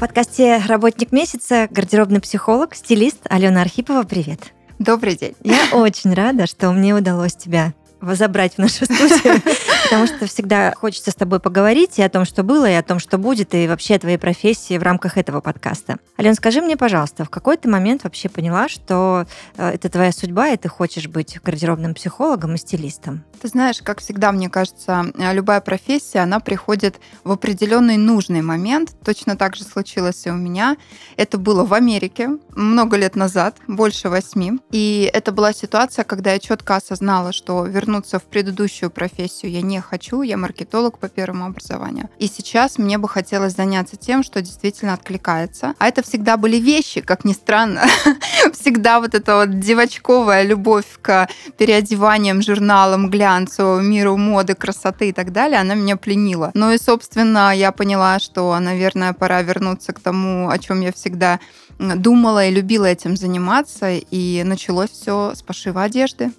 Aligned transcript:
Подкасте 0.00 0.62
«Работник 0.66 1.12
месяца» 1.12 1.68
гардеробный 1.70 2.22
психолог, 2.22 2.74
стилист 2.74 3.18
Алена 3.28 3.60
Архипова. 3.60 4.04
Привет. 4.04 4.54
Добрый 4.78 5.14
день. 5.14 5.34
Я 5.44 5.60
очень 5.72 6.14
рада, 6.14 6.46
что 6.46 6.72
мне 6.72 6.94
удалось 6.94 7.34
тебя 7.34 7.74
забрать 8.00 8.54
в 8.54 8.58
нашу 8.58 8.86
студию, 8.86 9.42
потому 9.82 10.06
что 10.06 10.26
всегда 10.26 10.72
хочется 10.76 11.10
с 11.10 11.14
тобой 11.14 11.40
поговорить 11.40 11.98
и 11.98 12.02
о 12.02 12.08
том, 12.08 12.24
что 12.24 12.42
было, 12.42 12.68
и 12.68 12.74
о 12.74 12.82
том, 12.82 12.98
что 12.98 13.18
будет, 13.18 13.54
и 13.54 13.66
вообще 13.66 13.96
о 13.96 13.98
твоей 13.98 14.18
профессии 14.18 14.78
в 14.78 14.82
рамках 14.82 15.18
этого 15.18 15.40
подкаста. 15.40 15.98
Ален, 16.18 16.34
скажи 16.34 16.60
мне, 16.60 16.76
пожалуйста, 16.76 17.24
в 17.24 17.30
какой 17.30 17.56
ты 17.56 17.68
момент 17.68 18.04
вообще 18.04 18.28
поняла, 18.28 18.68
что 18.68 19.26
э, 19.56 19.70
это 19.70 19.88
твоя 19.88 20.12
судьба, 20.12 20.50
и 20.50 20.56
ты 20.56 20.68
хочешь 20.68 21.08
быть 21.08 21.40
гардеробным 21.42 21.94
психологом 21.94 22.54
и 22.54 22.58
стилистом? 22.58 23.24
Ты 23.40 23.48
знаешь, 23.48 23.80
как 23.82 24.00
всегда, 24.00 24.32
мне 24.32 24.48
кажется, 24.48 25.06
э, 25.16 25.32
любая 25.32 25.60
профессия, 25.60 26.20
она 26.20 26.40
приходит 26.40 27.00
в 27.24 27.32
определенный 27.32 27.96
нужный 27.96 28.42
момент. 28.42 28.94
Точно 29.04 29.36
так 29.36 29.56
же 29.56 29.64
случилось 29.64 30.26
и 30.26 30.30
у 30.30 30.34
меня. 30.34 30.76
Это 31.16 31.38
было 31.38 31.64
в 31.64 31.74
Америке 31.74 32.30
много 32.54 32.96
лет 32.96 33.16
назад, 33.16 33.56
больше 33.66 34.08
восьми. 34.08 34.60
И 34.70 35.10
это 35.12 35.32
была 35.32 35.52
ситуация, 35.52 36.04
когда 36.04 36.32
я 36.32 36.38
четко 36.38 36.76
осознала, 36.76 37.32
что 37.32 37.64
вернуться 37.64 38.18
в 38.18 38.24
предыдущую 38.24 38.90
профессию 38.90 39.50
я 39.52 39.62
не 39.62 39.69
хочу. 39.78 40.22
Я 40.22 40.36
маркетолог 40.36 40.98
по 40.98 41.08
первому 41.08 41.46
образованию. 41.46 42.08
И 42.18 42.26
сейчас 42.26 42.78
мне 42.78 42.98
бы 42.98 43.08
хотелось 43.08 43.54
заняться 43.54 43.96
тем, 43.96 44.24
что 44.24 44.42
действительно 44.42 44.94
откликается. 44.94 45.74
А 45.78 45.86
это 45.86 46.02
всегда 46.02 46.36
были 46.36 46.56
вещи, 46.56 47.00
как 47.00 47.24
ни 47.24 47.32
странно. 47.32 47.82
Всегда 48.52 48.98
вот 48.98 49.14
эта 49.14 49.36
вот 49.36 49.60
девочковая 49.60 50.42
любовь 50.42 50.86
к 51.00 51.28
переодеваниям, 51.56 52.42
журналам, 52.42 53.10
глянцу, 53.10 53.80
миру 53.80 54.16
моды, 54.16 54.54
красоты 54.54 55.10
и 55.10 55.12
так 55.12 55.30
далее, 55.32 55.60
она 55.60 55.74
меня 55.74 55.96
пленила. 55.96 56.50
Ну 56.54 56.72
и, 56.72 56.78
собственно, 56.78 57.54
я 57.54 57.70
поняла, 57.70 58.18
что, 58.18 58.58
наверное, 58.58 59.12
пора 59.12 59.42
вернуться 59.42 59.92
к 59.92 60.00
тому, 60.00 60.48
о 60.48 60.58
чем 60.58 60.80
я 60.80 60.92
всегда 60.92 61.38
думала 61.80 62.46
и 62.46 62.52
любила 62.52 62.84
этим 62.84 63.16
заниматься, 63.16 63.90
и 63.92 64.42
началось 64.44 64.90
все 64.90 65.32
с 65.34 65.42
пошива 65.42 65.82
одежды. 65.84 66.30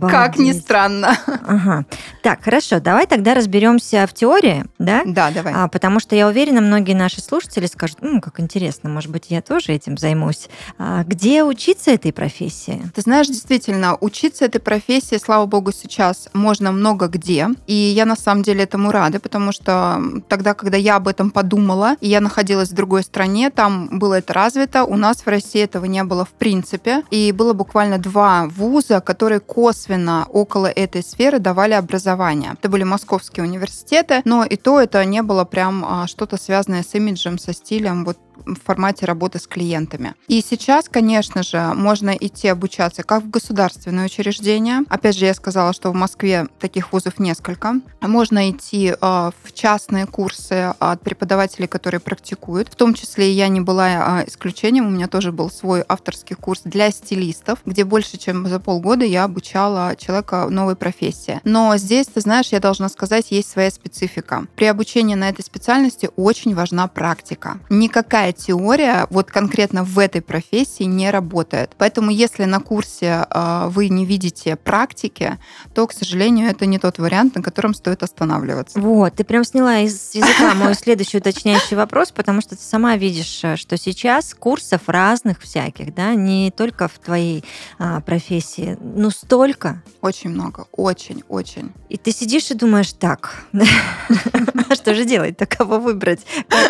Как 0.00 0.38
ни 0.38 0.52
странно. 0.52 1.16
Ага. 1.46 1.86
Так, 2.22 2.42
хорошо, 2.42 2.80
давай 2.80 3.06
тогда 3.06 3.34
разберемся 3.34 4.06
в 4.06 4.12
теории, 4.12 4.64
да? 4.78 5.02
Да, 5.06 5.30
давай. 5.30 5.52
А, 5.54 5.68
потому 5.68 6.00
что 6.00 6.14
я 6.14 6.28
уверена, 6.28 6.60
многие 6.60 6.94
наши 6.94 7.20
слушатели 7.20 7.66
скажут, 7.66 7.98
ну, 8.00 8.20
как 8.20 8.40
интересно, 8.40 8.90
может 8.90 9.10
быть, 9.10 9.26
я 9.28 9.40
тоже 9.40 9.72
этим 9.72 9.96
займусь. 9.96 10.48
А 10.78 11.04
где 11.04 11.42
учиться 11.44 11.90
этой 11.90 12.12
профессии? 12.12 12.82
Ты 12.94 13.00
знаешь, 13.00 13.28
действительно, 13.28 13.96
учиться 14.00 14.44
этой 14.44 14.60
профессии, 14.60 15.16
слава 15.16 15.46
богу, 15.46 15.72
сейчас 15.72 16.28
можно 16.32 16.72
много 16.72 17.08
где. 17.08 17.48
И 17.66 17.74
я 17.74 18.04
на 18.04 18.16
самом 18.16 18.42
деле 18.42 18.64
этому 18.64 18.90
рада, 18.90 19.20
потому 19.20 19.52
что 19.52 20.02
тогда, 20.28 20.54
когда 20.54 20.76
я 20.76 20.96
об 20.96 21.08
этом 21.08 21.30
подумала, 21.30 21.96
и 22.00 22.08
я 22.08 22.20
находилась 22.20 22.70
в 22.70 22.74
другой 22.74 23.02
стране, 23.02 23.50
там 23.50 23.98
было 23.98 24.14
это 24.14 24.33
развито. 24.34 24.84
У 24.84 24.96
нас 24.96 25.18
в 25.18 25.26
России 25.26 25.62
этого 25.62 25.86
не 25.86 26.04
было 26.04 26.24
в 26.24 26.32
принципе. 26.32 27.02
И 27.10 27.32
было 27.32 27.52
буквально 27.52 27.98
два 27.98 28.46
вуза, 28.46 29.00
которые 29.00 29.40
косвенно 29.40 30.26
около 30.28 30.66
этой 30.66 31.02
сферы 31.02 31.38
давали 31.38 31.72
образование. 31.72 32.52
Это 32.52 32.68
были 32.68 32.84
московские 32.84 33.44
университеты, 33.44 34.20
но 34.24 34.44
и 34.44 34.56
то 34.56 34.80
это 34.80 35.04
не 35.04 35.22
было 35.22 35.44
прям 35.44 35.84
а, 35.86 36.06
что-то 36.06 36.36
связанное 36.36 36.82
с 36.82 36.94
имиджем, 36.94 37.38
со 37.38 37.52
стилем. 37.52 38.04
Вот 38.04 38.18
в 38.44 38.56
формате 38.64 39.06
работы 39.06 39.38
с 39.38 39.46
клиентами. 39.46 40.14
И 40.28 40.40
сейчас, 40.42 40.88
конечно 40.88 41.42
же, 41.42 41.72
можно 41.74 42.10
идти 42.10 42.48
обучаться 42.48 43.02
как 43.02 43.22
в 43.22 43.30
государственные 43.30 44.06
учреждения. 44.06 44.84
Опять 44.88 45.16
же, 45.16 45.26
я 45.26 45.34
сказала, 45.34 45.72
что 45.72 45.90
в 45.90 45.94
Москве 45.94 46.48
таких 46.58 46.92
вузов 46.92 47.18
несколько. 47.18 47.74
Можно 48.00 48.50
идти 48.50 48.88
э, 48.88 48.96
в 49.00 49.52
частные 49.52 50.06
курсы 50.06 50.74
от 50.78 51.00
преподавателей, 51.02 51.68
которые 51.68 52.00
практикуют. 52.00 52.68
В 52.68 52.76
том 52.76 52.94
числе 52.94 53.30
я 53.32 53.48
не 53.48 53.60
была 53.60 54.22
э, 54.22 54.28
исключением. 54.28 54.86
У 54.86 54.90
меня 54.90 55.08
тоже 55.08 55.32
был 55.32 55.50
свой 55.50 55.84
авторский 55.88 56.36
курс 56.36 56.62
для 56.64 56.90
стилистов, 56.90 57.58
где 57.64 57.84
больше, 57.84 58.16
чем 58.18 58.46
за 58.46 58.60
полгода 58.60 59.04
я 59.04 59.24
обучала 59.24 59.94
человека 59.96 60.48
новой 60.48 60.76
профессии. 60.76 61.40
Но 61.44 61.76
здесь, 61.76 62.06
ты 62.06 62.20
знаешь, 62.20 62.48
я 62.48 62.60
должна 62.60 62.88
сказать, 62.88 63.30
есть 63.30 63.50
своя 63.50 63.70
специфика. 63.70 64.46
При 64.56 64.66
обучении 64.66 65.14
на 65.14 65.28
этой 65.28 65.42
специальности 65.42 66.10
очень 66.16 66.54
важна 66.54 66.88
практика. 66.88 67.58
Никакая 67.68 68.23
никакая 68.24 68.32
теория 68.32 69.06
вот 69.10 69.30
конкретно 69.30 69.84
в 69.84 69.98
этой 69.98 70.22
профессии 70.22 70.84
не 70.84 71.10
работает. 71.10 71.72
Поэтому 71.78 72.10
если 72.10 72.44
на 72.44 72.60
курсе 72.60 73.26
э, 73.28 73.66
вы 73.68 73.88
не 73.88 74.06
видите 74.06 74.56
практики, 74.56 75.38
то, 75.74 75.86
к 75.86 75.92
сожалению, 75.92 76.48
это 76.48 76.66
не 76.66 76.78
тот 76.78 76.98
вариант, 76.98 77.36
на 77.36 77.42
котором 77.42 77.74
стоит 77.74 78.02
останавливаться. 78.02 78.80
Вот, 78.80 79.14
ты 79.14 79.24
прям 79.24 79.44
сняла 79.44 79.80
из 79.80 80.14
языка 80.14 80.54
мой 80.54 80.74
следующий 80.74 81.18
уточняющий 81.18 81.76
вопрос, 81.76 82.12
потому 82.12 82.40
что 82.40 82.56
ты 82.56 82.62
сама 82.62 82.96
видишь, 82.96 83.40
э, 83.44 83.56
что 83.56 83.76
сейчас 83.76 84.34
курсов 84.34 84.82
разных 84.88 85.40
всяких, 85.40 85.94
да, 85.94 86.14
не 86.14 86.50
только 86.50 86.88
в 86.88 86.98
твоей 86.98 87.44
а, 87.78 88.00
профессии, 88.00 88.76
ну 88.80 89.10
столько. 89.10 89.82
Очень 90.00 90.30
много, 90.30 90.66
очень, 90.72 91.22
очень. 91.28 91.72
И 91.88 91.96
ты 91.96 92.12
сидишь 92.12 92.50
и 92.50 92.54
думаешь, 92.54 92.92
так, 92.92 93.44
что 94.74 94.94
же 94.94 95.04
делать-то, 95.04 95.46
кого 95.46 95.78
выбрать, 95.78 96.20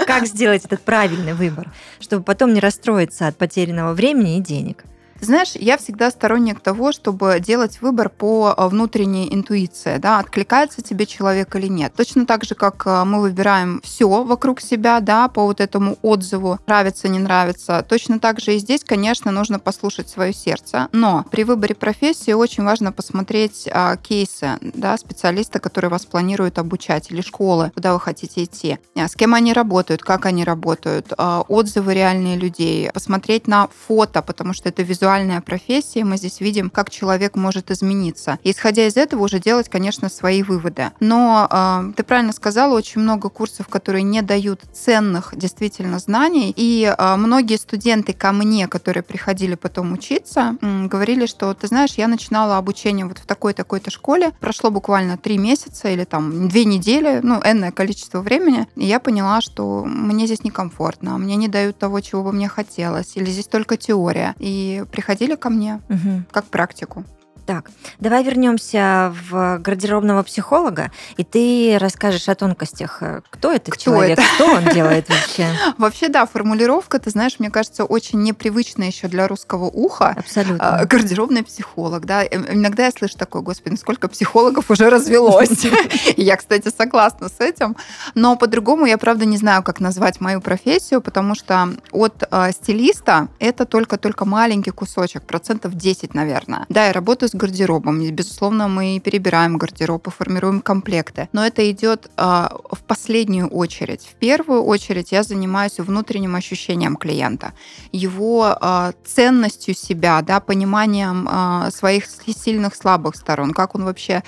как 0.07 0.27
сделать 0.27 0.65
этот 0.65 0.81
правильный 0.81 1.35
выбор? 1.35 1.44
Выбор, 1.49 1.73
чтобы 2.01 2.25
потом 2.25 2.55
не 2.55 2.61
расстроиться 2.61 3.27
от 3.27 3.37
потерянного 3.37 3.93
времени 3.93 4.39
и 4.39 4.41
денег. 4.41 4.85
Знаешь, 5.25 5.53
я 5.55 5.79
всегда 5.79 6.11
сторонник 6.11 6.61
того, 6.61 6.93
чтобы 6.93 7.41
делать 7.41 7.81
выбор 7.81 8.11
по 8.11 8.55
э, 8.57 8.69
внутренней 8.69 9.35
интуиции, 9.35 9.97
да, 9.97 10.19
откликается 10.19 10.83
тебе 10.83 11.07
человек 11.07 11.57
или 11.57 11.67
нет. 11.67 11.95
Точно 11.97 12.27
так 12.27 12.45
же, 12.45 12.55
как 12.55 12.83
э, 12.87 13.05
мы 13.05 13.23
выбираем 13.23 13.81
все 13.83 14.23
вокруг 14.23 14.61
себя, 14.61 15.01
да, 15.01 15.29
по 15.29 15.45
вот 15.45 15.63
этому 15.63 15.97
отзыву, 16.03 16.59
нравится, 16.67 17.09
не 17.09 17.19
нравится. 17.19 17.85
Точно 17.89 18.21
так 18.21 18.39
же 18.39 18.55
и 18.55 18.59
здесь, 18.59 18.85
конечно, 18.85 19.31
нужно 19.31 19.59
послушать 19.59 20.11
свое 20.11 20.35
сердце. 20.35 20.89
Но 20.93 21.25
при 21.31 21.45
выборе 21.45 21.75
профессии 21.75 22.33
очень 22.33 22.65
важно 22.65 22.93
посмотреть 22.93 23.67
а, 23.73 23.97
кейсы, 23.97 24.59
да, 24.61 24.97
специалиста, 24.99 25.59
который 25.59 25.89
вас 25.89 26.05
планирует 26.05 26.59
обучать, 26.59 27.11
или 27.11 27.23
школы, 27.23 27.73
куда 27.75 27.95
вы 27.95 28.01
хотите 28.01 28.45
идти. 28.45 28.79
А, 28.95 29.09
с 29.09 29.15
кем 29.15 29.33
они 29.33 29.55
работают, 29.55 30.03
как 30.03 30.27
они 30.27 30.45
работают, 30.45 31.15
а, 31.17 31.45
отзывы 31.49 31.95
реальные 31.95 32.37
людей, 32.37 32.91
посмотреть 32.93 33.47
на 33.47 33.69
фото, 33.87 34.21
потому 34.21 34.53
что 34.53 34.69
это 34.69 34.83
визуально 34.83 35.14
индивидуальная 35.15 35.41
профессия, 35.41 36.05
мы 36.05 36.17
здесь 36.17 36.41
видим, 36.41 36.71
как 36.71 36.91
человек 36.91 37.37
может 37.37 37.71
измениться. 37.71 38.39
Исходя 38.43 38.87
из 38.87 38.97
этого, 38.97 39.23
уже 39.23 39.39
делать, 39.39 39.69
конечно, 39.69 40.09
свои 40.09 40.43
выводы. 40.43 40.91
Но 41.01 41.49
э, 41.51 41.93
ты 41.97 42.03
правильно 42.03 42.33
сказала, 42.33 42.75
очень 42.75 43.01
много 43.01 43.29
курсов, 43.29 43.69
которые 43.69 44.03
не 44.03 44.23
дают 44.23 44.63
ценных 44.73 45.35
действительно 45.37 45.99
знаний. 45.99 46.53
И 46.57 46.85
э, 46.85 47.17
многие 47.17 47.57
студенты 47.57 48.13
ко 48.13 48.33
мне, 48.33 48.67
которые 48.67 49.03
приходили 49.03 49.55
потом 49.55 49.93
учиться, 49.93 50.57
э, 50.61 50.87
говорили, 50.87 51.27
что, 51.27 51.55
ты 51.55 51.69
знаешь, 51.69 51.95
я 51.97 52.09
начинала 52.09 52.57
обучение 52.57 53.07
вот 53.07 53.19
в 53.19 53.27
такой-такой-то 53.27 53.91
школе, 53.91 54.33
прошло 54.41 54.71
буквально 54.71 55.17
три 55.17 55.39
месяца 55.39 55.89
или 55.89 56.05
там 56.05 56.49
две 56.49 56.65
недели, 56.65 57.21
ну, 57.23 57.41
энное 57.45 57.71
количество 57.71 58.21
времени, 58.21 58.67
и 58.75 58.85
я 58.85 58.99
поняла, 58.99 59.41
что 59.41 59.85
мне 59.85 60.27
здесь 60.27 60.45
некомфортно, 60.45 61.19
мне 61.19 61.37
не 61.37 61.49
дают 61.49 61.79
того, 61.79 62.01
чего 62.01 62.25
бы 62.25 62.33
мне 62.33 62.49
хотелось, 62.49 63.17
или 63.17 63.31
здесь 63.31 63.47
только 63.47 63.77
теория. 63.77 64.35
И 64.39 64.85
приходили 64.95 65.35
ко 65.35 65.51
мне 65.51 65.81
угу. 65.89 66.23
как 66.31 66.45
практику. 66.45 67.05
Так, 67.47 67.71
давай 68.01 68.25
вернемся 68.25 69.15
в 69.29 69.59
гардеробного 69.59 70.23
психолога, 70.23 70.91
и 71.19 71.25
ты 71.25 71.77
расскажешь 71.79 72.29
о 72.29 72.35
тонкостях. 72.35 73.03
Кто 73.31 73.53
этот 73.53 73.75
Кто 73.75 73.85
человек? 73.85 74.19
Это? 74.19 74.27
Что 74.35 74.47
он 74.47 74.65
делает 74.71 75.09
вообще? 75.09 75.49
Вообще, 75.79 76.09
да, 76.09 76.25
формулировка, 76.25 76.99
ты 76.99 77.11
знаешь, 77.11 77.39
мне 77.39 77.51
кажется, 77.51 77.85
очень 77.85 78.23
непривычная 78.23 78.87
еще 78.87 79.09
для 79.09 79.29
русского 79.29 79.65
уха. 79.65 80.15
Абсолютно. 80.17 80.81
А, 80.81 80.85
гардеробный 80.87 81.43
психолог, 81.43 82.07
да. 82.07 82.25
Иногда 82.25 82.87
я 82.87 82.91
слышу 82.91 83.19
такое, 83.19 83.43
господи, 83.43 83.77
сколько 83.77 84.09
психологов 84.09 84.71
уже 84.71 84.89
развелось. 84.89 85.67
Я, 86.17 86.37
кстати, 86.37 86.73
согласна 86.77 87.29
с 87.29 87.41
этим. 87.41 87.77
Но 88.15 88.37
по-другому 88.37 88.87
я, 88.87 88.99
правда, 88.99 89.25
не 89.25 89.37
знаю, 89.37 89.63
как 89.63 89.81
назвать 89.81 90.21
мою 90.21 90.41
профессию, 90.41 91.01
потому 91.01 91.35
что 91.35 91.71
от 91.93 92.25
а, 92.31 92.53
стилиста 92.53 93.29
это 93.39 93.67
только-только 93.67 94.25
маленький 94.25 94.71
кусочек, 94.71 95.23
процентов 95.25 95.75
10, 95.75 96.15
наверное. 96.15 96.67
Да, 96.69 96.87
я 96.87 96.93
работаю 96.93 97.29
с 97.29 97.34
гардеробом. 97.35 98.01
Безусловно, 98.11 98.69
мы 98.69 99.01
перебираем 99.01 99.59
гардероб 99.59 100.07
и 100.07 100.11
формируем 100.11 100.61
комплекты. 100.61 101.29
Но 101.33 101.45
это 101.45 101.69
идет 101.71 102.11
а, 102.17 102.57
в 102.71 102.83
последнюю 102.85 103.49
очередь. 103.49 104.03
В 104.03 104.15
первую 104.15 104.63
очередь 104.63 105.13
я 105.13 105.23
занимаюсь 105.23 105.79
внутренним 105.79 106.37
ощущением 106.37 106.97
клиента, 106.97 107.53
его 107.93 108.57
а, 108.61 108.93
ценностью 109.05 109.75
себя, 109.75 110.23
да, 110.23 110.41
пониманием 110.41 111.29
а, 111.31 111.71
своих 111.71 112.07
сильных, 112.07 112.75
слабых 112.77 113.17
сторон, 113.17 113.53
как 113.53 113.75
он 113.75 113.85
вообще 113.85 114.23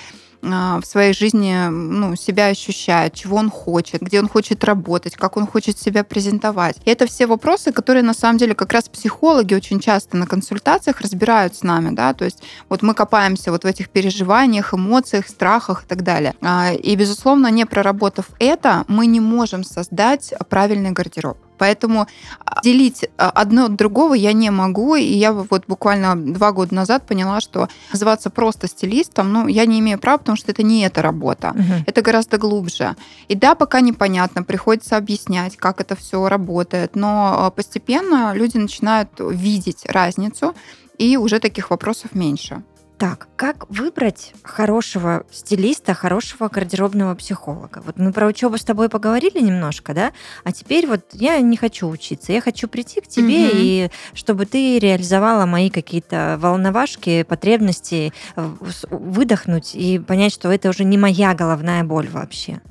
в 0.47 0.83
своей 0.85 1.13
жизни 1.13 1.69
ну, 1.69 2.17
себя 2.17 2.47
ощущает, 2.47 3.15
чего 3.15 3.37
он 3.37 3.51
хочет, 3.51 4.03
где 4.03 4.21
он 4.21 4.29
хочет 4.29 4.65
работать, 4.65 5.17
как 5.17 5.37
он 5.37 5.47
хочет 5.47 5.79
себя 5.79 6.05
презентовать. 6.05 6.77
И 6.85 6.91
это 6.91 7.07
все 7.07 7.27
вопросы, 7.27 7.73
которые 7.73 8.03
на 8.03 8.15
самом 8.15 8.39
деле 8.39 8.55
как 8.55 8.73
раз 8.73 8.89
психологи 8.89 9.55
очень 9.55 9.81
часто 9.81 10.17
на 10.17 10.27
консультациях 10.27 11.01
разбирают 11.01 11.55
с 11.57 11.63
нами, 11.63 11.95
да, 11.95 12.15
то 12.15 12.25
есть 12.25 12.43
вот 12.69 12.83
мы 12.83 12.95
копаемся 12.95 13.51
вот 13.51 13.65
в 13.65 13.67
этих 13.67 13.89
переживаниях, 13.91 14.75
эмоциях, 14.75 15.29
страхах 15.29 15.85
и 15.85 15.87
так 15.87 16.03
далее. 16.03 16.35
А, 16.41 16.73
и, 16.73 16.97
безусловно, 16.97 17.49
не 17.51 17.67
проработав 17.67 18.27
это, 18.39 18.85
мы 18.89 19.07
не 19.07 19.21
можем 19.21 19.65
создать 19.65 20.33
правильный 20.49 20.93
гардероб. 20.93 21.39
Поэтому 21.59 22.07
а, 22.45 22.63
делить 22.63 23.09
а, 23.19 23.31
одно 23.31 23.67
от 23.67 23.77
другого 23.77 24.15
я 24.15 24.33
не 24.33 24.51
могу. 24.51 24.97
И 24.97 25.05
я 25.05 25.33
вот 25.33 25.65
буквально 25.67 26.17
два 26.17 26.53
года 26.53 26.75
назад 26.75 27.07
поняла, 27.07 27.41
что 27.41 27.69
называться 27.93 28.31
просто 28.31 28.69
стилистом, 28.69 29.33
ну, 29.33 29.47
я 29.49 29.67
не 29.67 29.81
имею 29.81 29.99
права, 29.99 30.19
потому 30.19 30.37
что 30.37 30.53
это 30.53 30.63
не 30.63 30.83
эта 30.83 31.03
работа. 31.03 31.51
Угу. 31.51 31.85
Это 31.87 32.03
гораздо 32.03 32.39
глубже. 32.39 32.97
И 33.29 33.35
да, 33.35 33.55
пока 33.55 33.81
непонятно, 33.81 34.43
приходится 34.43 34.97
объяснять, 34.97 35.57
как 35.57 35.81
это 35.81 35.97
все 35.97 36.29
работает. 36.29 36.97
Но 36.97 37.47
а, 37.47 37.51
постепенно 37.51 38.33
люди 38.35 38.57
начинают 38.59 39.11
видеть 39.19 39.87
разницу, 39.87 40.55
и 40.99 41.17
уже 41.17 41.41
таких 41.41 41.71
вопросов 41.71 42.15
меньше. 42.15 42.63
Так, 42.99 43.29
как 43.37 43.69
выбрать 43.69 44.33
хорошего 44.43 45.27
стилиста, 45.31 45.93
хорошего 45.93 46.49
гардеробного 46.49 47.15
психолога? 47.15 47.83
Вот 47.85 47.99
мы 47.99 48.11
про 48.11 48.27
учебу 48.27 48.57
с 48.57 48.65
тобой 48.65 48.89
поговорили 48.89 49.39
немножко, 49.39 49.93
да? 49.93 50.13
А 50.45 50.53
теперь 50.53 50.87
вот 50.87 51.03
я 51.13 51.39
не 51.41 51.59
хочу 51.59 51.89
учиться, 51.89 52.33
я 52.33 52.41
хочу 52.41 52.69
прийти 52.69 53.03
к 53.03 53.07
тебе 53.07 53.49
угу. 53.49 53.53
и 53.55 53.91
чтобы 54.15 54.47
ты 54.47 54.79
реализовала 54.79 55.45
мои 55.45 55.69
какие-то 55.69 56.39
волновашки, 56.41 57.23
потребности, 57.25 58.15
выдохнуть 58.35 59.75
и 59.75 59.99
понять, 59.99 60.33
что 60.33 60.51
это 60.51 60.71
уже 60.71 60.85
не 60.85 60.97
моя 60.97 61.35
головная 61.35 61.85
боль 61.85 62.09
вообще. 62.09 62.63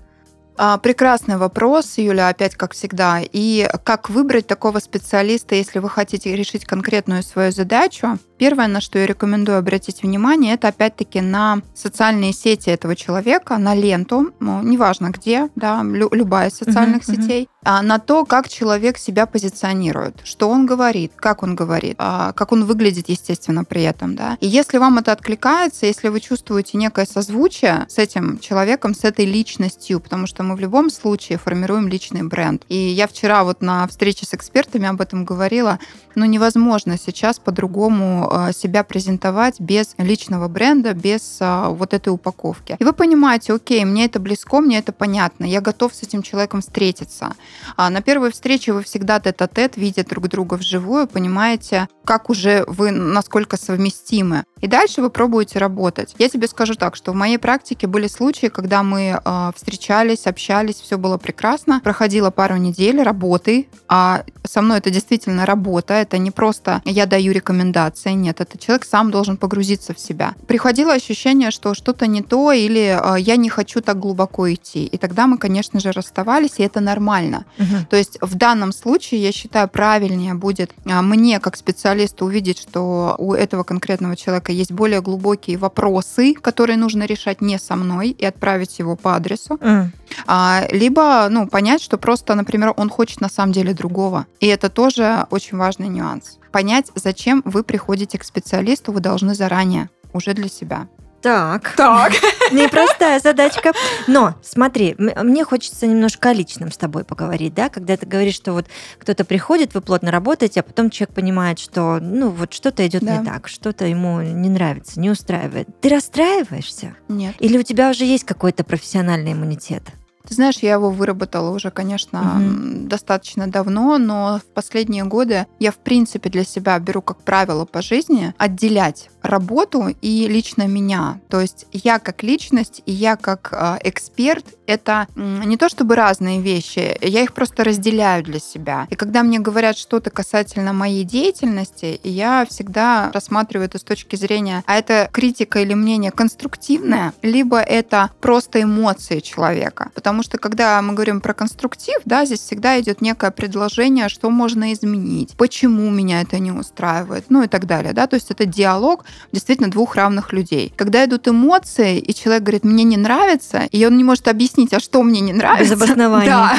А, 0.57 0.77
прекрасный 0.77 1.37
вопрос, 1.37 1.97
Юля, 1.97 2.29
опять 2.29 2.55
как 2.55 2.73
всегда. 2.73 3.19
И 3.21 3.67
как 3.83 4.09
выбрать 4.09 4.47
такого 4.47 4.79
специалиста, 4.79 5.55
если 5.55 5.79
вы 5.79 5.89
хотите 5.89 6.33
решить 6.35 6.65
конкретную 6.65 7.23
свою 7.23 7.51
задачу? 7.51 8.17
Первое, 8.37 8.67
на 8.67 8.81
что 8.81 8.99
я 8.99 9.05
рекомендую 9.05 9.57
обратить 9.57 10.03
внимание, 10.03 10.55
это 10.55 10.67
опять-таки 10.67 11.21
на 11.21 11.61
социальные 11.73 12.33
сети 12.33 12.69
этого 12.69 12.95
человека, 12.95 13.57
на 13.57 13.73
ленту, 13.73 14.33
ну, 14.39 14.61
неважно 14.61 15.09
где, 15.09 15.49
да, 15.55 15.81
лю- 15.83 16.09
любая 16.11 16.49
из 16.49 16.57
социальных 16.57 17.03
uh-huh, 17.03 17.15
сетей, 17.15 17.43
uh-huh. 17.43 17.55
А, 17.67 17.81
на 17.81 17.97
то, 17.97 18.25
как 18.25 18.47
человек 18.47 18.99
себя 18.99 19.25
позиционирует, 19.25 20.21
что 20.23 20.49
он 20.49 20.67
говорит, 20.67 21.13
как 21.15 21.41
он 21.41 21.55
говорит, 21.55 21.95
а, 21.97 22.31
как 22.33 22.51
он 22.51 22.63
выглядит, 22.63 23.09
естественно, 23.09 23.63
при 23.63 23.81
этом, 23.81 24.15
да. 24.15 24.37
И 24.39 24.45
если 24.45 24.77
вам 24.77 24.99
это 24.99 25.11
откликается, 25.11 25.87
если 25.87 26.09
вы 26.09 26.19
чувствуете 26.19 26.77
некое 26.77 27.07
созвучие 27.07 27.87
с 27.89 27.97
этим 27.97 28.37
человеком, 28.37 28.93
с 28.93 29.03
этой 29.03 29.25
личностью, 29.25 29.99
потому 29.99 30.27
что 30.27 30.43
мы 30.43 30.55
в 30.55 30.59
любом 30.59 30.91
случае 30.91 31.39
формируем 31.39 31.87
личный 31.87 32.21
бренд. 32.21 32.63
И 32.69 32.77
я 32.77 33.07
вчера 33.07 33.43
вот 33.43 33.63
на 33.63 33.87
встрече 33.87 34.27
с 34.27 34.35
экспертами 34.35 34.87
об 34.87 35.01
этом 35.01 35.25
говорила, 35.25 35.79
но 36.13 36.25
невозможно 36.25 36.99
сейчас 36.99 37.39
по-другому 37.39 38.24
Э, 38.31 38.51
себя 38.53 38.83
презентовать 38.83 39.59
без 39.59 39.95
личного 39.97 40.47
бренда, 40.47 40.93
без 40.93 41.37
э, 41.39 41.67
вот 41.69 41.93
этой 41.93 42.09
упаковки. 42.09 42.75
И 42.79 42.83
вы 42.83 42.93
понимаете, 42.93 43.53
окей, 43.53 43.83
мне 43.85 44.05
это 44.05 44.19
близко, 44.19 44.61
мне 44.61 44.79
это 44.79 44.91
понятно, 44.91 45.45
я 45.45 45.61
готов 45.61 45.93
с 45.93 46.03
этим 46.03 46.21
человеком 46.21 46.61
встретиться. 46.61 47.33
А 47.75 47.89
на 47.89 48.01
первой 48.01 48.31
встрече 48.31 48.73
вы 48.73 48.83
всегда 48.83 49.19
тет-а-тет, 49.19 49.77
видя 49.77 50.03
друг 50.03 50.27
друга 50.27 50.55
вживую, 50.55 51.07
понимаете, 51.07 51.87
как 52.05 52.29
уже 52.29 52.63
вы, 52.67 52.91
насколько 52.91 53.57
совместимы. 53.57 54.45
И 54.65 54.67
дальше 54.67 54.99
вы 55.03 55.11
пробуете 55.11 55.59
работать. 55.59 56.15
Я 56.17 56.27
тебе 56.27 56.47
скажу 56.47 56.73
так, 56.73 56.95
что 56.95 57.11
в 57.11 57.15
моей 57.15 57.37
практике 57.37 57.85
были 57.85 58.07
случаи, 58.07 58.47
когда 58.47 58.81
мы 58.81 59.21
э, 59.23 59.51
встречались, 59.55 60.25
общались, 60.25 60.81
все 60.81 60.97
было 60.97 61.17
прекрасно. 61.17 61.81
Проходила 61.83 62.31
пару 62.31 62.55
недель 62.55 62.99
работы, 63.03 63.67
а 63.87 64.23
со 64.43 64.63
мной 64.63 64.79
это 64.79 64.89
действительно 64.89 65.45
работа, 65.45 65.93
это 65.93 66.17
не 66.17 66.31
просто 66.31 66.81
я 66.83 67.05
даю 67.05 67.31
рекомендации, 67.31 68.13
нет, 68.13 68.41
этот 68.41 68.59
человек 68.59 68.85
сам 68.85 69.11
должен 69.11 69.37
погрузиться 69.37 69.93
в 69.93 69.99
себя. 69.99 70.33
Приходило 70.47 70.93
ощущение, 70.93 71.51
что 71.51 71.75
что-то 71.75 72.07
не 72.07 72.23
то 72.23 72.51
или 72.51 72.99
э, 72.99 73.19
я 73.19 73.35
не 73.35 73.49
хочу 73.49 73.81
так 73.81 73.99
глубоко 73.99 74.51
идти. 74.51 74.87
И 74.87 74.97
тогда 74.97 75.27
мы, 75.27 75.37
конечно 75.37 75.79
же, 75.79 75.91
расставались, 75.91 76.57
и 76.57 76.63
это 76.63 76.79
нормально. 76.79 77.45
Угу. 77.59 77.85
То 77.91 77.97
есть 77.97 78.17
в 78.19 78.33
данном 78.33 78.71
случае, 78.71 79.21
я 79.21 79.31
считаю, 79.31 79.67
правильнее 79.67 80.33
будет 80.33 80.71
э, 80.85 81.01
мне, 81.01 81.39
как 81.39 81.55
специалисту, 81.55 82.25
увидеть, 82.25 82.57
что 82.57 83.13
у 83.19 83.33
этого 83.33 83.61
конкретного 83.61 84.15
человека 84.15 84.54
есть 84.55 84.71
более 84.71 85.01
глубокие 85.01 85.57
вопросы, 85.57 86.33
которые 86.33 86.77
нужно 86.77 87.03
решать 87.03 87.41
не 87.41 87.59
со 87.59 87.75
мной, 87.75 88.09
и 88.09 88.25
отправить 88.25 88.79
его 88.79 88.95
по 88.95 89.15
адресу. 89.15 89.55
Mm. 89.55 89.87
А, 90.27 90.67
либо 90.71 91.27
ну, 91.29 91.47
понять, 91.47 91.81
что 91.81 91.97
просто, 91.97 92.35
например, 92.35 92.73
он 92.77 92.89
хочет 92.89 93.21
на 93.21 93.29
самом 93.29 93.51
деле 93.51 93.73
другого. 93.73 94.25
И 94.39 94.47
это 94.47 94.69
тоже 94.69 95.27
очень 95.29 95.57
важный 95.57 95.87
нюанс 95.87 96.39
понять, 96.55 96.89
зачем 96.95 97.41
вы 97.43 97.63
приходите 97.65 98.17
к 98.17 98.23
специалисту, 98.23 98.93
вы 98.93 99.01
должны 99.01 99.35
заранее, 99.35 99.89
уже 100.13 100.33
для 100.33 100.47
себя. 100.47 100.87
Так. 101.25 101.73
Так. 101.75 102.13
Непростая 102.51 103.19
задачка. 103.19 103.71
Но 104.05 104.35
смотри, 104.43 104.95
мне 104.99 105.43
хочется 105.43 105.87
немножко 105.87 106.29
о 106.29 106.33
личном 106.33 106.71
с 106.71 106.77
тобой 106.77 107.03
поговорить, 107.03 107.55
да, 107.55 107.69
когда 107.69 107.97
ты 107.97 108.05
говоришь, 108.05 108.35
что 108.35 108.53
вот 108.53 108.67
кто-то 108.99 109.25
приходит, 109.25 109.73
вы 109.73 109.81
плотно 109.81 110.11
работаете, 110.11 110.59
а 110.59 110.63
потом 110.63 110.91
человек 110.91 111.15
понимает, 111.15 111.57
что 111.57 111.97
ну 111.99 112.29
вот 112.29 112.53
что-то 112.53 112.85
идет 112.85 113.03
да. 113.03 113.17
не 113.17 113.25
так, 113.25 113.47
что-то 113.47 113.85
ему 113.85 114.21
не 114.21 114.49
нравится, 114.49 114.99
не 114.99 115.09
устраивает. 115.09 115.67
Ты 115.81 115.89
расстраиваешься? 115.89 116.95
Нет. 117.07 117.33
Или 117.39 117.57
у 117.57 117.63
тебя 117.63 117.89
уже 117.89 118.05
есть 118.05 118.23
какой-то 118.23 118.63
профессиональный 118.63 119.33
иммунитет? 119.33 119.81
Ты 120.27 120.33
знаешь, 120.33 120.57
я 120.59 120.73
его 120.73 120.89
выработала 120.89 121.51
уже, 121.51 121.71
конечно, 121.71 122.19
угу. 122.19 122.87
достаточно 122.87 123.47
давно, 123.47 123.97
но 123.97 124.39
в 124.39 124.53
последние 124.53 125.03
годы 125.03 125.45
я, 125.59 125.71
в 125.71 125.77
принципе, 125.77 126.29
для 126.29 126.43
себя 126.43 126.77
беру 126.79 127.01
как 127.01 127.21
правило 127.21 127.65
по 127.65 127.81
жизни 127.81 128.33
отделять 128.37 129.09
работу 129.27 129.95
и 130.01 130.27
лично 130.27 130.67
меня. 130.67 131.19
То 131.29 131.41
есть 131.41 131.65
я 131.71 131.99
как 131.99 132.23
личность 132.23 132.81
и 132.85 132.91
я 132.91 133.15
как 133.15 133.49
э, 133.51 133.77
эксперт 133.83 134.45
это 134.67 135.07
не 135.15 135.57
то 135.57 135.69
чтобы 135.69 135.95
разные 135.95 136.41
вещи, 136.41 136.97
я 137.01 137.21
их 137.21 137.33
просто 137.33 137.63
разделяю 137.63 138.23
для 138.23 138.39
себя. 138.39 138.87
И 138.89 138.95
когда 138.95 139.23
мне 139.23 139.39
говорят 139.39 139.77
что-то 139.77 140.09
касательно 140.09 140.73
моей 140.73 141.03
деятельности, 141.03 141.99
я 142.03 142.45
всегда 142.49 143.11
рассматриваю 143.13 143.67
это 143.67 143.77
с 143.77 143.83
точки 143.83 144.15
зрения, 144.15 144.63
а 144.65 144.75
это 144.75 145.09
критика 145.11 145.59
или 145.59 145.73
мнение 145.73 146.11
конструктивное, 146.11 147.13
либо 147.21 147.59
это 147.59 148.11
просто 148.21 148.61
эмоции 148.63 149.19
человека. 149.19 149.91
Потому 149.93 150.23
что 150.23 150.37
когда 150.37 150.81
мы 150.81 150.93
говорим 150.93 151.21
про 151.21 151.33
конструктив, 151.33 151.97
да, 152.05 152.25
здесь 152.25 152.39
всегда 152.39 152.79
идет 152.79 153.01
некое 153.01 153.31
предложение, 153.31 154.09
что 154.09 154.29
можно 154.29 154.73
изменить, 154.73 155.35
почему 155.37 155.89
меня 155.89 156.21
это 156.21 156.39
не 156.39 156.51
устраивает, 156.51 157.25
ну 157.29 157.43
и 157.43 157.47
так 157.47 157.65
далее. 157.65 157.93
Да? 157.93 158.07
То 158.07 158.15
есть 158.15 158.31
это 158.31 158.45
диалог 158.45 159.05
действительно 159.31 159.69
двух 159.69 159.95
равных 159.95 160.33
людей. 160.33 160.73
Когда 160.75 161.05
идут 161.05 161.27
эмоции, 161.27 161.99
и 161.99 162.13
человек 162.13 162.43
говорит, 162.43 162.63
мне 162.63 162.83
не 162.83 162.97
нравится, 162.97 163.67
и 163.71 163.85
он 163.85 163.97
не 163.97 164.03
может 164.03 164.27
объяснить, 164.27 164.73
а 164.73 164.79
что 164.79 165.03
мне 165.03 165.19
не 165.19 165.33
нравится. 165.33 165.75
Без 165.75 165.83
обоснования. 165.83 166.25
Да. 166.25 166.57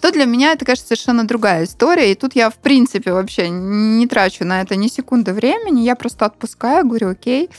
То 0.00 0.12
для 0.12 0.24
меня 0.24 0.52
это, 0.52 0.64
кажется, 0.64 0.88
совершенно 0.88 1.26
другая 1.26 1.64
история. 1.64 2.12
И 2.12 2.14
тут 2.14 2.34
я, 2.34 2.50
в 2.50 2.56
принципе, 2.56 3.12
вообще 3.12 3.48
не 3.48 4.06
трачу 4.06 4.44
на 4.44 4.62
это 4.62 4.76
ни 4.76 4.88
секунды 4.88 5.32
времени. 5.32 5.82
Я 5.82 5.96
просто 5.96 6.26
отпускаю, 6.26 6.86
говорю, 6.86 7.10
окей, 7.10 7.50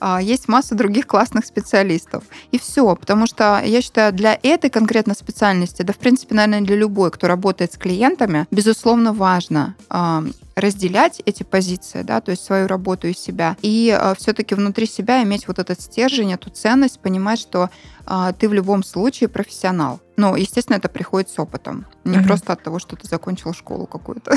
а, 0.00 0.20
есть 0.20 0.48
масса 0.48 0.74
других 0.74 1.06
классных 1.06 1.46
специалистов. 1.46 2.24
И 2.52 2.58
все, 2.58 2.94
потому 2.96 3.26
что 3.26 3.62
я 3.64 3.80
считаю, 3.80 4.12
для 4.12 4.38
этой 4.42 4.70
конкретно 4.70 5.14
специальности, 5.14 5.82
да, 5.82 5.92
в 5.92 5.98
принципе, 5.98 6.34
наверное, 6.34 6.60
для 6.60 6.76
любой, 6.76 7.10
кто 7.10 7.26
работает 7.26 7.72
с 7.72 7.76
клиентами, 7.76 8.46
безусловно, 8.50 9.12
важно 9.12 9.74
разделять 10.56 11.20
эти 11.26 11.42
позиции, 11.42 12.02
да, 12.02 12.20
то 12.20 12.30
есть 12.30 12.42
свою 12.42 12.66
работу 12.66 13.06
и 13.06 13.14
себя, 13.14 13.56
и 13.60 13.96
э, 13.96 14.14
все-таки 14.16 14.54
внутри 14.54 14.86
себя 14.86 15.22
иметь 15.22 15.46
вот 15.46 15.58
этот 15.58 15.80
стержень, 15.80 16.32
эту 16.32 16.48
ценность, 16.48 16.98
понимать, 16.98 17.38
что 17.38 17.68
э, 18.06 18.32
ты 18.38 18.48
в 18.48 18.54
любом 18.54 18.82
случае 18.82 19.28
профессионал. 19.28 20.00
Но, 20.16 20.34
естественно, 20.34 20.76
это 20.76 20.88
приходит 20.88 21.28
с 21.28 21.38
опытом, 21.38 21.84
не 22.04 22.18
угу. 22.18 22.26
просто 22.26 22.54
от 22.54 22.62
того, 22.62 22.78
что 22.78 22.96
ты 22.96 23.06
закончил 23.06 23.52
школу 23.52 23.86
какую-то. 23.86 24.34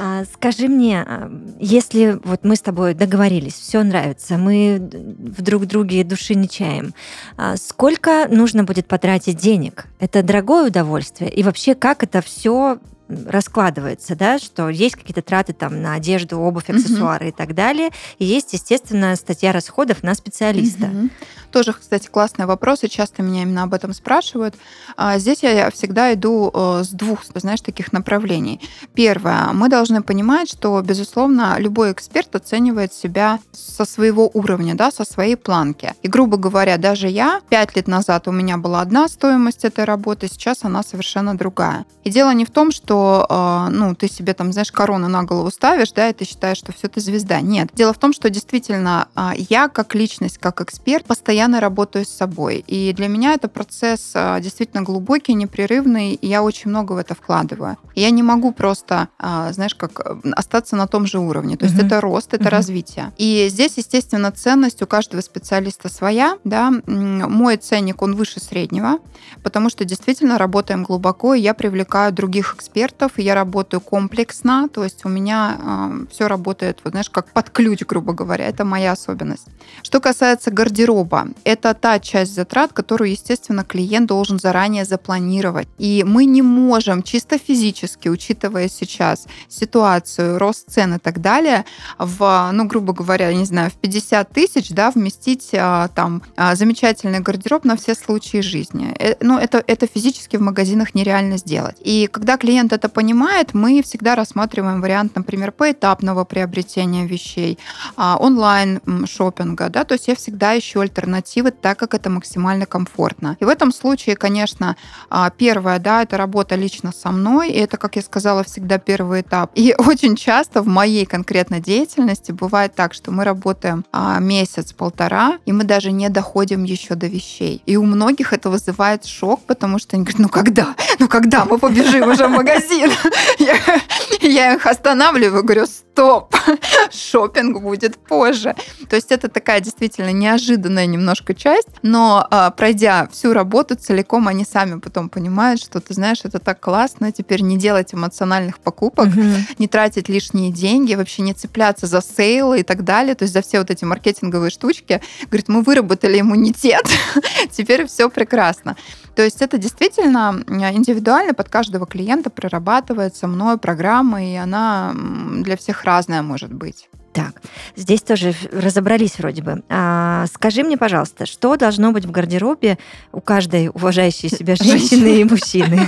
А, 0.00 0.24
скажи 0.32 0.68
мне, 0.68 1.02
а, 1.02 1.30
если 1.58 2.18
вот 2.24 2.44
мы 2.44 2.56
с 2.56 2.62
тобой 2.62 2.94
договорились, 2.94 3.54
все 3.54 3.82
нравится, 3.82 4.38
мы 4.38 4.78
в 4.80 5.42
друг 5.42 5.66
друге 5.66 6.04
души 6.04 6.34
не 6.34 6.48
чаем, 6.48 6.94
а 7.36 7.56
сколько 7.56 8.28
нужно 8.30 8.64
будет 8.64 8.86
потратить 8.86 9.36
денег? 9.36 9.86
Это 9.98 10.22
дорогое 10.22 10.68
удовольствие? 10.68 11.30
И 11.30 11.42
вообще, 11.42 11.74
как 11.74 12.02
это 12.02 12.22
все 12.22 12.78
раскладывается, 13.08 14.14
да, 14.14 14.38
что 14.38 14.68
есть 14.68 14.96
какие-то 14.96 15.22
траты 15.22 15.52
там 15.52 15.80
на 15.82 15.94
одежду, 15.94 16.38
обувь, 16.38 16.68
аксессуары 16.68 17.26
угу. 17.26 17.34
и 17.34 17.36
так 17.36 17.54
далее, 17.54 17.90
и 18.18 18.24
есть, 18.24 18.52
естественно, 18.52 19.16
статья 19.16 19.52
расходов 19.52 20.02
на 20.02 20.14
специалиста. 20.14 20.86
Угу. 20.86 21.10
Тоже, 21.50 21.72
кстати, 21.72 22.08
классный 22.08 22.46
вопрос, 22.46 22.84
и 22.84 22.90
часто 22.90 23.22
меня 23.22 23.42
именно 23.42 23.62
об 23.62 23.72
этом 23.72 23.94
спрашивают. 23.94 24.54
А, 24.96 25.18
здесь 25.18 25.42
я 25.42 25.70
всегда 25.70 26.12
иду 26.12 26.50
э, 26.52 26.82
с 26.84 26.88
двух, 26.90 27.24
знаешь, 27.34 27.62
таких 27.62 27.92
направлений. 27.92 28.60
Первое, 28.94 29.52
мы 29.54 29.68
должны 29.68 30.02
понимать, 30.02 30.50
что, 30.50 30.80
безусловно, 30.82 31.56
любой 31.58 31.92
эксперт 31.92 32.34
оценивает 32.34 32.92
себя 32.92 33.38
со 33.52 33.84
своего 33.86 34.30
уровня, 34.34 34.74
да, 34.74 34.90
со 34.90 35.04
своей 35.04 35.36
планки. 35.36 35.94
И, 36.02 36.08
грубо 36.08 36.36
говоря, 36.36 36.76
даже 36.76 37.08
я 37.08 37.40
пять 37.48 37.74
лет 37.76 37.88
назад 37.88 38.28
у 38.28 38.32
меня 38.32 38.58
была 38.58 38.82
одна 38.82 39.08
стоимость 39.08 39.64
этой 39.64 39.84
работы, 39.84 40.28
сейчас 40.28 40.64
она 40.64 40.82
совершенно 40.82 41.36
другая. 41.36 41.86
И 42.04 42.10
дело 42.10 42.32
не 42.34 42.44
в 42.44 42.50
том, 42.50 42.70
что, 42.70 42.97
э, 43.28 43.68
ну, 43.70 43.94
ты 43.94 44.08
себе 44.08 44.34
там, 44.34 44.52
знаешь, 44.52 44.72
корону 44.72 45.08
на 45.08 45.22
голову 45.22 45.50
ставишь, 45.50 45.92
да, 45.92 46.08
и 46.08 46.12
ты 46.12 46.24
считаешь, 46.24 46.58
что 46.58 46.72
все 46.72 46.88
ты 46.88 47.00
звезда. 47.00 47.40
Нет. 47.40 47.70
Дело 47.74 47.92
в 47.92 47.98
том, 47.98 48.12
что 48.12 48.30
действительно 48.30 49.08
а, 49.14 49.32
я 49.36 49.68
как 49.68 49.94
личность, 49.94 50.38
как 50.38 50.60
эксперт 50.60 51.04
постоянно 51.04 51.60
работаю 51.60 52.04
с 52.04 52.08
собой. 52.08 52.64
И 52.66 52.92
для 52.92 53.08
меня 53.08 53.34
это 53.34 53.48
процесс 53.48 54.12
а, 54.14 54.40
действительно 54.40 54.82
глубокий, 54.82 55.34
непрерывный, 55.34 56.14
и 56.14 56.26
я 56.26 56.42
очень 56.42 56.70
много 56.70 56.92
в 56.92 56.96
это 56.96 57.14
вкладываю. 57.14 57.76
И 57.94 58.00
я 58.00 58.10
не 58.10 58.22
могу 58.22 58.52
просто, 58.52 59.08
а, 59.18 59.52
знаешь, 59.52 59.74
как 59.74 60.00
остаться 60.32 60.76
на 60.76 60.86
том 60.86 61.06
же 61.06 61.18
уровне. 61.18 61.56
То 61.56 61.66
есть 61.66 61.76
uh-huh. 61.76 61.86
это 61.86 62.00
рост, 62.00 62.34
это 62.34 62.44
uh-huh. 62.44 62.48
развитие. 62.50 63.12
И 63.16 63.48
здесь, 63.50 63.76
естественно, 63.76 64.30
ценность 64.32 64.82
у 64.82 64.86
каждого 64.86 65.20
специалиста 65.20 65.88
своя. 65.88 66.38
Да? 66.44 66.72
Мой 66.86 67.56
ценник, 67.56 68.02
он 68.02 68.14
выше 68.14 68.40
среднего, 68.40 68.98
потому 69.42 69.70
что 69.70 69.84
действительно 69.84 70.38
работаем 70.38 70.84
глубоко, 70.84 71.34
и 71.34 71.40
я 71.40 71.54
привлекаю 71.54 72.12
других 72.12 72.54
экспертов, 72.54 72.87
и 73.16 73.22
я 73.22 73.34
работаю 73.34 73.80
комплексно, 73.80 74.68
то 74.68 74.84
есть 74.84 75.04
у 75.04 75.08
меня 75.08 75.58
э, 75.58 76.06
все 76.10 76.28
работает, 76.28 76.80
вот, 76.84 76.90
знаешь, 76.90 77.10
как 77.10 77.32
под 77.32 77.50
ключ, 77.50 77.82
грубо 77.82 78.12
говоря. 78.12 78.46
Это 78.46 78.64
моя 78.64 78.92
особенность. 78.92 79.46
Что 79.82 80.00
касается 80.00 80.50
гардероба, 80.50 81.28
это 81.44 81.74
та 81.74 81.98
часть 81.98 82.34
затрат, 82.34 82.72
которую, 82.72 83.10
естественно, 83.10 83.64
клиент 83.64 84.06
должен 84.06 84.38
заранее 84.38 84.84
запланировать. 84.84 85.68
И 85.78 86.04
мы 86.06 86.24
не 86.24 86.42
можем 86.42 87.02
чисто 87.02 87.38
физически, 87.38 88.08
учитывая 88.08 88.68
сейчас 88.68 89.26
ситуацию, 89.48 90.38
рост 90.38 90.70
цен 90.70 90.94
и 90.94 90.98
так 90.98 91.20
далее, 91.20 91.64
в, 91.98 92.50
ну, 92.52 92.64
грубо 92.64 92.92
говоря, 92.92 93.32
не 93.32 93.44
знаю, 93.44 93.70
в 93.70 93.74
50 93.74 94.30
тысяч, 94.30 94.70
да, 94.70 94.90
вместить 94.90 95.50
а, 95.54 95.88
там 95.88 96.22
а, 96.36 96.54
замечательный 96.54 97.20
гардероб 97.20 97.64
на 97.64 97.76
все 97.76 97.94
случаи 97.94 98.40
жизни. 98.40 98.94
Э, 98.98 99.14
ну, 99.20 99.38
это, 99.38 99.62
это 99.66 99.86
физически 99.86 100.36
в 100.36 100.40
магазинах 100.40 100.94
нереально 100.94 101.36
сделать. 101.38 101.76
И 101.80 102.08
когда 102.10 102.36
клиент 102.36 102.72
это 102.78 102.88
понимает, 102.88 103.54
мы 103.54 103.82
всегда 103.82 104.14
рассматриваем 104.14 104.80
вариант, 104.80 105.16
например, 105.16 105.52
поэтапного 105.52 106.24
приобретения 106.24 107.06
вещей, 107.06 107.58
а, 107.96 108.16
онлайн 108.20 108.80
шопинга, 109.06 109.68
да, 109.68 109.84
то 109.84 109.94
есть 109.94 110.08
я 110.08 110.14
всегда 110.14 110.56
ищу 110.56 110.80
альтернативы, 110.80 111.50
так 111.50 111.78
как 111.78 111.94
это 111.94 112.08
максимально 112.10 112.66
комфортно. 112.66 113.36
И 113.40 113.44
в 113.44 113.48
этом 113.48 113.72
случае, 113.72 114.16
конечно, 114.16 114.76
а, 115.10 115.30
первое, 115.30 115.78
да, 115.78 116.02
это 116.02 116.16
работа 116.16 116.54
лично 116.54 116.92
со 116.92 117.10
мной, 117.10 117.50
и 117.50 117.58
это, 117.58 117.76
как 117.76 117.96
я 117.96 118.02
сказала, 118.02 118.44
всегда 118.44 118.78
первый 118.78 119.20
этап. 119.20 119.50
И 119.54 119.74
очень 119.78 120.16
часто 120.16 120.62
в 120.62 120.66
моей 120.66 121.04
конкретной 121.04 121.60
деятельности 121.60 122.32
бывает 122.32 122.74
так, 122.74 122.94
что 122.94 123.10
мы 123.10 123.24
работаем 123.24 123.84
а, 123.92 124.20
месяц-полтора, 124.20 125.38
и 125.46 125.52
мы 125.52 125.64
даже 125.64 125.92
не 125.92 126.08
доходим 126.08 126.64
еще 126.64 126.94
до 126.94 127.08
вещей. 127.08 127.62
И 127.66 127.76
у 127.76 127.84
многих 127.84 128.32
это 128.32 128.50
вызывает 128.50 129.04
шок, 129.04 129.40
потому 129.46 129.78
что 129.78 129.96
они 129.96 130.04
говорят, 130.04 130.20
ну 130.20 130.28
когда? 130.28 130.74
Ну 131.00 131.08
когда 131.08 131.44
мы 131.44 131.58
побежим 131.58 132.08
уже 132.08 132.28
в 132.28 132.30
магазин? 132.30 132.67
Я 134.20 134.54
их 134.54 134.66
останавливаю, 134.66 135.42
говорю, 135.42 135.66
стоп, 135.66 136.34
шопинг 136.90 137.60
будет 137.60 137.96
позже. 137.96 138.54
То 138.88 138.96
есть 138.96 139.10
это 139.10 139.28
такая 139.28 139.60
действительно 139.60 140.12
неожиданная 140.12 140.86
немножко 140.86 141.34
часть, 141.34 141.68
но 141.82 142.26
а, 142.30 142.50
пройдя 142.50 143.08
всю 143.12 143.32
работу 143.32 143.74
целиком, 143.74 144.28
они 144.28 144.44
сами 144.44 144.78
потом 144.78 145.08
понимают, 145.08 145.60
что 145.60 145.80
ты 145.80 145.94
знаешь, 145.94 146.20
это 146.24 146.38
так 146.38 146.60
классно, 146.60 147.12
теперь 147.12 147.42
не 147.42 147.56
делать 147.56 147.94
эмоциональных 147.94 148.60
покупок, 148.60 149.08
угу. 149.08 149.22
не 149.58 149.66
тратить 149.68 150.08
лишние 150.08 150.52
деньги, 150.52 150.94
вообще 150.94 151.22
не 151.22 151.34
цепляться 151.34 151.86
за 151.86 152.00
сейлы 152.00 152.60
и 152.60 152.62
так 152.62 152.84
далее, 152.84 153.14
то 153.14 153.24
есть 153.24 153.34
за 153.34 153.42
все 153.42 153.58
вот 153.58 153.70
эти 153.70 153.84
маркетинговые 153.84 154.50
штучки. 154.50 155.00
Говорит, 155.26 155.48
мы 155.48 155.62
выработали 155.62 156.20
иммунитет, 156.20 156.86
теперь 157.50 157.86
все 157.86 158.08
прекрасно. 158.08 158.76
То 159.18 159.24
есть 159.24 159.42
это 159.42 159.58
действительно 159.58 160.44
индивидуально 160.46 161.34
под 161.34 161.48
каждого 161.48 161.88
клиента 161.88 162.30
прорабатывается 162.30 163.26
мной 163.26 163.58
программа, 163.58 164.24
и 164.24 164.36
она 164.36 164.94
для 164.94 165.56
всех 165.56 165.82
разная 165.82 166.22
может 166.22 166.54
быть. 166.54 166.88
Так, 167.18 167.42
здесь 167.74 168.02
тоже 168.02 168.32
разобрались 168.52 169.18
вроде 169.18 169.42
бы. 169.42 169.62
А, 169.68 170.26
скажи 170.32 170.62
мне, 170.62 170.76
пожалуйста, 170.76 171.26
что 171.26 171.56
должно 171.56 171.90
быть 171.90 172.04
в 172.04 172.10
гардеробе 172.12 172.78
у 173.12 173.20
каждой 173.20 173.68
уважающей 173.68 174.28
себя 174.28 174.54
женщины 174.54 175.20
и 175.20 175.24
мужчины? 175.24 175.80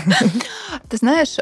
Ты 0.88 0.96
знаешь, 0.96 1.36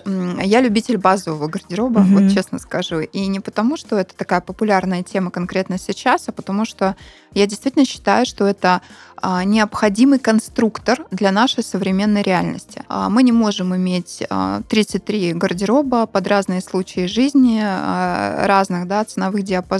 я 0.45 0.61
любитель 0.61 0.99
базового 0.99 1.49
гардероба, 1.49 2.00
вот 2.00 2.33
честно 2.33 2.59
скажу. 2.59 3.00
И 3.00 3.26
не 3.28 3.40
потому, 3.40 3.78
что 3.78 3.97
это 3.97 4.14
такая 4.14 4.42
популярная 4.42 5.02
тема 5.02 5.30
конкретно 5.30 5.78
сейчас, 5.78 6.28
а 6.28 6.33
потому 6.33 6.66
что 6.66 6.97
я 7.33 7.47
действительно 7.47 7.85
считаю, 7.85 8.26
что 8.26 8.47
это 8.47 8.83
а, 9.21 9.45
необходимый 9.45 10.18
конструктор 10.18 11.04
для 11.11 11.33
нашей 11.33 11.64
современной 11.64 12.23
реальности. 12.23 12.83
А, 12.88 13.09
мы 13.09 13.23
не 13.23 13.33
можем 13.33 13.75
иметь 13.75 14.23
33 14.68 15.33
а, 15.33 15.35
гардероба 15.35 16.07
под 16.07 16.26
разные 16.26 16.61
случаи 16.61 17.07
жизни, 17.07 17.61
разных 18.47 18.87
да, 18.87 19.04
ценовых 19.04 19.42
диапазонов, 19.42 19.77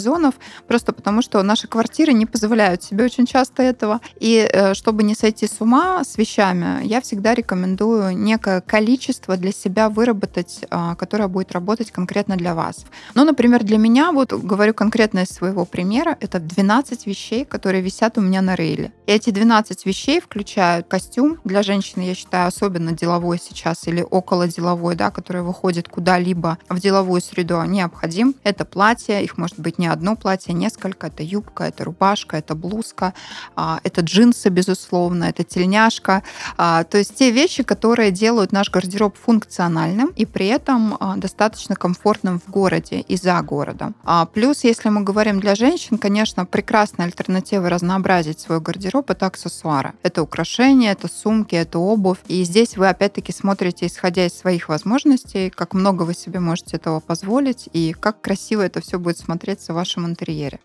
просто 0.67 0.93
потому 0.93 1.23
что 1.23 1.43
наши 1.43 1.69
квартиры 1.69 2.12
не 2.12 2.26
позволяют 2.26 2.83
себе 2.83 3.05
очень 3.05 3.26
часто 3.26 3.62
этого. 3.62 4.00
И 4.19 4.49
э, 4.50 4.75
чтобы 4.75 5.02
не 5.02 5.14
сойти 5.14 5.47
с 5.47 5.61
ума 5.61 6.02
с 6.02 6.19
вещами, 6.19 6.85
я 6.85 7.00
всегда 7.00 7.35
рекомендую 7.35 8.17
некое 8.17 8.61
количество 8.61 9.37
для 9.37 9.52
себя 9.52 9.88
выработать, 9.88 10.64
которое 10.99 11.28
будет 11.28 11.52
работать 11.52 11.90
конкретно 11.90 12.37
для 12.37 12.55
вас. 12.55 12.85
Ну, 13.14 13.25
например, 13.25 13.62
для 13.62 13.78
меня, 13.78 14.12
вот 14.12 14.33
говорю 14.33 14.75
конкретно 14.75 15.21
из 15.21 15.28
своего 15.28 15.64
примера, 15.64 16.17
это 16.21 16.40
12 16.40 17.07
вещей, 17.07 17.45
которые 17.45 17.83
висят 17.83 18.19
у 18.19 18.21
меня 18.21 18.43
на 18.43 18.55
рейле. 18.55 18.93
Эти 19.07 19.28
эти 19.28 19.35
12 19.35 19.85
вещей 19.85 20.21
включают 20.21 20.88
костюм. 20.88 21.38
Для 21.45 21.62
женщины, 21.62 22.02
я 22.02 22.14
считаю, 22.14 22.49
особенно 22.49 22.93
деловой 22.93 23.38
сейчас 23.38 23.87
или 23.87 24.05
около 24.09 24.49
деловой, 24.49 24.95
да, 24.95 25.11
который 25.11 25.43
выходит 25.43 25.88
куда-либо 25.88 26.57
в 26.69 26.81
деловую 26.81 27.21
среду, 27.21 27.62
необходим. 27.64 28.35
Это 28.43 28.64
платье, 28.64 29.23
их 29.23 29.37
может 29.37 29.59
быть 29.59 29.78
не 29.79 29.87
одно 29.87 30.17
платье, 30.17 30.55
несколько. 30.55 31.07
Это 31.07 31.23
юбка, 31.23 31.65
это 31.65 31.85
рубашка, 31.85 32.37
это 32.37 32.55
блузка, 32.55 33.15
а, 33.57 33.81
это 33.85 34.01
джинсы, 34.01 34.49
безусловно, 34.49 35.25
это 35.25 35.45
тельняшка. 35.45 36.23
А, 36.57 36.85
то 36.85 36.99
есть 36.99 37.15
те 37.15 37.31
вещи, 37.31 37.63
которые 37.63 38.11
делают 38.11 38.53
наш 38.53 38.71
гардероб 38.71 39.17
функциональным 39.17 40.09
и 40.17 40.27
при 40.27 40.47
этом 40.47 40.97
а, 40.99 41.17
достаточно 41.17 41.77
комфортным 41.77 42.41
в 42.41 42.51
городе 42.51 43.01
и 43.01 43.17
за 43.17 43.41
городом. 43.43 43.95
Плюс, 44.33 44.65
если 44.65 44.89
мы 44.89 45.03
говорим 45.03 45.41
для 45.41 45.55
женщин, 45.55 45.99
конечно, 45.99 46.45
прекрасная 46.45 47.07
альтернатива 47.07 47.69
разнообразить 47.69 48.41
свой 48.41 48.61
гардероб 48.61 49.11
это 49.11 49.27
аксессуары. 49.27 49.93
Это 50.03 50.23
украшения, 50.23 50.93
это 50.93 51.09
сумки, 51.09 51.55
это 51.55 51.79
обувь. 51.79 52.19
И 52.27 52.45
здесь 52.45 52.77
вы 52.77 52.89
опять-таки 52.89 53.33
смотрите, 53.33 53.87
исходя 53.87 54.27
из 54.27 54.37
своих 54.37 54.69
возможностей, 54.69 55.51
как 55.51 55.75
много 55.75 56.03
вы 56.03 56.15
себе 56.15 56.41
можете 56.41 56.77
этого 56.77 57.01
позволить 57.01 57.69
и 57.73 57.95
как 57.99 58.21
красиво 58.21 58.63
это 58.63 58.81
все 58.81 58.99
будет 58.99 59.19
смотреться 59.19 59.68
в 59.69 59.75
вашем 59.75 60.07
интерьере. 60.07 60.61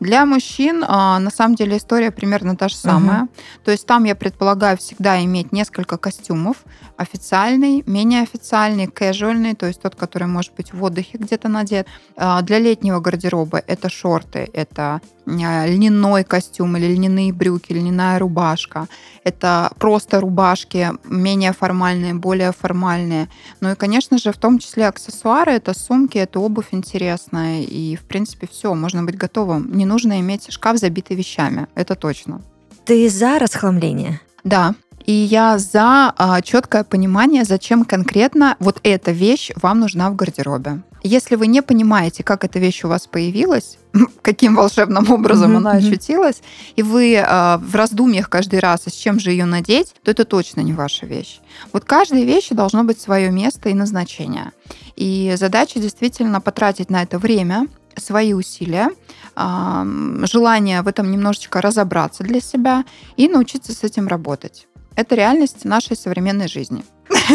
Для 0.00 0.26
мужчин 0.26 0.84
а, 0.86 1.18
на 1.18 1.30
самом 1.30 1.54
деле 1.54 1.76
история 1.76 2.10
примерно 2.10 2.56
та 2.56 2.68
же 2.68 2.76
самая. 2.76 3.22
Угу. 3.22 3.28
То 3.64 3.70
есть 3.70 3.86
там 3.86 4.04
я 4.04 4.14
предполагаю 4.14 4.76
всегда 4.76 5.22
иметь 5.24 5.52
несколько 5.52 5.96
костюмов. 5.96 6.56
Официальный, 6.96 7.82
менее 7.86 8.22
официальный, 8.22 8.86
casual, 8.86 9.54
то 9.54 9.66
есть 9.66 9.80
тот, 9.82 9.94
который 9.94 10.28
может 10.28 10.54
быть 10.54 10.72
в 10.72 10.82
отдыхе 10.82 11.18
где-то 11.18 11.48
надет. 11.48 11.86
А, 12.16 12.42
для 12.42 12.58
летнего 12.58 13.00
гардероба 13.00 13.62
это 13.66 13.88
шорты, 13.88 14.48
это 14.52 15.00
а, 15.26 15.66
льняной 15.66 16.24
костюм 16.24 16.76
или 16.76 16.86
льняные 16.86 17.32
брюки, 17.32 17.72
льняная 17.72 18.18
рубашка. 18.18 18.86
Это 19.24 19.72
просто 19.78 20.20
рубашки, 20.20 20.92
менее 21.04 21.52
формальные, 21.52 22.14
более 22.14 22.52
формальные. 22.52 23.28
Ну 23.60 23.72
и, 23.72 23.74
конечно 23.74 24.18
же, 24.18 24.32
в 24.32 24.36
том 24.36 24.58
числе 24.58 24.86
аксессуары, 24.86 25.52
это 25.52 25.74
сумки, 25.74 26.18
это 26.18 26.38
обувь 26.38 26.68
интересная. 26.70 27.62
И, 27.62 27.96
в 27.96 28.04
принципе, 28.04 28.46
все, 28.46 28.74
можно 28.74 29.02
быть 29.02 29.16
готовым. 29.16 29.45
Не 29.54 29.84
нужно 29.86 30.20
иметь 30.20 30.52
шкаф, 30.52 30.78
забитый 30.78 31.16
вещами, 31.16 31.66
это 31.74 31.94
точно. 31.94 32.40
Ты 32.84 33.08
за 33.08 33.38
расхламление? 33.38 34.20
Да, 34.44 34.74
И 35.06 35.12
я 35.12 35.58
за 35.58 36.12
а, 36.16 36.40
четкое 36.42 36.82
понимание, 36.82 37.44
зачем 37.44 37.84
конкретно 37.84 38.56
вот 38.58 38.80
эта 38.82 39.12
вещь 39.12 39.52
вам 39.62 39.78
нужна 39.80 40.10
в 40.10 40.16
гардеробе. 40.16 40.82
Если 41.04 41.36
вы 41.36 41.46
не 41.46 41.62
понимаете, 41.62 42.24
как 42.24 42.42
эта 42.44 42.58
вещь 42.58 42.82
у 42.84 42.88
вас 42.88 43.06
появилась, 43.06 43.78
каким 44.22 44.56
волшебным 44.56 45.08
образом 45.10 45.50
Мгм, 45.52 45.58
она 45.58 45.74
мгм. 45.74 45.86
ощутилась, 45.86 46.42
и 46.74 46.82
вы 46.82 47.14
э, 47.14 47.56
в 47.58 47.74
раздумьях 47.76 48.28
каждый 48.28 48.58
раз, 48.58 48.82
а 48.86 48.90
с 48.90 48.94
чем 48.94 49.20
же 49.20 49.30
ее 49.30 49.44
надеть, 49.44 49.94
то 50.02 50.10
это 50.10 50.24
точно 50.24 50.62
не 50.62 50.72
ваша 50.72 51.06
вещь. 51.06 51.40
Вот 51.72 51.84
каждой 51.84 52.24
вещи 52.24 52.54
должно 52.54 52.82
быть 52.82 53.00
свое 53.00 53.30
место 53.30 53.68
и 53.68 53.74
назначение. 53.74 54.50
И 54.96 55.34
задача 55.38 55.78
действительно 55.78 56.40
потратить 56.40 56.90
на 56.90 57.02
это 57.02 57.18
время, 57.18 57.68
свои 57.96 58.32
усилия, 58.34 58.90
желание 59.34 60.82
в 60.82 60.88
этом 60.88 61.10
немножечко 61.10 61.60
разобраться 61.60 62.22
для 62.22 62.40
себя 62.40 62.84
и 63.16 63.28
научиться 63.28 63.72
с 63.72 63.82
этим 63.84 64.08
работать. 64.08 64.68
Это 64.94 65.14
реальность 65.14 65.64
нашей 65.64 65.96
современной 65.96 66.48
жизни. 66.48 66.84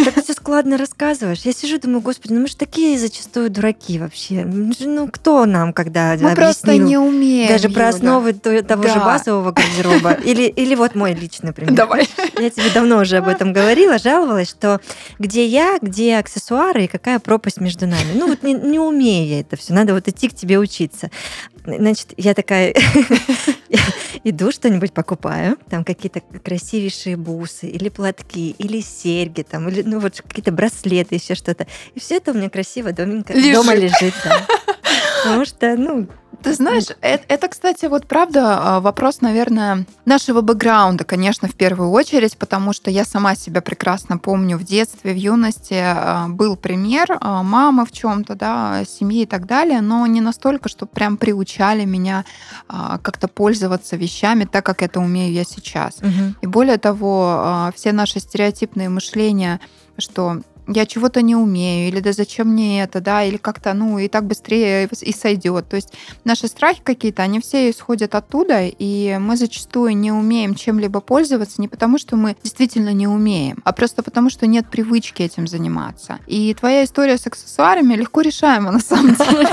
Так 0.06 0.24
все 0.24 0.34
складно 0.34 0.78
рассказываешь. 0.78 1.40
Я 1.44 1.54
сижу, 1.54 1.80
думаю, 1.80 2.02
господи, 2.02 2.34
ну 2.34 2.42
мы 2.42 2.48
же 2.48 2.56
такие 2.56 2.98
зачастую 2.98 3.50
дураки 3.50 4.00
вообще. 4.00 4.46
Мы 4.46 4.74
же, 4.74 4.88
Ну 4.88 5.08
кто 5.10 5.46
нам 5.46 5.74
когда 5.74 6.16
Мы 6.20 6.34
просто 6.36 6.78
не 6.78 6.98
умеем. 6.98 7.48
даже 7.50 7.70
про 7.70 7.90
основы 7.90 8.34
то- 8.34 8.62
того 8.64 8.84
же 8.84 8.96
базового 8.96 9.52
гардероба? 9.52 10.14
Или, 10.24 10.44
или 10.44 10.76
вот 10.76 10.96
мой 10.96 11.14
личный 11.14 11.52
пример. 11.54 11.74
Давай. 11.74 12.08
Я 12.40 12.50
тебе 12.50 12.70
давно 12.74 13.00
уже 13.00 13.18
об 13.18 13.28
этом 13.28 13.54
говорила, 13.54 13.98
жаловалась, 13.98 14.50
что 14.50 14.80
где 15.20 15.46
я, 15.46 15.78
где 15.82 16.18
аксессуары 16.18 16.86
и 16.86 16.88
какая 16.88 17.20
пропасть 17.20 17.60
между 17.60 17.88
нами. 17.88 18.14
Ну 18.16 18.28
вот 18.28 18.44
не, 18.44 18.54
не 18.54 18.80
умею 18.80 19.28
я 19.28 19.40
это 19.42 19.56
все, 19.58 19.74
надо 19.74 19.94
вот 19.94 20.08
идти 20.08 20.30
к 20.30 20.36
тебе 20.36 20.58
учиться. 20.60 21.10
Значит, 21.66 22.14
я 22.18 22.34
такая 22.34 22.74
иду 24.24 24.52
что-нибудь 24.52 24.94
покупаю, 24.94 25.58
там 25.70 25.84
какие-то 25.84 26.22
красивейшие 26.22 27.18
бусы 27.18 27.68
или 27.68 27.90
платки, 27.90 28.52
или 28.58 28.82
серьги, 28.82 29.42
там, 29.44 29.70
или 29.70 29.82
ну 29.82 30.00
вот 30.00 30.22
какие-то 30.22 30.52
браслеты, 30.52 31.16
еще 31.16 31.36
что-то. 31.36 31.68
И 31.96 32.00
все 32.00 32.18
это 32.18 32.32
у 32.32 32.34
меня 32.34 32.50
красиво 32.50 32.92
доменько 32.92 33.34
Лежит. 33.34 33.54
дома 33.54 33.74
лежит. 33.76 34.14
да. 34.24 34.46
Потому 35.24 35.46
что, 35.46 35.76
ну, 35.78 36.08
Ты 36.42 36.54
знаешь, 36.56 36.86
это, 37.02 37.24
это, 37.28 37.48
кстати, 37.48 37.86
вот 37.86 38.08
правда 38.08 38.60
а, 38.60 38.80
вопрос, 38.80 39.22
наверное, 39.22 39.86
нашего 40.06 40.42
бэкграунда, 40.42 41.04
конечно, 41.04 41.48
в 41.48 41.54
первую 41.54 41.92
очередь, 41.92 42.36
потому 42.38 42.74
что 42.74 42.90
я 42.90 43.06
сама 43.06 43.36
себя 43.36 43.62
прекрасно 43.62 44.18
помню 44.18 44.58
в 44.58 44.64
детстве, 44.64 45.14
в 45.14 45.18
юности 45.18 45.76
а, 45.80 46.28
был 46.30 46.56
пример 46.56 47.18
а, 47.20 47.44
мамы 47.44 47.86
в 47.86 47.92
чем-то, 47.92 48.36
да, 48.36 48.84
семьи 48.86 49.24
и 49.24 49.26
так 49.28 49.46
далее, 49.46 49.82
но 49.82 50.08
не 50.08 50.22
настолько, 50.22 50.68
что 50.68 50.86
прям 50.88 51.18
приучали 51.18 51.86
меня 51.86 52.26
как-то 52.68 53.28
пользоваться 53.28 53.96
вещами 53.96 54.46
так, 54.46 54.66
как 54.66 54.82
это 54.82 55.00
умею 55.00 55.34
я 55.34 55.44
сейчас. 55.44 56.02
мгм. 56.02 56.36
И 56.42 56.48
более 56.48 56.78
того, 56.78 57.72
все 57.76 57.92
наши 57.92 58.20
стереотипные 58.20 58.90
мышления, 58.90 59.60
что 59.98 60.42
я 60.72 60.86
чего-то 60.86 61.22
не 61.22 61.36
умею, 61.36 61.88
или 61.90 62.00
да 62.00 62.14
зачем 62.14 62.50
мне 62.50 62.84
это, 62.84 63.02
да, 63.02 63.24
или 63.24 63.38
как-то, 63.38 63.74
ну, 63.74 64.00
и 64.00 64.08
так 64.08 64.26
быстрее 64.26 64.90
и 65.02 65.14
сойдет. 65.14 65.68
То 65.70 65.76
есть 65.76 65.94
наши 66.24 66.48
страхи 66.48 66.82
какие-то, 66.84 67.24
они 67.24 67.40
все 67.40 67.70
исходят 67.70 68.16
оттуда, 68.16 68.64
и 68.66 69.18
мы 69.20 69.38
зачастую 69.38 69.96
не 69.98 70.12
умеем 70.12 70.56
чем-либо 70.56 71.02
пользоваться 71.02 71.62
не 71.62 71.68
потому, 71.68 71.98
что 71.98 72.16
мы 72.16 72.36
действительно 72.44 72.94
не 72.94 73.08
умеем, 73.08 73.58
а 73.64 73.74
просто 73.74 74.04
потому, 74.04 74.30
что 74.30 74.48
нет 74.48 74.70
привычки 74.70 75.22
этим 75.22 75.48
заниматься. 75.48 76.20
И 76.28 76.54
твоя 76.54 76.84
история 76.84 77.18
с 77.18 77.28
аксессуарами 77.28 77.96
легко 77.96 78.22
решаема 78.22 78.72
на 78.72 78.80
самом 78.80 79.16
деле. 79.16 79.48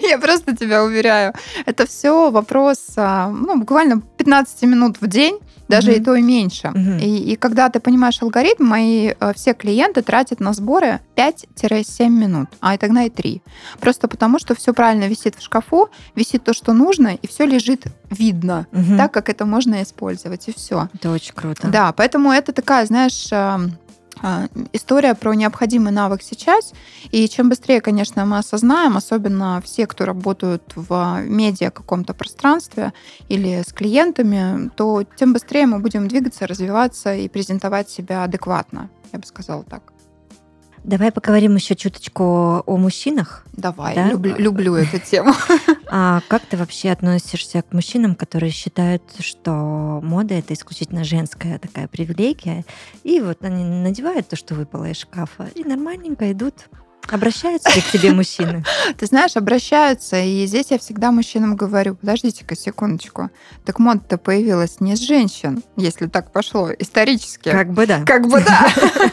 Я 0.00 0.18
просто 0.18 0.56
тебя 0.56 0.84
уверяю. 0.84 1.34
Это 1.66 1.86
все 1.86 2.30
вопрос, 2.30 2.78
а, 2.96 3.28
ну, 3.28 3.58
буквально 3.58 4.00
15 4.00 4.62
минут 4.62 4.96
в 5.00 5.06
день, 5.06 5.38
даже 5.70 5.96
и 5.96 6.00
то 6.00 6.14
и 6.14 6.22
меньше. 6.22 6.72
И, 7.00 7.32
и 7.32 7.36
когда 7.36 7.68
ты 7.68 7.80
понимаешь 7.80 8.20
алгоритм, 8.22 8.64
мои 8.64 9.12
э, 9.18 9.32
все 9.34 9.54
клиенты 9.54 10.02
тратят 10.02 10.40
на 10.40 10.52
сборы 10.52 11.00
5-7 11.16 12.08
минут, 12.08 12.48
а 12.60 12.76
иногда 12.76 13.04
и 13.04 13.10
3. 13.10 13.42
Просто 13.80 14.08
потому, 14.08 14.38
что 14.38 14.54
все 14.54 14.72
правильно 14.72 15.08
висит 15.08 15.36
в 15.36 15.42
шкафу, 15.42 15.88
висит 16.14 16.44
то, 16.44 16.52
что 16.52 16.72
нужно, 16.72 17.14
и 17.14 17.26
все 17.26 17.46
лежит 17.46 17.84
видно, 18.10 18.66
так, 18.96 19.12
как 19.12 19.28
это 19.28 19.46
можно 19.46 19.82
использовать, 19.82 20.48
и 20.48 20.52
все. 20.52 20.88
Это 20.94 21.10
очень 21.10 21.34
круто. 21.34 21.68
Да, 21.68 21.92
поэтому 21.92 22.32
это 22.32 22.52
такая, 22.52 22.86
знаешь, 22.86 23.28
а, 23.32 23.60
история 24.72 25.14
про 25.14 25.34
необходимый 25.34 25.92
навык 25.92 26.22
сейчас. 26.22 26.72
И 27.10 27.28
чем 27.28 27.48
быстрее, 27.48 27.80
конечно, 27.80 28.24
мы 28.26 28.38
осознаем, 28.38 28.96
особенно 28.96 29.60
все, 29.64 29.86
кто 29.86 30.04
работают 30.04 30.72
в 30.74 31.20
медиа 31.22 31.70
каком-то 31.70 32.14
пространстве 32.14 32.92
или 33.28 33.62
с 33.66 33.72
клиентами, 33.72 34.70
то 34.76 35.04
тем 35.16 35.32
быстрее 35.32 35.66
мы 35.66 35.78
будем 35.78 36.08
двигаться, 36.08 36.46
развиваться 36.46 37.14
и 37.14 37.28
презентовать 37.28 37.88
себя 37.88 38.24
адекватно. 38.24 38.90
Я 39.12 39.18
бы 39.18 39.26
сказала 39.26 39.64
так. 39.64 39.92
Давай 40.84 41.12
поговорим 41.12 41.56
еще 41.56 41.76
чуточку 41.76 42.62
о 42.66 42.76
мужчинах. 42.76 43.44
Давай, 43.52 43.94
Да? 43.94 44.10
люблю, 44.10 44.34
люблю 44.36 44.74
эту 44.74 44.98
тему. 44.98 45.32
А 45.92 46.20
как 46.28 46.42
ты 46.46 46.56
вообще 46.56 46.90
относишься 46.90 47.62
к 47.62 47.72
мужчинам, 47.72 48.14
которые 48.14 48.52
считают, 48.52 49.02
что 49.18 50.00
мода 50.04 50.34
это 50.34 50.54
исключительно 50.54 51.02
женская 51.02 51.58
такая 51.58 51.88
привилегия, 51.88 52.64
и 53.02 53.20
вот 53.20 53.44
они 53.44 53.64
надевают 53.64 54.28
то, 54.28 54.36
что 54.36 54.54
выпало 54.54 54.88
из 54.88 54.98
шкафа, 54.98 55.48
и 55.56 55.64
нормальненько 55.64 56.30
идут. 56.30 56.68
Обращаются 57.10 57.70
ли 57.74 57.80
к 57.80 57.90
тебе 57.90 58.12
мужчины? 58.12 58.64
Ты 58.98 59.06
знаешь, 59.06 59.36
обращаются, 59.36 60.20
и 60.20 60.46
здесь 60.46 60.66
я 60.70 60.78
всегда 60.78 61.10
мужчинам 61.10 61.56
говорю, 61.56 61.94
подождите-ка 61.94 62.56
секундочку, 62.56 63.30
так 63.64 63.78
мода-то 63.78 64.18
появилась 64.18 64.80
не 64.80 64.96
с 64.96 65.00
женщин, 65.00 65.62
если 65.76 66.06
так 66.06 66.32
пошло, 66.32 66.70
исторически. 66.78 67.50
Как 67.50 67.72
бы 67.72 67.86
да. 67.86 68.04
Как 68.04 68.26
бы 68.28 68.40
да. 68.40 68.66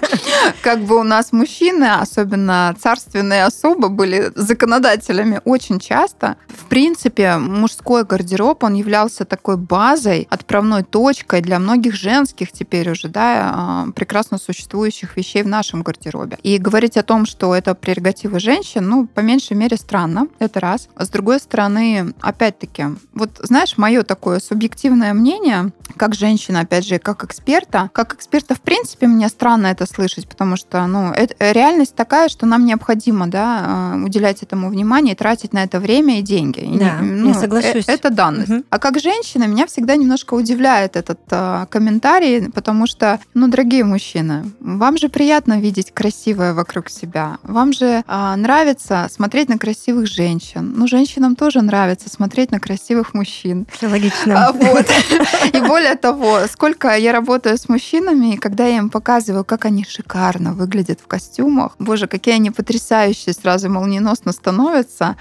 Как 0.62 0.82
бы 0.82 1.00
у 1.00 1.04
нас 1.04 1.32
мужчины, 1.32 1.86
особенно 1.86 2.76
царственные 2.80 3.46
особы, 3.46 3.90
были 3.90 4.32
законодателями 4.36 5.42
очень 5.46 5.80
часто. 5.80 6.38
В 6.48 6.66
принципе, 6.66 7.38
мужской 7.38 8.04
гардероб, 8.04 8.64
он 8.64 8.74
являлся 8.74 9.26
такой 9.26 9.58
базой, 9.58 10.28
отправной 10.30 10.84
точкой 10.84 11.42
для 11.42 11.60
многих 11.60 11.96
женских 11.96 12.52
теперь 12.52 12.90
уже, 12.90 13.08
да, 13.08 13.52
а, 13.54 13.92
прекрасно 13.96 14.38
существующих 14.38 15.18
вещей 15.18 15.44
в 15.44 15.48
нашем 15.48 15.82
гардеробе. 15.82 16.38
И 16.44 16.58
говорить 16.58 16.98
о 16.98 17.04
том, 17.04 17.26
что 17.26 17.56
это 17.56 17.76
прерогатива 17.92 18.38
женщин, 18.40 18.86
ну, 18.90 19.08
по 19.08 19.22
меньшей 19.22 19.56
мере, 19.56 19.78
странно. 19.78 20.28
Это 20.40 20.60
раз. 20.60 20.90
С 21.00 21.08
другой 21.08 21.40
стороны, 21.40 22.14
опять-таки, 22.20 22.84
вот 23.14 23.40
знаешь, 23.42 23.78
мое 23.78 24.04
такое 24.04 24.40
субъективное 24.40 25.14
мнение, 25.14 25.72
как 25.96 26.14
женщина, 26.14 26.60
опять 26.60 26.86
же, 26.86 27.00
как 27.00 27.24
эксперта, 27.24 27.90
как 27.94 28.14
эксперта, 28.16 28.56
в 28.56 28.62
принципе, 28.62 29.08
мне 29.08 29.30
странно 29.30 29.68
это 29.68 29.86
слышать, 29.86 30.28
потому 30.28 30.58
что, 30.58 30.86
ну, 30.86 31.12
это, 31.14 31.34
реальность 31.54 31.96
такая, 31.96 32.28
что 32.28 32.46
нам 32.46 32.66
необходимо, 32.66 33.28
да, 33.28 33.94
э, 33.96 34.04
уделять 34.04 34.44
этому 34.44 34.68
внимание 34.70 35.14
и 35.14 35.18
тратить 35.18 35.54
на 35.54 35.64
это 35.64 35.80
время 35.80 36.20
и 36.20 36.22
деньги. 36.22 36.60
И 36.60 36.78
Да, 36.78 37.00
не- 37.00 37.30
я 37.30 37.34
соглашусь. 37.36 37.88
э- 37.88 37.94
Это 37.94 38.10
данность. 38.10 38.50
Мгм. 38.50 38.66
А 38.70 38.80
как 38.80 39.00
женщина, 39.00 39.46
меня 39.48 39.66
всегда 39.66 39.96
немножко 39.96 40.34
удивляет 40.34 40.98
этот 40.98 41.20
э, 41.32 41.66
комментарий, 41.70 42.52
потому 42.52 42.86
что, 42.86 43.22
ну, 43.34 43.48
дорогие 43.48 43.86
мужчины, 43.86 44.44
вам 44.60 44.98
же 44.98 45.08
приятно 45.08 45.62
видеть 45.62 45.92
красивое 45.94 46.54
вокруг 46.54 46.90
себя. 46.90 47.38
Вам 47.44 47.67
же 47.74 48.04
а, 48.08 48.36
нравится 48.36 49.08
смотреть 49.12 49.50
на 49.50 49.58
красивых 49.58 50.08
женщин. 50.08 50.74
Ну, 50.76 50.88
женщинам 50.88 51.36
тоже 51.36 51.62
нравится 51.62 52.10
смотреть 52.10 52.52
на 52.52 52.60
красивых 52.60 53.14
мужчин. 53.14 53.68
Все 53.72 53.88
логично. 53.88 54.48
А, 54.48 54.52
Вот. 54.52 54.86
И 55.54 55.60
более 55.60 55.96
того, 55.96 56.48
сколько 56.52 56.96
я 56.96 57.12
работаю 57.12 57.58
с 57.58 57.70
мужчинами, 57.70 58.34
и 58.34 58.38
когда 58.38 58.66
я 58.66 58.78
им 58.78 58.90
показываю, 58.90 59.44
как 59.44 59.66
они 59.66 59.84
шикарно 59.84 60.54
выглядят 60.54 61.00
в 61.02 61.08
костюмах, 61.08 61.76
боже, 61.80 62.08
какие 62.08 62.36
они 62.36 62.52
потрясающие, 62.52 63.34
сразу 63.34 63.70
молниеносно 63.70 64.32
становятся, 64.32 65.16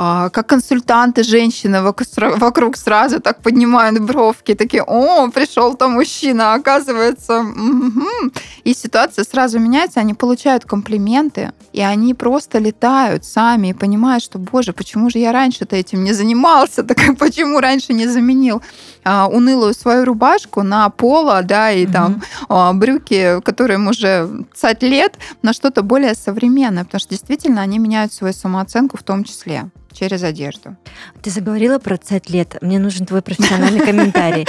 как 0.00 0.46
консультанты 0.46 1.22
женщины 1.22 1.82
вокруг 1.82 2.76
сразу 2.76 3.20
так 3.20 3.42
поднимают 3.42 4.00
бровки, 4.00 4.54
такие, 4.54 4.82
о, 4.82 5.28
пришел 5.28 5.74
там 5.74 5.92
мужчина, 5.92 6.54
оказывается. 6.54 7.42
мгм». 7.42 8.32
И 8.64 8.72
ситуация 8.74 9.24
сразу 9.24 9.58
меняется, 9.58 10.00
они 10.00 10.14
получают 10.14 10.64
комплименты, 10.64 11.52
и 11.74 11.82
они 11.82 12.14
просто 12.14 12.58
летают 12.58 13.26
сами 13.26 13.68
и 13.68 13.74
понимают, 13.74 14.24
что, 14.24 14.38
боже, 14.38 14.72
почему 14.72 15.10
же 15.10 15.18
я 15.18 15.32
раньше-то 15.32 15.76
этим 15.76 16.02
не 16.02 16.14
занимался, 16.14 16.82
так 16.84 16.96
почему 17.18 17.60
раньше 17.60 17.92
не 17.92 18.06
заменил 18.06 18.62
а, 19.04 19.28
унылую 19.28 19.74
свою 19.74 20.06
рубашку 20.06 20.62
на 20.62 20.88
поло, 20.88 21.42
да, 21.42 21.72
и 21.72 21.86
там 21.86 22.22
а, 22.48 22.72
брюки, 22.72 23.40
которым 23.44 23.88
уже 23.88 24.26
20 24.60 24.82
лет, 24.82 25.18
на 25.42 25.52
что-то 25.52 25.82
более 25.82 26.14
современное, 26.14 26.84
потому 26.84 27.00
что 27.00 27.10
действительно 27.10 27.60
они 27.60 27.78
меняют 27.78 28.14
свою 28.14 28.32
самооценку 28.32 28.96
в 28.96 29.02
том 29.02 29.24
числе 29.24 29.70
через 29.92 30.22
одежду. 30.22 30.76
Ты 31.22 31.30
заговорила 31.30 31.78
про 31.78 31.96
20 31.96 32.30
лет. 32.30 32.56
Мне 32.60 32.78
нужен 32.78 33.06
твой 33.06 33.22
профессиональный 33.22 33.80
комментарий. 33.80 34.46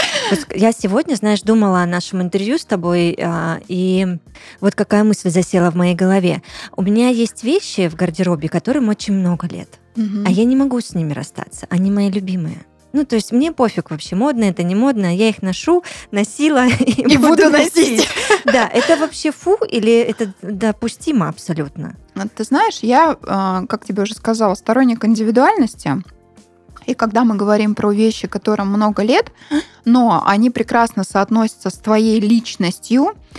Я 0.54 0.72
сегодня, 0.72 1.16
знаешь, 1.16 1.42
думала 1.42 1.82
о 1.82 1.86
нашем 1.86 2.22
интервью 2.22 2.58
с 2.58 2.66
тобой, 2.66 3.18
а, 3.22 3.60
и 3.68 4.08
вот 4.60 4.76
какая 4.76 5.04
мысль 5.04 5.30
засела 5.30 5.72
в 5.72 5.76
моей 5.76 5.96
голове. 5.96 6.42
У 6.76 6.82
меня 6.82 7.10
есть 7.10 7.44
вещи 7.44 7.88
в 7.90 7.96
гардеробе, 7.96 8.50
которым 8.50 8.90
очень 8.90 9.14
много 9.14 9.48
лет, 9.48 9.80
а 10.26 10.32
я 10.32 10.46
не 10.46 10.56
могу 10.56 10.80
с 10.80 10.94
ними 10.94 11.14
расстаться. 11.14 11.68
Они 11.70 11.92
мои 11.92 12.10
любимые. 12.10 12.66
Ну, 12.94 13.06
то 13.06 13.16
есть 13.16 13.32
мне 13.32 13.52
пофиг 13.52 13.92
вообще, 13.92 14.16
модно 14.16 14.46
это, 14.46 14.64
не 14.64 14.76
модно, 14.76 15.16
я 15.16 15.30
их 15.30 15.42
ношу, 15.42 15.84
носила 16.12 16.68
и, 16.80 17.14
И 17.14 17.18
буду 17.18 17.50
носить. 17.50 18.08
Да, 18.46 18.68
это 18.68 18.98
вообще 18.98 19.32
фу 19.32 19.58
или 19.70 20.00
это 20.00 20.34
допустимо 20.42 21.30
абсолютно? 21.30 21.96
А 22.16 22.28
Ты 22.28 22.44
знаешь, 22.44 22.80
я, 22.82 23.16
э, 23.22 23.66
как 23.68 23.86
тебе 23.86 24.04
уже 24.04 24.16
сказала, 24.16 24.56
сторонник 24.56 25.06
индивидуальности. 25.06 26.02
И 26.88 26.94
когда 26.96 27.24
мы 27.24 27.36
говорим 27.36 27.76
про 27.76 27.92
вещи, 27.92 28.28
которым 28.28 28.70
много 28.70 29.04
лет, 29.04 29.32
но 29.86 30.24
они 30.26 30.50
прекрасно 30.50 31.04
соотносятся 31.04 31.70
с 31.70 31.76
твоей 31.76 32.20
личностью, 32.20 33.12
а, 33.12 33.31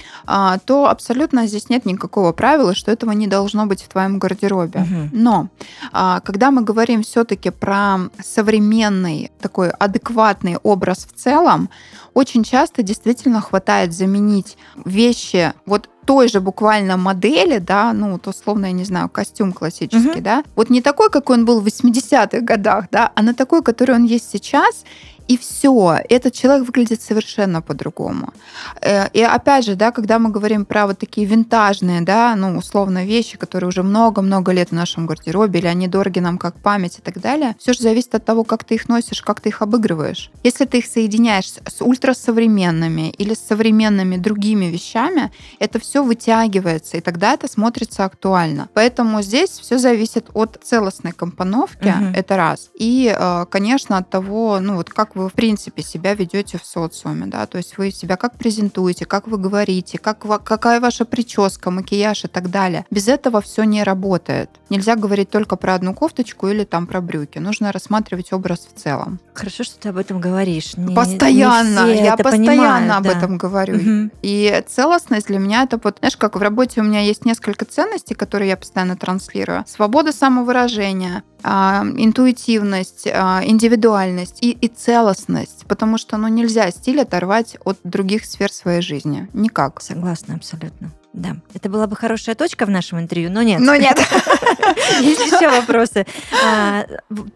то 0.67 0.89
абсолютно 0.89 1.47
здесь 1.47 1.69
нет 1.69 1.85
никакого 1.85 2.33
правила, 2.33 2.75
что 2.75 2.91
этого 2.91 3.13
не 3.13 3.27
должно 3.27 3.67
быть 3.67 3.83
в 3.83 3.89
твоем 3.89 4.19
гардеробе. 4.19 4.81
Мгм. 4.81 5.11
Но 5.13 5.49
а, 5.93 6.21
когда 6.21 6.51
мы 6.51 6.63
говорим 6.63 7.03
все-таки 7.03 7.51
про 7.51 7.99
современный 8.23 9.31
такой 9.41 9.71
адекватный 9.71 10.57
образ 10.63 11.07
в 11.11 11.19
целом, 11.19 11.69
очень 12.15 12.45
часто 12.45 12.83
действительно 12.83 13.41
хватает 13.41 13.93
заменить 13.93 14.57
вещи 14.85 15.53
вот 15.67 15.89
той 16.05 16.29
же 16.29 16.41
буквально 16.41 16.97
модели, 16.97 17.59
да, 17.59 17.93
ну, 17.93 18.13
вот 18.13 18.27
условно, 18.27 18.67
я 18.67 18.73
не 18.73 18.85
знаю, 18.85 19.09
костюм 19.09 19.53
классический, 19.53 20.09
Мгм. 20.09 20.23
да, 20.23 20.43
вот 20.57 20.71
не 20.71 20.83
такой, 20.83 21.11
какой 21.11 21.37
он 21.37 21.45
был 21.45 21.61
в 21.61 21.67
80-х 21.67 22.41
годах, 22.41 22.87
да, 22.91 23.13
а 23.15 23.23
на 23.23 23.35
такой, 23.35 23.63
который 23.63 23.95
он 23.95 24.05
есть 24.05 24.29
сейчас, 24.31 24.85
и 25.29 25.37
все, 25.37 25.99
этот 26.09 26.33
человек 26.35 26.67
выглядит 26.67 27.03
совершенно 27.03 27.63
по-другому. 27.63 28.33
Э, 28.81 29.09
И 29.13 29.23
опять 29.23 29.65
же, 29.65 29.75
да, 29.75 29.91
когда 29.91 30.19
мы 30.19 30.31
говорим 30.31 30.65
про 30.65 30.87
вот 30.87 30.99
такие 30.99 31.27
винтажные, 31.27 32.01
да, 32.01 32.35
ну, 32.37 32.57
условно, 32.59 33.05
вещи, 33.05 33.37
которые 33.39 33.69
уже 33.69 33.83
много-много 33.83 34.53
лет 34.53 34.69
в 34.71 34.75
нашем 34.75 35.07
гардеробе, 35.07 35.61
или 35.61 35.67
они 35.67 35.89
дороги 35.89 36.21
нам 36.21 36.39
как 36.39 36.55
память 36.57 36.99
и 36.99 37.03
так 37.03 37.21
далее, 37.21 37.55
все 37.59 37.73
же 37.73 37.83
зависит 37.83 38.15
от 38.15 38.25
того, 38.25 38.45
как 38.45 38.65
ты 38.65 38.75
их 38.75 38.89
носишь, 38.89 39.23
как 39.23 39.41
ты 39.41 39.49
их 39.51 39.63
обыгрываешь. 39.63 40.31
Если 40.45 40.65
ты 40.65 40.79
их 40.79 40.87
соединяешь 40.87 41.47
с 41.47 41.81
ультрасовременными 41.81 43.11
или 43.11 43.35
с 43.35 43.41
современными 43.41 44.17
другими 44.17 44.67
вещами, 44.67 45.31
это 45.59 45.79
все 45.79 46.03
вытягивается, 46.03 46.97
и 46.97 47.01
тогда 47.01 47.33
это 47.35 47.49
смотрится 47.49 48.05
актуально. 48.05 48.69
Поэтому 48.75 49.23
здесь 49.23 49.51
все 49.51 49.79
зависит 49.79 50.27
от 50.35 50.59
целостной 50.63 51.13
компоновки, 51.13 51.89
Мгм. 51.89 52.15
это 52.15 52.37
раз. 52.37 52.71
И, 52.75 53.15
э, 53.17 53.47
конечно, 53.51 53.97
от 53.99 54.11
того, 54.11 54.59
ну 54.61 54.77
вот 54.77 54.91
как 54.91 55.12
вы 55.17 55.29
в 55.29 55.33
принципе 55.33 55.83
себя 55.83 56.15
ведете 56.15 56.59
в 56.59 56.65
социуме, 56.65 57.27
да, 57.27 57.47
то 57.47 57.59
есть 57.59 57.79
вы 57.79 57.91
себя 57.91 58.17
как 58.17 58.37
презентуете, 58.37 59.05
как 59.05 59.27
вы 59.29 59.39
говорите, 59.39 59.99
как, 59.99 60.21
какая 60.45 60.81
ваша 60.81 61.05
прическа, 61.05 61.71
макияж 61.71 62.25
и 62.25 62.29
так 62.29 62.51
далее. 62.51 62.87
Без 62.91 63.09
этого 63.09 63.41
все 63.41 63.65
не 63.65 63.83
работает. 63.83 64.51
Нельзя 64.71 64.97
говорить 64.97 65.31
только 65.31 65.57
про 65.57 65.75
одну 65.75 65.95
кофточку 65.95 66.49
или 66.49 66.65
там 66.65 66.87
про 66.87 67.01
брюки. 67.01 67.39
Нужно 67.39 67.73
рассматривать 67.73 68.33
образ 68.33 68.69
в 68.73 68.79
целом. 68.79 69.21
Хорошо, 69.35 69.65
что 69.65 69.79
ты 69.79 69.89
об 69.91 69.97
этом 69.97 70.21
говоришь. 70.21 70.77
Не- 70.77 70.87
не 70.87 70.95
постоянно, 70.95 71.85
все 71.85 72.05
я 72.05 72.17
постоянно 72.17 72.47
понимают, 72.47 72.93
об 72.97 73.03
да. 73.05 73.11
этом 73.11 73.39
говорю. 73.39 73.77
Мгм. 73.77 74.13
И 74.23 74.63
целостность 74.69 75.27
для 75.27 75.39
меня 75.39 75.63
это 75.63 75.81
вот, 75.83 75.99
знаешь, 75.99 76.17
как 76.17 76.37
в 76.37 76.43
работе 76.43 76.81
у 76.81 76.85
меня 76.85 77.01
есть 77.01 77.25
несколько 77.25 77.65
ценностей, 77.65 78.15
которые 78.15 78.51
я 78.51 78.57
постоянно 78.57 78.97
транслирую. 78.97 79.65
Свобода 79.67 80.13
самовыражения, 80.13 81.23
интуитивность, 81.45 83.07
а, 83.07 83.43
индивидуальность 83.45 84.39
и, 84.41 84.53
и 84.53 84.69
целостность. 84.69 85.67
Потому 85.67 85.99
что 85.99 86.17
ну, 86.17 86.29
нельзя 86.29 86.71
стиль 86.71 87.01
оторвать 87.01 87.57
от 87.65 87.79
других 87.85 88.25
сфер 88.25 88.53
своей 88.53 88.83
жизни. 88.83 89.29
Никак. 89.33 89.81
Согласна 89.81 90.35
абсолютно. 90.35 90.93
Да, 91.13 91.37
это 91.53 91.69
была 91.69 91.87
бы 91.87 91.95
хорошая 91.95 92.35
точка 92.35 92.65
в 92.65 92.71
нашем 92.71 92.99
интервью, 92.99 93.31
но 93.31 93.43
нет. 93.43 93.61
Но 93.61 93.77
нет. 93.77 93.99
Есть 95.01 95.27
еще 95.27 95.51
вопросы. 95.51 96.07
А, 96.43 96.87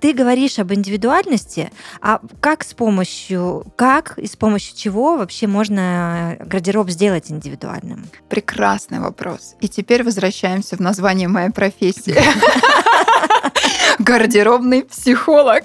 Ты 0.01 0.15
говоришь 0.15 0.59
об 0.59 0.73
индивидуальности, 0.73 1.71
а 2.01 2.21
как 2.41 2.65
с 2.65 2.73
помощью, 2.73 3.67
как 3.77 4.19
и 4.19 4.27
с 4.27 4.35
помощью 4.35 4.75
чего 4.77 5.19
вообще 5.19 5.47
можно 5.47 6.39
гардероб 6.41 6.89
сделать 6.89 7.31
индивидуальным? 7.31 8.07
Прекрасный 8.31 9.01
вопрос. 9.01 9.57
И 9.61 9.69
теперь 9.69 10.03
возвращаемся 10.03 10.77
в 10.77 10.81
название 10.81 11.29
моей 11.29 11.51
профессии. 11.51 12.17
Гардеробный 13.99 14.85
психолог. 14.85 15.65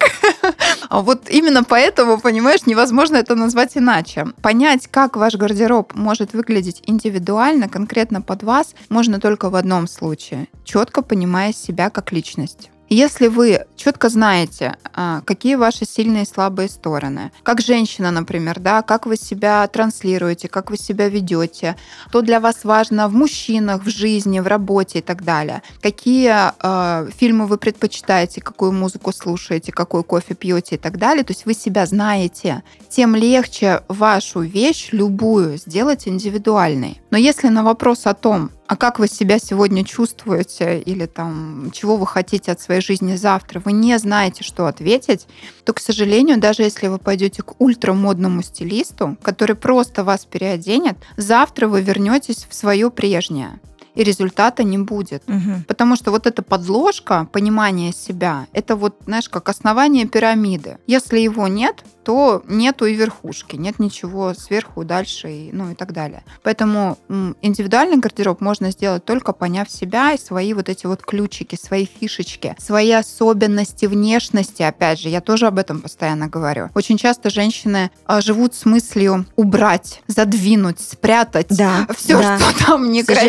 А 0.89 1.01
вот 1.01 1.29
именно 1.29 1.63
поэтому, 1.63 2.19
понимаешь, 2.19 2.65
невозможно 2.65 3.17
это 3.17 3.35
назвать 3.35 3.77
иначе. 3.77 4.27
Понять, 4.41 4.87
как 4.87 5.15
ваш 5.15 5.35
гардероб 5.35 5.93
может 5.93 6.33
выглядеть 6.33 6.81
индивидуально, 6.85 7.69
конкретно 7.69 8.21
под 8.21 8.43
вас, 8.43 8.73
можно 8.89 9.19
только 9.19 9.49
в 9.49 9.55
одном 9.55 9.87
случае. 9.87 10.47
Четко 10.65 11.01
понимая 11.01 11.53
себя 11.53 11.89
как 11.89 12.11
личность. 12.11 12.70
Если 12.93 13.27
вы 13.27 13.67
четко 13.77 14.09
знаете, 14.09 14.75
а, 14.93 15.21
какие 15.21 15.55
ваши 15.55 15.85
сильные 15.85 16.23
и 16.23 16.27
слабые 16.27 16.67
стороны, 16.67 17.31
как 17.41 17.61
женщина, 17.61 18.11
например, 18.11 18.59
да, 18.59 18.81
как 18.81 19.05
вы 19.05 19.15
себя 19.15 19.65
транслируете, 19.69 20.49
как 20.49 20.69
вы 20.69 20.75
себя 20.75 21.07
ведете, 21.07 21.77
что 22.09 22.21
для 22.21 22.41
вас 22.41 22.65
важно 22.65 23.07
в 23.07 23.13
мужчинах, 23.13 23.85
в 23.85 23.89
жизни, 23.89 24.41
в 24.41 24.47
работе 24.47 24.99
и 24.99 25.01
так 25.01 25.23
далее, 25.23 25.63
какие 25.81 26.33
э, 26.35 27.09
фильмы 27.11 27.47
вы 27.47 27.57
предпочитаете, 27.57 28.41
какую 28.41 28.73
музыку 28.73 29.13
слушаете, 29.13 29.71
какой 29.71 30.03
кофе 30.03 30.35
пьете 30.35 30.75
и 30.75 30.77
так 30.77 30.97
далее, 30.97 31.23
то 31.23 31.31
есть 31.31 31.45
вы 31.45 31.53
себя 31.53 31.85
знаете, 31.85 32.61
тем 32.89 33.15
легче 33.15 33.83
вашу 33.87 34.41
вещь, 34.41 34.89
любую, 34.91 35.57
сделать 35.57 36.09
индивидуальной. 36.09 37.01
Но 37.09 37.17
если 37.17 37.47
на 37.47 37.63
вопрос 37.63 38.05
о 38.05 38.13
том, 38.13 38.51
а 38.71 38.77
как 38.77 38.99
вы 38.99 39.09
себя 39.09 39.37
сегодня 39.37 39.83
чувствуете? 39.83 40.79
или 40.79 41.05
там 41.05 41.71
чего 41.73 41.97
вы 41.97 42.07
хотите 42.07 42.53
от 42.53 42.61
своей 42.61 42.79
жизни 42.79 43.17
завтра, 43.17 43.59
вы 43.59 43.73
не 43.73 43.99
знаете, 43.99 44.45
что 44.45 44.65
ответить, 44.65 45.27
то, 45.65 45.73
к 45.73 45.81
сожалению, 45.81 46.39
даже 46.39 46.63
если 46.63 46.87
вы 46.87 46.97
пойдете 46.97 47.43
к 47.43 47.59
ультрамодному 47.59 48.41
стилисту, 48.41 49.17
который 49.23 49.57
просто 49.57 50.05
вас 50.05 50.23
переоденет, 50.23 50.95
завтра 51.17 51.67
вы 51.67 51.81
вернетесь 51.81 52.47
в 52.49 52.55
свое 52.55 52.89
прежнее, 52.89 53.59
и 53.95 54.03
результата 54.03 54.63
не 54.63 54.77
будет. 54.77 55.23
Мгм. 55.27 55.63
Потому 55.67 55.95
что 55.95 56.11
вот 56.11 56.27
эта 56.27 56.41
подложка, 56.41 57.27
понимание 57.31 57.93
себя, 57.93 58.47
это 58.53 58.75
вот, 58.75 58.95
знаешь, 59.05 59.29
как 59.29 59.49
основание 59.49 60.05
пирамиды. 60.07 60.77
Если 60.87 61.19
его 61.19 61.47
нет, 61.47 61.83
то 62.03 62.43
нету 62.47 62.85
и 62.85 62.95
верхушки, 62.95 63.55
нет 63.57 63.77
ничего 63.79 64.33
сверху, 64.33 64.83
дальше, 64.83 65.31
и, 65.31 65.49
ну 65.51 65.71
и 65.71 65.75
так 65.75 65.93
далее. 65.93 66.23
Поэтому 66.41 66.97
индивидуальный 67.41 67.97
гардероб 67.97 68.41
можно 68.41 68.71
сделать 68.71 69.05
только 69.05 69.33
поняв 69.33 69.69
себя 69.69 70.13
и 70.13 70.17
свои 70.17 70.53
вот 70.53 70.67
эти 70.69 70.87
вот 70.87 71.03
ключики, 71.03 71.57
свои 71.61 71.85
фишечки, 71.85 72.55
свои 72.59 72.91
особенности 72.91 73.85
внешности, 73.85 74.63
опять 74.63 74.99
же, 74.99 75.09
я 75.09 75.21
тоже 75.21 75.47
об 75.47 75.59
этом 75.59 75.79
постоянно 75.81 76.27
говорю. 76.27 76.69
Очень 76.73 76.97
часто 76.97 77.29
женщины 77.29 77.91
а, 78.05 78.21
живут 78.21 78.55
с 78.55 78.65
мыслью 78.65 79.25
убрать, 79.35 80.01
задвинуть, 80.07 80.79
спрятать, 80.79 81.47
Да, 81.49 81.87
все, 81.95 82.19
да. 82.19 82.39
что 82.39 82.65
там 82.65 82.91
некрасиво. 82.91 83.21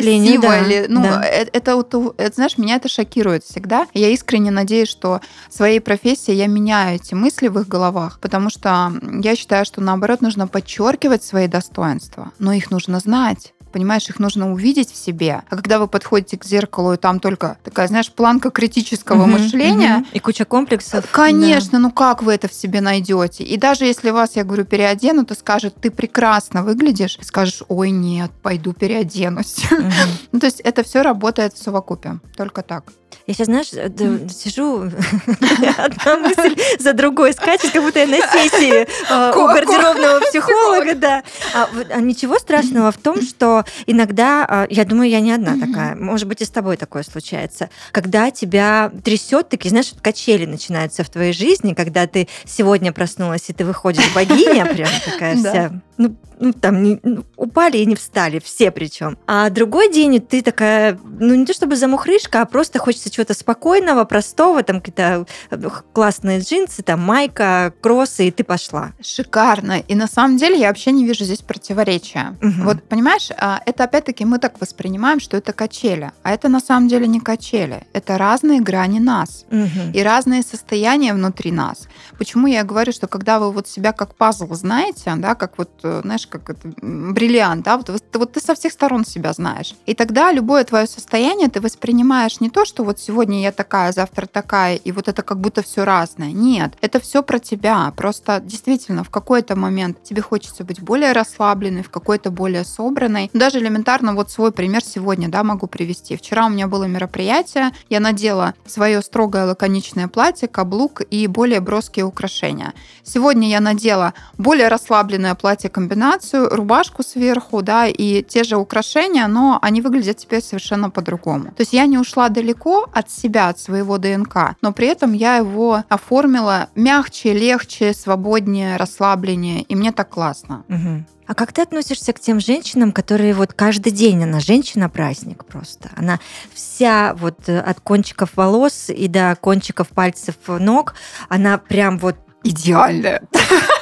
Да, 0.53 0.67
или, 0.67 0.87
ну, 0.89 1.03
да. 1.03 1.23
э- 1.25 1.49
это, 1.53 1.77
вот, 1.77 1.95
это, 2.19 2.35
знаешь, 2.35 2.59
меня 2.59 2.77
это 2.77 2.89
шокирует 2.89 3.45
всегда. 3.45 3.87
Я 3.95 4.09
искренне 4.11 4.51
надеюсь, 4.51 4.89
что 4.89 5.21
своей 5.49 5.81
профессией 5.81 6.37
я 6.37 6.47
меняю 6.47 6.97
эти 6.97 7.15
мысли 7.15 7.49
в 7.49 7.59
их 7.59 7.69
головах, 7.69 8.19
потому 8.21 8.51
что 8.51 8.93
я 9.23 9.37
считаю, 9.37 9.65
что 9.65 9.81
наоборот 9.81 10.21
нужно 10.21 10.47
подчеркивать 10.47 11.23
свои 11.23 11.49
достоинства, 11.49 12.33
но 12.39 12.53
их 12.53 12.71
нужно 12.71 13.01
знать. 13.01 13.53
Понимаешь, 13.73 14.09
их 14.09 14.19
нужно 14.19 14.53
увидеть 14.53 14.93
в 14.93 14.97
себе. 14.97 15.43
А 15.49 15.57
когда 15.57 15.79
вы 15.79 15.89
подходите 15.89 16.37
к 16.37 16.45
зеркалу, 16.45 16.93
и 16.93 16.97
там 16.97 17.21
только 17.21 17.57
такая, 17.65 17.89
знаешь, 17.89 18.13
планка 18.13 18.51
критического 18.51 19.23
Мгм, 19.23 19.33
мышления, 19.33 19.99
мгм. 19.99 20.07
И 20.13 20.19
куча 20.19 20.45
комплексов. 20.45 21.07
Конечно, 21.11 21.79
ну 21.79 21.91
как 21.91 22.23
вы 22.23 22.35
это 22.35 22.49
в 22.49 22.53
себе 22.53 22.81
найдете? 22.81 23.45
И 23.45 23.57
даже 23.57 23.85
если 23.87 24.11
вас, 24.11 24.37
я 24.37 24.45
говорю, 24.45 24.65
переоденут 24.65 25.31
и 25.31 25.35
скажет, 25.35 25.75
ты 25.81 25.91
прекрасно 25.91 26.63
выглядишь, 26.63 27.19
скажешь, 27.23 27.63
ой, 27.69 27.91
нет, 27.91 28.31
пойду 28.43 28.73
переоденусь. 28.73 29.65
Да. 29.71 29.77
Мгм. 29.77 29.93
Ну, 30.33 30.41
то 30.41 30.47
есть 30.47 30.61
это 30.61 30.83
все 30.83 31.03
работает 31.03 31.55
в 31.55 31.63
совокупе. 31.63 32.19
Только 32.37 32.63
так. 32.63 32.85
Я 33.27 33.35
сейчас, 33.35 33.47
знаешь, 33.47 33.69
да, 33.71 34.29
сижу, 34.29 34.83
одна 35.79 36.17
мысль 36.17 36.57
за 36.79 36.93
другой 36.93 37.33
скачет, 37.33 37.71
как 37.71 37.83
будто 37.83 38.01
я 38.01 38.07
на 38.07 38.17
сессии 38.17 38.87
э, 39.11 39.33
у 39.37 39.47
гардеробного 39.47 40.21
психолога, 40.21 40.95
да. 40.97 41.23
А 41.55 41.69
а 41.91 42.01
ничего 42.01 42.39
страшного 42.39 42.91
в 42.91 42.97
том, 42.97 43.21
что 43.23 43.62
иногда, 43.87 44.47
а, 44.49 44.67
я 44.71 44.85
думаю, 44.85 45.11
я 45.11 45.21
не 45.21 45.33
одна 45.33 45.59
такая, 45.59 45.95
может 45.97 46.29
быть, 46.29 46.41
и 46.41 46.45
с 46.45 46.51
тобой 46.51 46.77
такое 46.77 47.03
случается, 47.03 47.71
когда 47.93 48.31
тебя 48.31 48.91
трясет, 49.05 49.49
такие, 49.49 49.71
знаешь, 49.71 49.93
качели 50.01 50.47
начинаются 50.47 51.05
в 51.05 51.11
твоей 51.11 51.33
жизни, 51.33 51.75
когда 51.75 52.07
ты 52.07 52.29
сегодня 52.45 52.93
проснулась, 52.93 53.49
и 53.49 53.53
ты 53.53 53.65
выходишь 53.65 54.13
богиня, 54.15 54.67
прям 54.67 54.89
такая 55.05 55.37
вся 55.37 55.73
ну, 55.97 56.17
ну, 56.39 56.53
там 56.53 56.83
не, 56.83 56.99
ну, 57.03 57.25
упали 57.37 57.79
и 57.79 57.87
не 57.87 57.95
встали, 57.95 58.41
все 58.41 58.71
причем. 58.71 59.17
А 59.27 59.49
другой 59.51 59.93
день 59.93 60.21
ты 60.21 60.43
такая, 60.43 60.99
ну 61.05 61.35
не 61.35 61.47
то 61.47 61.53
чтобы 61.53 61.77
замухрышка, 61.77 62.43
а 62.43 62.47
просто 62.47 62.79
хочется 62.79 63.11
чего-то 63.11 63.35
спокойного, 63.35 64.05
простого, 64.05 64.63
там 64.63 64.81
какие-то 64.81 65.27
э, 65.51 65.69
классные 65.93 66.41
джинсы, 66.41 66.83
там 66.83 67.01
майка, 67.01 67.73
кроссы, 67.81 68.29
и 68.29 68.31
ты 68.31 68.43
пошла. 68.43 68.93
Шикарно. 69.01 69.79
И 69.87 69.95
на 69.95 70.09
самом 70.09 70.37
деле 70.37 70.59
я 70.59 70.69
вообще 70.69 70.91
не 70.91 71.07
вижу 71.07 71.25
здесь 71.25 71.43
противоречия. 71.43 72.37
Мгм. 72.41 72.65
Вот 72.65 72.83
понимаешь, 72.89 73.29
а, 73.37 73.61
это 73.65 73.85
опять-таки 73.85 74.25
мы 74.25 74.39
так 74.39 74.61
воспринимаем, 74.61 75.21
что 75.21 75.37
это 75.37 75.53
качели. 75.53 76.11
А 76.23 76.33
это 76.33 76.49
на 76.49 76.61
самом 76.61 76.89
деле 76.89 77.07
не 77.07 77.21
качели. 77.21 77.87
Это 77.93 78.19
разные 78.19 78.61
грани 78.61 78.99
нас. 78.99 79.45
Мгм. 79.51 79.93
и 79.93 80.03
разные 80.03 80.43
состояния 80.43 81.15
внутри 81.15 81.53
нас. 81.53 81.89
Почему 82.19 82.47
я 82.47 82.65
говорю, 82.65 82.93
что 82.93 83.07
когда 83.07 83.39
вы 83.39 83.53
вот 83.53 83.69
себя 83.69 83.93
как 83.93 84.15
пазл 84.15 84.53
знаете, 84.55 85.13
да, 85.17 85.35
как 85.35 85.59
вот, 85.59 85.71
знаешь, 85.83 86.27
как 86.27 86.51
это, 86.51 86.73
бриллиант, 86.81 87.65
да, 87.65 87.77
вот, 87.77 87.89
вот 87.91 88.03
вот 88.23 88.33
ты 88.33 88.41
со 88.41 88.55
всех 88.55 88.73
сторон 88.73 89.05
себя 89.05 89.33
знаешь. 89.33 89.75
И 89.85 89.95
тогда 89.95 90.33
любое 90.33 90.65
твое 90.65 90.87
состояние 90.87 91.49
ты 91.49 91.61
воспринимаешь 91.61 92.41
не 92.41 92.51
то, 92.51 92.65
что 92.65 92.85
вот 92.85 93.01
сегодня 93.01 93.43
я 93.43 93.51
такая, 93.51 93.93
завтра 93.93 94.27
такая, 94.27 94.77
и 94.77 94.93
вот 94.93 95.09
это 95.09 95.23
как 95.23 95.41
будто 95.41 95.63
все 95.63 95.85
разное. 95.85 96.31
Нет, 96.33 96.75
это 96.81 97.01
все 97.01 97.23
про 97.23 97.39
тебя. 97.39 97.93
Просто 97.97 98.41
действительно 98.41 99.03
в 99.03 99.11
какой-то 99.11 99.57
момент 99.57 100.03
тебе 100.03 100.23
хочется 100.23 100.63
быть 100.65 100.81
более 100.81 101.13
расслабленной, 101.13 101.83
в 101.83 101.91
какой-то 101.91 102.31
более 102.31 102.65
собранной. 102.65 103.29
Даже 103.33 103.59
элементарно 103.59 104.15
вот 104.15 104.31
свой 104.31 104.53
пример 104.53 104.85
сегодня, 104.85 105.29
да, 105.29 105.43
могу 105.43 105.67
привести. 105.67 106.17
Вчера 106.17 106.47
у 106.47 106.49
меня 106.49 106.69
было 106.69 106.85
мероприятие, 106.85 107.73
я 107.91 107.99
надела 107.99 108.55
свое 108.67 109.03
строгое 109.03 109.47
лаконичное 109.47 110.09
платье, 110.09 110.47
каблук 110.49 111.03
и 111.11 111.27
более 111.27 111.61
броские 111.61 112.05
украшения. 112.05 112.73
Сегодня 113.03 113.49
я 113.49 113.61
надела 113.61 114.15
более 114.39 114.69
расслабленное 114.69 115.35
платье-комбинацию, 115.73 116.49
рубашку 116.51 117.03
сверху, 117.03 117.63
да, 117.63 117.87
и 117.87 118.23
те 118.23 118.45
же 118.45 118.57
украшения, 118.57 119.27
но 119.27 119.59
они 119.63 119.81
выглядят 119.81 120.19
теперь 120.19 120.43
совершенно 120.43 120.91
по-другому. 120.91 121.45
То 121.45 121.61
есть 121.61 121.73
я 121.73 121.87
не 121.87 121.99
ушла 121.99 122.29
далеко 122.29 122.87
от 122.93 123.11
себя, 123.11 123.49
от 123.49 123.59
своего 123.59 123.99
ДНК, 123.99 124.57
но 124.61 124.73
при 124.73 124.89
этом 124.89 125.13
я 125.13 125.37
его 125.37 125.85
оформила 125.89 126.69
мягче, 126.75 127.33
легче, 127.33 127.95
свободнее, 127.95 128.77
расслабленнее, 128.77 129.63
и 129.63 129.75
мне 129.75 129.93
так 129.93 130.11
классно. 130.11 130.65
Мгм. 130.69 131.07
А 131.27 131.35
как 131.35 131.53
ты 131.53 131.63
относишься 131.63 132.13
к 132.13 132.21
тем 132.21 132.41
женщинам, 132.41 132.93
которые 132.93 133.33
вот 133.33 133.53
каждый 133.55 133.93
день, 133.93 134.25
она 134.25 134.41
женщина-праздник 134.41 135.45
просто. 135.45 135.89
Она 135.97 136.19
вся 136.53 137.15
вот 137.15 137.49
э, 137.49 137.59
от 137.59 137.81
кончиков 137.81 138.31
волос 138.37 138.91
и 138.91 139.09
до 139.09 139.37
кончиков 139.41 139.89
пальцев 139.89 140.35
ног, 140.49 140.95
она 141.29 141.59
прям 141.59 141.99
вот 141.99 142.17
Идеально. 142.45 143.21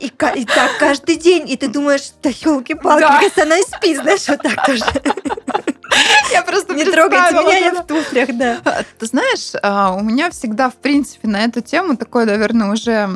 и, 0.00 0.06
и 0.06 0.44
так 0.44 0.70
каждый 0.78 1.16
день, 1.16 1.48
и 1.48 1.56
ты 1.56 1.68
думаешь, 1.68 2.10
да 2.22 2.30
елки-палки, 2.30 3.00
Да. 3.00 3.42
она 3.42 3.58
и 3.58 3.62
спит, 3.62 3.98
знаешь, 3.98 4.28
вот 4.28 4.42
так 4.42 4.66
тоже. 4.66 4.84
Я 6.32 6.42
просто 6.42 6.74
Не 6.74 6.84
трогайте 6.84 7.34
меня, 7.34 7.58
я 7.58 7.82
в 7.82 7.86
туфлях, 7.86 8.36
да. 8.36 8.60
Ты 8.98 9.06
знаешь, 9.06 9.52
а, 9.62 9.94
у 9.94 10.02
меня 10.02 10.30
всегда, 10.30 10.70
в 10.70 10.74
принципе, 10.74 11.28
на 11.28 11.44
эту 11.44 11.60
тему 11.60 11.96
такое, 11.96 12.26
наверное, 12.26 12.70
уже 12.70 13.08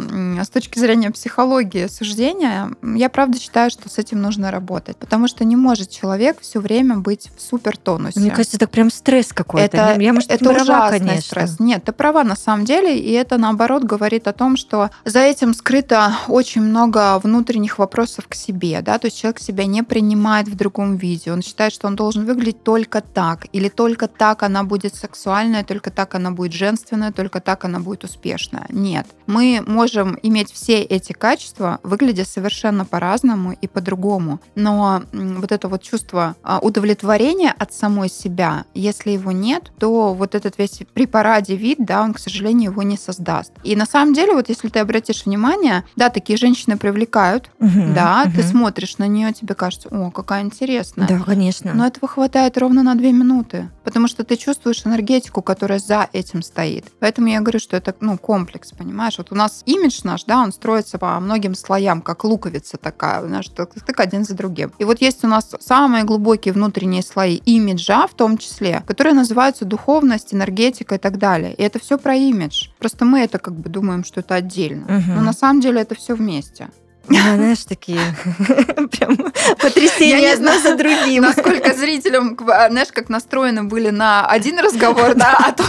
с 0.42 0.48
точки 0.48 0.78
зрения 0.78 1.10
психологии 1.10 1.86
суждения, 1.86 2.70
я 2.82 3.08
правда 3.08 3.38
считаю, 3.38 3.70
что 3.70 3.88
с 3.88 3.98
этим 3.98 4.22
нужно 4.22 4.50
работать, 4.50 4.96
потому 4.96 5.28
что 5.28 5.44
не 5.44 5.56
может 5.56 5.90
человек 5.90 6.38
все 6.40 6.60
время 6.60 6.96
быть 6.96 7.30
в 7.36 7.42
супер 7.42 7.76
тонусе. 7.76 8.20
Мне 8.20 8.30
кажется, 8.30 8.56
это 8.56 8.66
прям 8.66 8.90
стресс 8.90 9.32
какой-то. 9.32 9.76
Это, 9.76 10.00
я, 10.00 10.12
может, 10.12 10.30
это 10.30 10.44
права, 10.44 10.62
ужасный 10.62 10.98
конечно. 10.98 11.22
стресс. 11.22 11.60
Нет, 11.60 11.84
ты 11.84 11.92
права 11.92 12.24
на 12.24 12.36
самом 12.36 12.64
деле, 12.64 12.98
и 12.98 13.12
это 13.12 13.38
наоборот 13.38 13.84
говорит 13.84 14.28
о 14.28 14.32
том, 14.32 14.56
что 14.56 14.90
за 15.04 15.20
этим 15.20 15.54
скрыто 15.54 16.12
очень 16.28 16.62
много 16.62 17.18
внутренних 17.18 17.78
вопросов 17.78 18.26
к 18.28 18.34
себе, 18.34 18.80
да, 18.82 18.98
то 18.98 19.06
есть 19.06 19.20
человек 19.20 19.40
себя 19.40 19.66
не 19.66 19.82
принимает 19.82 20.48
в 20.48 20.56
другом 20.56 20.96
виде, 20.96 21.32
он 21.32 21.42
считает, 21.42 21.72
что 21.72 21.86
он 21.86 21.96
должен 21.96 22.24
выглядеть 22.24 22.62
только 22.70 23.00
так, 23.00 23.46
или 23.52 23.68
только 23.68 24.06
так 24.06 24.44
она 24.44 24.62
будет 24.62 24.94
сексуальная, 24.94 25.64
только 25.64 25.90
так 25.90 26.14
она 26.14 26.30
будет 26.30 26.52
женственная, 26.52 27.10
только 27.10 27.40
так 27.40 27.64
она 27.64 27.80
будет 27.80 28.04
успешная. 28.04 28.66
Нет, 28.68 29.08
мы 29.26 29.60
можем 29.66 30.16
иметь 30.22 30.52
все 30.52 30.80
эти 30.80 31.12
качества, 31.12 31.80
выглядя 31.82 32.24
совершенно 32.24 32.84
по-разному 32.84 33.56
и 33.60 33.66
по-другому, 33.66 34.38
но 34.54 35.02
вот 35.12 35.50
это 35.50 35.66
вот 35.66 35.82
чувство 35.82 36.36
а, 36.44 36.60
удовлетворения 36.60 37.52
от 37.58 37.72
самой 37.72 38.08
себя, 38.08 38.64
если 38.72 39.10
его 39.10 39.32
нет, 39.32 39.72
то 39.80 40.14
вот 40.14 40.36
этот 40.36 40.56
весь 40.56 40.82
при 40.94 41.06
параде 41.06 41.56
вид, 41.56 41.78
да, 41.80 42.02
он, 42.02 42.14
к 42.14 42.20
сожалению, 42.20 42.70
его 42.70 42.84
не 42.84 42.96
создаст. 42.96 43.52
И 43.64 43.74
на 43.74 43.84
самом 43.84 44.14
деле, 44.14 44.34
вот 44.34 44.48
если 44.48 44.68
ты 44.68 44.78
обратишь 44.78 45.26
внимание, 45.26 45.82
да, 45.96 46.08
такие 46.08 46.36
женщины 46.36 46.76
привлекают, 46.76 47.50
Мгм, 47.58 47.94
да, 47.94 48.26
ты 48.26 48.42
мгм. 48.42 48.48
смотришь 48.48 48.98
на 48.98 49.08
нее, 49.08 49.32
тебе 49.32 49.56
кажется, 49.56 49.88
о, 49.90 50.12
какая 50.12 50.42
интересная. 50.42 51.08
Да, 51.08 51.18
конечно. 51.18 51.74
Но 51.74 51.84
этого 51.84 52.06
хватает 52.06 52.59
ровно 52.60 52.82
на 52.82 52.94
две 52.94 53.12
минуты, 53.12 53.70
потому 53.84 54.06
что 54.06 54.24
ты 54.24 54.36
чувствуешь 54.36 54.86
энергетику, 54.86 55.42
которая 55.42 55.78
за 55.78 56.08
этим 56.12 56.42
стоит. 56.42 56.84
Поэтому 57.00 57.28
я 57.28 57.40
говорю, 57.40 57.58
что 57.58 57.76
это 57.76 57.94
ну, 58.00 58.18
комплекс, 58.18 58.70
понимаешь? 58.72 59.18
Вот 59.18 59.32
у 59.32 59.34
нас 59.34 59.62
имидж 59.66 60.00
наш, 60.04 60.24
да, 60.24 60.42
он 60.42 60.52
строится 60.52 60.98
по 60.98 61.18
многим 61.20 61.54
слоям, 61.54 62.02
как 62.02 62.24
луковица 62.24 62.76
такая, 62.76 63.26
знаешь, 63.26 63.48
так, 63.48 63.74
так 63.74 64.00
один 64.00 64.24
за 64.24 64.34
другим. 64.34 64.72
И 64.78 64.84
вот 64.84 65.00
есть 65.00 65.24
у 65.24 65.28
нас 65.28 65.54
самые 65.60 66.04
глубокие 66.04 66.54
внутренние 66.54 67.02
слои 67.02 67.36
имиджа, 67.36 68.06
в 68.06 68.14
том 68.14 68.38
числе, 68.38 68.82
которые 68.86 69.14
называются 69.14 69.64
духовность, 69.64 70.34
энергетика 70.34 70.94
и 70.94 70.98
так 70.98 71.18
далее. 71.18 71.54
И 71.54 71.62
это 71.62 71.78
все 71.78 71.98
про 71.98 72.14
имидж. 72.14 72.68
Просто 72.78 73.04
мы 73.04 73.20
это 73.20 73.38
как 73.38 73.54
бы 73.54 73.68
думаем, 73.68 74.04
что 74.04 74.20
это 74.20 74.34
отдельно. 74.34 74.84
Мгм. 74.86 75.14
Но 75.16 75.20
на 75.22 75.32
самом 75.32 75.60
деле 75.60 75.80
это 75.80 75.94
все 75.94 76.14
вместе. 76.14 76.68
Ну, 77.10 77.18
знаешь, 77.18 77.64
такие 77.64 78.00
прям 78.90 79.16
потрясения 79.60 80.16
Я 80.16 80.20
не 80.20 80.32
одно 80.34 80.58
знаю, 80.58 80.62
за 80.62 80.76
другим. 80.76 81.22
Насколько 81.24 81.74
зрителям, 81.74 82.36
к- 82.36 82.68
знаешь, 82.70 82.88
как 82.92 83.08
настроены 83.08 83.64
были 83.64 83.90
на 83.90 84.24
один 84.26 84.58
разговор, 84.60 85.14
да, 85.14 85.36
а 85.38 85.52
то 85.52 85.64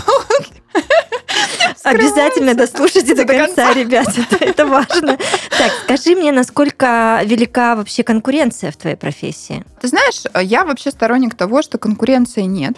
Обязательно 1.83 2.53
дослушайте 2.53 3.15
до 3.15 3.25
До 3.25 3.33
конца, 3.33 3.73
ребят, 3.73 4.07
это, 4.31 4.43
это 4.43 4.65
важно. 4.65 5.17
Так, 5.49 5.71
скажи 5.83 6.15
мне, 6.15 6.31
насколько 6.31 7.21
велика 7.25 7.75
вообще 7.75 8.03
конкуренция 8.03 8.71
в 8.71 8.77
твоей 8.77 8.95
профессии? 8.95 9.63
Ты 9.81 9.87
знаешь, 9.87 10.23
я 10.43 10.63
вообще 10.63 10.91
сторонник 10.91 11.35
того, 11.35 11.61
что 11.61 11.77
конкуренции 11.77 12.41
нет. 12.43 12.75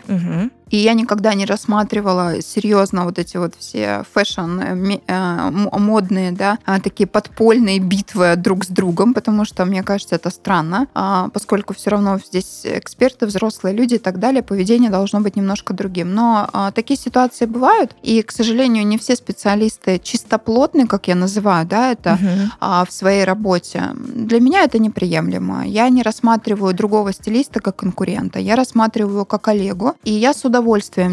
И 0.74 0.78
я 0.78 0.96
никогда 0.96 1.36
не 1.36 1.46
рассматривала 1.46 2.42
серьезно 2.42 3.06
вот 3.06 3.20
эти 3.20 3.38
вот 3.38 3.54
все 3.60 4.04
fashion 4.12 4.60
э, 4.60 5.52
модные, 5.52 6.32
да, 6.32 6.58
а, 6.66 6.80
такие 6.80 7.06
подпольные 7.06 7.78
битвы 7.78 8.36
друг 8.38 8.66
с 8.66 8.70
другом, 8.70 9.14
потому 9.14 9.46
что 9.46 9.66
мне 9.66 9.84
кажется 9.84 10.16
это 10.16 10.32
странно, 10.32 10.88
а, 10.96 11.30
поскольку 11.32 11.76
все 11.76 11.92
равно 11.92 12.18
здесь 12.18 12.62
эксперты, 12.64 13.28
взрослые 13.28 13.76
люди 13.76 13.96
и 13.96 13.98
так 14.00 14.18
далее, 14.18 14.42
поведение 14.42 14.90
должно 14.90 15.20
быть 15.20 15.36
немножко 15.36 15.76
другим. 15.76 16.16
Но 16.16 16.50
а, 16.52 16.72
такие 16.72 17.00
ситуации 17.00 17.46
бывают, 17.46 17.96
и, 18.02 18.24
к 18.24 18.32
сожалению, 18.32 18.88
не 18.88 18.98
все 18.98 19.16
специалисты 19.16 20.00
чистоплотные, 20.00 20.88
как 20.88 21.08
я 21.08 21.14
называю, 21.14 21.68
да, 21.68 21.92
это 21.92 22.18
а, 22.60 22.84
в 22.86 22.92
своей 22.92 23.26
работе. 23.26 23.92
Для 23.94 24.40
меня 24.40 24.64
это 24.64 24.80
неприемлемо. 24.80 25.68
Я 25.68 25.88
не 25.90 26.02
рассматриваю 26.02 26.74
другого 26.74 27.14
стилиста 27.14 27.60
как 27.60 27.76
конкурента. 27.76 28.40
Я 28.40 28.56
рассматриваю 28.56 29.14
его 29.14 29.26
как 29.26 29.44
коллегу. 29.44 29.94
И 30.04 30.12
я 30.12 30.34
с 30.34 30.44
удовольствием 30.44 30.63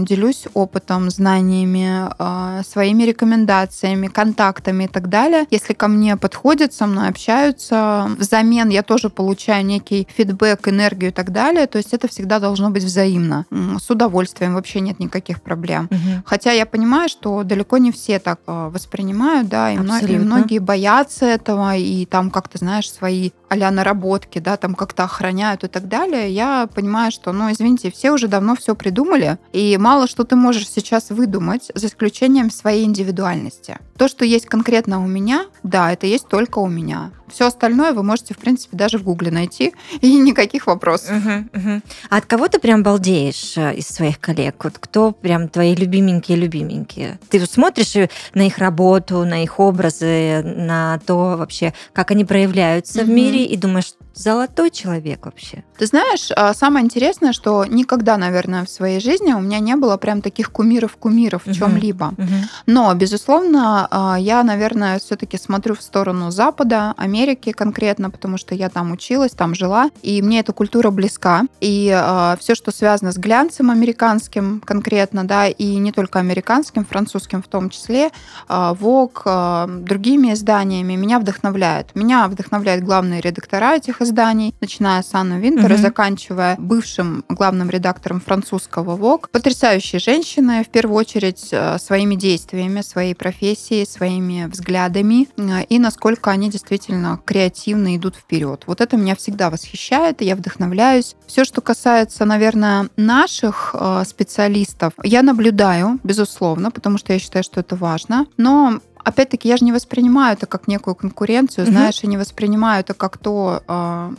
делюсь 0.04 0.46
опытом, 0.54 1.10
знаниями, 1.10 2.08
а, 2.18 2.62
своими 2.62 3.04
рекомендациями, 3.04 4.06
контактами 4.08 4.84
и 4.84 4.88
так 4.88 5.08
далее. 5.08 5.46
Если 5.50 5.74
ко 5.74 5.88
мне 5.88 6.16
подходят, 6.16 6.72
со 6.72 6.86
мной 6.86 7.08
общаются, 7.08 8.10
взамен 8.18 8.68
я 8.68 8.82
тоже 8.82 9.10
получаю 9.10 9.64
некий 9.64 10.06
фидбэк, 10.16 10.68
энергию 10.68 11.10
и 11.10 11.14
так 11.14 11.32
далее. 11.32 11.66
То 11.66 11.78
есть 11.78 11.92
это 11.92 12.08
всегда 12.08 12.38
должно 12.38 12.70
быть 12.70 12.84
взаимно. 12.84 13.46
С 13.80 13.90
удовольствием 13.90 14.54
вообще 14.54 14.80
нет 14.80 15.00
никаких 15.00 15.42
проблем. 15.42 15.88
Мгм. 15.90 16.22
Хотя 16.24 16.52
я 16.52 16.66
понимаю, 16.66 17.08
что 17.08 17.42
далеко 17.42 17.78
не 17.78 17.92
все 17.92 18.18
так 18.18 18.40
э, 18.46 18.70
воспринимают, 18.72 19.48
да, 19.48 19.72
и, 19.72 19.76
мно- 19.78 19.98
и 19.98 20.18
многие 20.18 20.58
боятся 20.58 21.26
этого, 21.26 21.76
и 21.76 22.06
там 22.06 22.30
как-то, 22.30 22.58
знаешь, 22.58 22.90
свои 22.90 23.30
а 23.48 23.70
наработки, 23.70 24.38
да, 24.38 24.56
там 24.56 24.74
как-то 24.74 25.04
охраняют 25.04 25.64
и 25.64 25.68
так 25.68 25.88
далее. 25.88 26.32
Я 26.32 26.68
понимаю, 26.72 27.10
что, 27.10 27.32
ну, 27.32 27.50
извините, 27.50 27.90
все 27.90 28.12
уже 28.12 28.28
давно 28.28 28.54
все 28.54 28.76
придумали, 28.76 29.38
и 29.52 29.76
мало 29.78 30.06
что 30.06 30.24
ты 30.24 30.36
можешь 30.36 30.68
сейчас 30.68 31.10
выдумать, 31.10 31.70
за 31.74 31.86
исключением 31.86 32.50
своей 32.50 32.84
индивидуальности. 32.84 33.78
То, 33.96 34.08
что 34.08 34.24
есть 34.24 34.46
конкретно 34.46 35.02
у 35.02 35.06
меня, 35.06 35.46
да, 35.62 35.92
это 35.92 36.06
есть 36.06 36.28
только 36.28 36.58
у 36.58 36.68
меня. 36.68 37.10
Все 37.32 37.46
остальное 37.46 37.92
вы 37.92 38.02
можете, 38.02 38.34
в 38.34 38.38
принципе, 38.38 38.76
даже 38.76 38.98
в 38.98 39.02
Гугле 39.04 39.30
найти, 39.30 39.72
и 40.00 40.16
никаких 40.18 40.66
вопросов. 40.66 41.10
Мгм, 41.10 41.50
мгм. 41.52 41.82
А 42.08 42.16
от 42.16 42.26
кого 42.26 42.48
ты 42.48 42.58
прям 42.58 42.82
балдеешь 42.82 43.56
э, 43.56 43.74
из 43.76 43.86
своих 43.88 44.20
коллег? 44.20 44.62
Вот 44.64 44.78
кто 44.78 45.12
прям 45.12 45.48
твои 45.48 45.74
любименькие-любименькие? 45.74 47.18
Ты 47.28 47.44
смотришь 47.46 47.94
на 48.34 48.46
их 48.46 48.58
работу, 48.58 49.24
на 49.24 49.42
их 49.42 49.58
образы, 49.60 50.42
на 50.42 50.98
то 51.06 51.36
вообще, 51.38 51.72
как 51.92 52.10
они 52.10 52.24
проявляются 52.24 53.02
в 53.02 53.06
Мгм. 53.06 53.14
мире, 53.14 53.44
и 53.44 53.56
думаешь, 53.56 53.94
золотой 54.14 54.70
человек 54.70 55.24
вообще. 55.24 55.64
Ты 55.78 55.86
знаешь, 55.86 56.28
а, 56.36 56.52
самое 56.52 56.84
интересное, 56.84 57.32
что 57.32 57.64
никогда, 57.64 58.16
наверное, 58.16 58.64
в 58.64 58.68
своей 58.70 59.00
жизни 59.00 59.32
у 59.32 59.40
меня 59.40 59.60
не 59.60 59.76
было 59.76 59.96
прям 59.96 60.20
таких 60.20 60.50
кумиров-кумиров 60.52 61.44
в 61.44 61.46
Мгм. 61.46 61.54
чем-либо. 61.54 62.14
Мгм. 62.16 62.48
Но, 62.66 62.92
безусловно, 62.94 63.88
а, 63.90 64.16
я, 64.18 64.42
наверное, 64.42 64.98
все-таки 64.98 65.38
смотрю 65.38 65.74
в 65.74 65.82
сторону 65.82 66.30
Запада, 66.30 66.92
Америки 66.96 67.19
конкретно, 67.52 68.10
потому 68.10 68.38
что 68.38 68.54
я 68.54 68.68
там 68.68 68.92
училась, 68.92 69.32
там 69.32 69.54
жила, 69.54 69.90
и 70.02 70.22
мне 70.22 70.40
эта 70.40 70.52
культура 70.52 70.90
близка. 70.90 71.42
И 71.60 71.90
а, 71.94 72.36
все, 72.40 72.54
что 72.54 72.70
связано 72.70 73.12
с 73.12 73.16
глянцем 73.16 73.70
американским 73.70 74.60
конкретно, 74.64 75.24
да, 75.24 75.48
и 75.48 75.76
не 75.76 75.92
только 75.92 76.18
американским, 76.18 76.84
французским 76.84 77.42
в 77.42 77.48
том 77.48 77.70
числе, 77.70 78.10
Vogue, 78.48 79.84
другими 79.84 80.32
изданиями, 80.32 80.94
меня 80.94 81.18
вдохновляет. 81.18 81.94
Меня 81.94 82.28
вдохновляют 82.28 82.84
главные 82.84 83.20
редактора 83.20 83.76
этих 83.76 84.00
изданий, 84.00 84.54
начиная 84.60 85.02
с 85.02 85.14
Анны 85.14 85.40
Винтера, 85.40 85.74
угу. 85.74 85.82
заканчивая 85.82 86.56
бывшим 86.58 87.24
главным 87.28 87.70
редактором 87.70 88.20
французского 88.20 88.96
Vogue. 88.96 89.26
Потрясающие 89.32 89.98
женщины, 89.98 90.64
в 90.64 90.68
первую 90.68 90.96
очередь, 90.96 91.48
э, 91.52 91.78
своими 91.78 92.14
действиями, 92.14 92.80
своей 92.82 93.14
профессией, 93.14 93.86
своими 93.86 94.46
взглядами, 94.46 95.28
э, 95.36 95.64
и 95.64 95.78
насколько 95.78 96.30
они 96.30 96.50
действительно 96.50 97.09
креативно 97.18 97.96
идут 97.96 98.16
вперед. 98.16 98.64
Вот 98.66 98.80
это 98.80 98.96
меня 98.96 99.16
всегда 99.16 99.50
восхищает, 99.50 100.22
и 100.22 100.24
я 100.24 100.36
вдохновляюсь. 100.36 101.16
Все, 101.26 101.44
что 101.44 101.60
касается, 101.60 102.24
наверное, 102.24 102.88
наших 102.96 103.74
э, 103.78 104.04
специалистов, 104.06 104.92
я 105.02 105.22
наблюдаю, 105.22 105.98
безусловно, 106.02 106.70
потому 106.70 106.98
что 106.98 107.12
я 107.12 107.18
считаю, 107.18 107.44
что 107.44 107.60
это 107.60 107.76
важно. 107.76 108.26
Но 108.36 108.80
опять-таки, 109.04 109.48
я 109.48 109.56
же 109.56 109.64
не 109.64 109.72
воспринимаю 109.72 110.34
это 110.34 110.46
как 110.46 110.68
некую 110.68 110.94
конкуренцию, 110.94 111.64
угу. 111.64 111.72
знаешь, 111.72 112.02
и 112.02 112.06
не 112.06 112.16
воспринимаю 112.16 112.80
это 112.80 112.94
как 112.94 113.18
то, 113.18 113.62
а, 113.66 114.12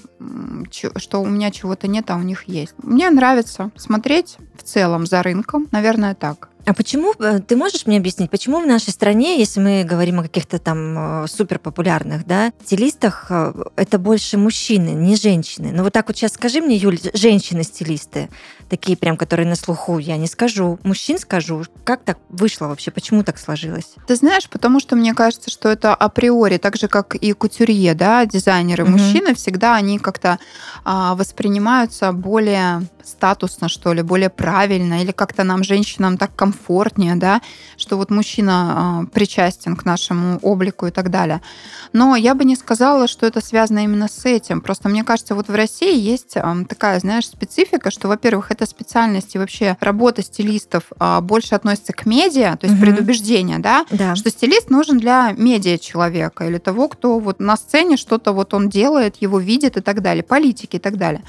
что 0.69 1.21
у 1.21 1.25
меня 1.25 1.51
чего-то 1.51 1.87
нет, 1.87 2.09
а 2.09 2.15
у 2.15 2.21
них 2.21 2.43
есть. 2.47 2.73
Мне 2.81 3.09
нравится 3.09 3.71
смотреть 3.75 4.37
в 4.57 4.63
целом 4.63 5.05
за 5.05 5.23
рынком, 5.23 5.67
наверное, 5.71 6.15
так. 6.15 6.49
А 6.65 6.73
почему, 6.73 7.13
э, 7.19 7.39
ты 7.39 7.55
можешь 7.55 7.87
мне 7.87 7.97
объяснить, 7.97 8.29
почему 8.29 8.59
в 8.59 8.67
нашей 8.67 8.91
стране, 8.91 9.39
если 9.39 9.59
мы 9.59 9.83
говорим 9.83 10.19
о 10.19 10.23
каких-то 10.23 10.59
там 10.59 11.23
э, 11.23 11.27
супер 11.27 11.59
популярных, 11.59 12.25
да, 12.25 12.51
стилистах, 12.63 13.27
э, 13.29 13.53
это 13.75 13.97
больше 13.97 14.37
мужчины, 14.37 14.89
не 14.89 15.15
женщины? 15.15 15.71
Ну 15.73 15.83
вот 15.83 15.93
так 15.93 16.07
вот 16.07 16.17
сейчас 16.17 16.33
скажи 16.33 16.61
мне, 16.61 16.75
Юль, 16.75 16.99
женщины-стилисты, 17.13 18.29
такие 18.69 18.95
прям, 18.95 19.17
которые 19.17 19.47
на 19.47 19.55
слуху, 19.55 19.97
я 19.97 20.17
не 20.17 20.27
скажу. 20.27 20.79
Мужчин 20.83 21.17
скажу. 21.17 21.63
Как 21.83 22.03
так 22.03 22.19
вышло 22.29 22.67
вообще? 22.67 22.91
Почему 22.91 23.23
так 23.23 23.37
сложилось? 23.37 23.95
Ты 24.07 24.15
знаешь, 24.15 24.47
потому 24.49 24.79
что 24.79 24.95
мне 24.95 25.13
кажется, 25.13 25.49
что 25.49 25.67
это 25.67 25.93
априори, 25.93 26.57
так 26.57 26.77
же, 26.77 26.87
как 26.87 27.15
и 27.15 27.33
кутюрье, 27.33 27.93
да, 27.95 28.25
дизайнеры, 28.25 28.83
угу. 28.83 28.93
мужчины, 28.93 29.33
всегда 29.35 29.75
они 29.75 29.99
как-то 29.99 30.39
а, 30.85 31.15
воспринимаются 31.15 32.11
более 32.11 32.83
статусно, 33.03 33.67
что 33.67 33.93
ли, 33.93 34.03
более 34.03 34.29
правильно, 34.29 35.01
или 35.01 35.11
как-то 35.11 35.43
нам, 35.43 35.63
женщинам, 35.63 36.17
так 36.17 36.35
комфортнее, 36.51 37.15
да, 37.15 37.41
что 37.77 37.97
вот 37.97 38.11
мужчина 38.11 39.03
э, 39.03 39.13
причастен 39.13 39.75
к 39.75 39.85
нашему 39.85 40.37
облику 40.39 40.87
и 40.87 40.91
так 40.91 41.09
далее. 41.09 41.41
Но 41.93 42.15
я 42.15 42.35
бы 42.35 42.45
не 42.45 42.55
сказала, 42.55 43.07
что 43.07 43.25
это 43.25 43.41
связано 43.41 43.79
именно 43.79 44.07
с 44.07 44.25
этим. 44.25 44.61
Просто 44.61 44.89
мне 44.89 45.03
кажется, 45.03 45.35
вот 45.35 45.47
в 45.47 45.55
России 45.55 45.97
есть 45.97 46.35
такая, 46.67 46.99
знаешь, 46.99 47.27
специфика, 47.27 47.91
что, 47.91 48.07
во-первых, 48.07 48.51
эта 48.51 48.65
специальность 48.65 49.35
и 49.35 49.37
вообще 49.37 49.77
работа 49.79 50.23
стилистов 50.23 50.83
э, 50.99 51.21
больше 51.21 51.55
относится 51.55 51.93
к 51.93 52.05
медиа, 52.05 52.57
то 52.57 52.67
есть 52.67 52.77
угу. 52.77 52.85
предубеждение, 52.85 53.59
да, 53.59 53.85
да, 53.91 54.15
что 54.15 54.29
стилист 54.29 54.69
нужен 54.69 54.97
для 54.97 55.33
медиа 55.37 55.77
человека 55.77 56.45
или 56.45 56.57
того, 56.57 56.87
кто 56.87 57.19
вот 57.19 57.39
на 57.39 57.57
сцене 57.57 57.97
что-то 57.97 58.33
вот 58.33 58.53
он 58.53 58.69
делает, 58.69 59.17
его 59.21 59.39
видит 59.39 59.77
и 59.77 59.81
так 59.81 60.01
далее, 60.01 60.23
политики 60.23 60.75
и 60.75 60.79
так 60.79 60.97
далее. 60.97 61.23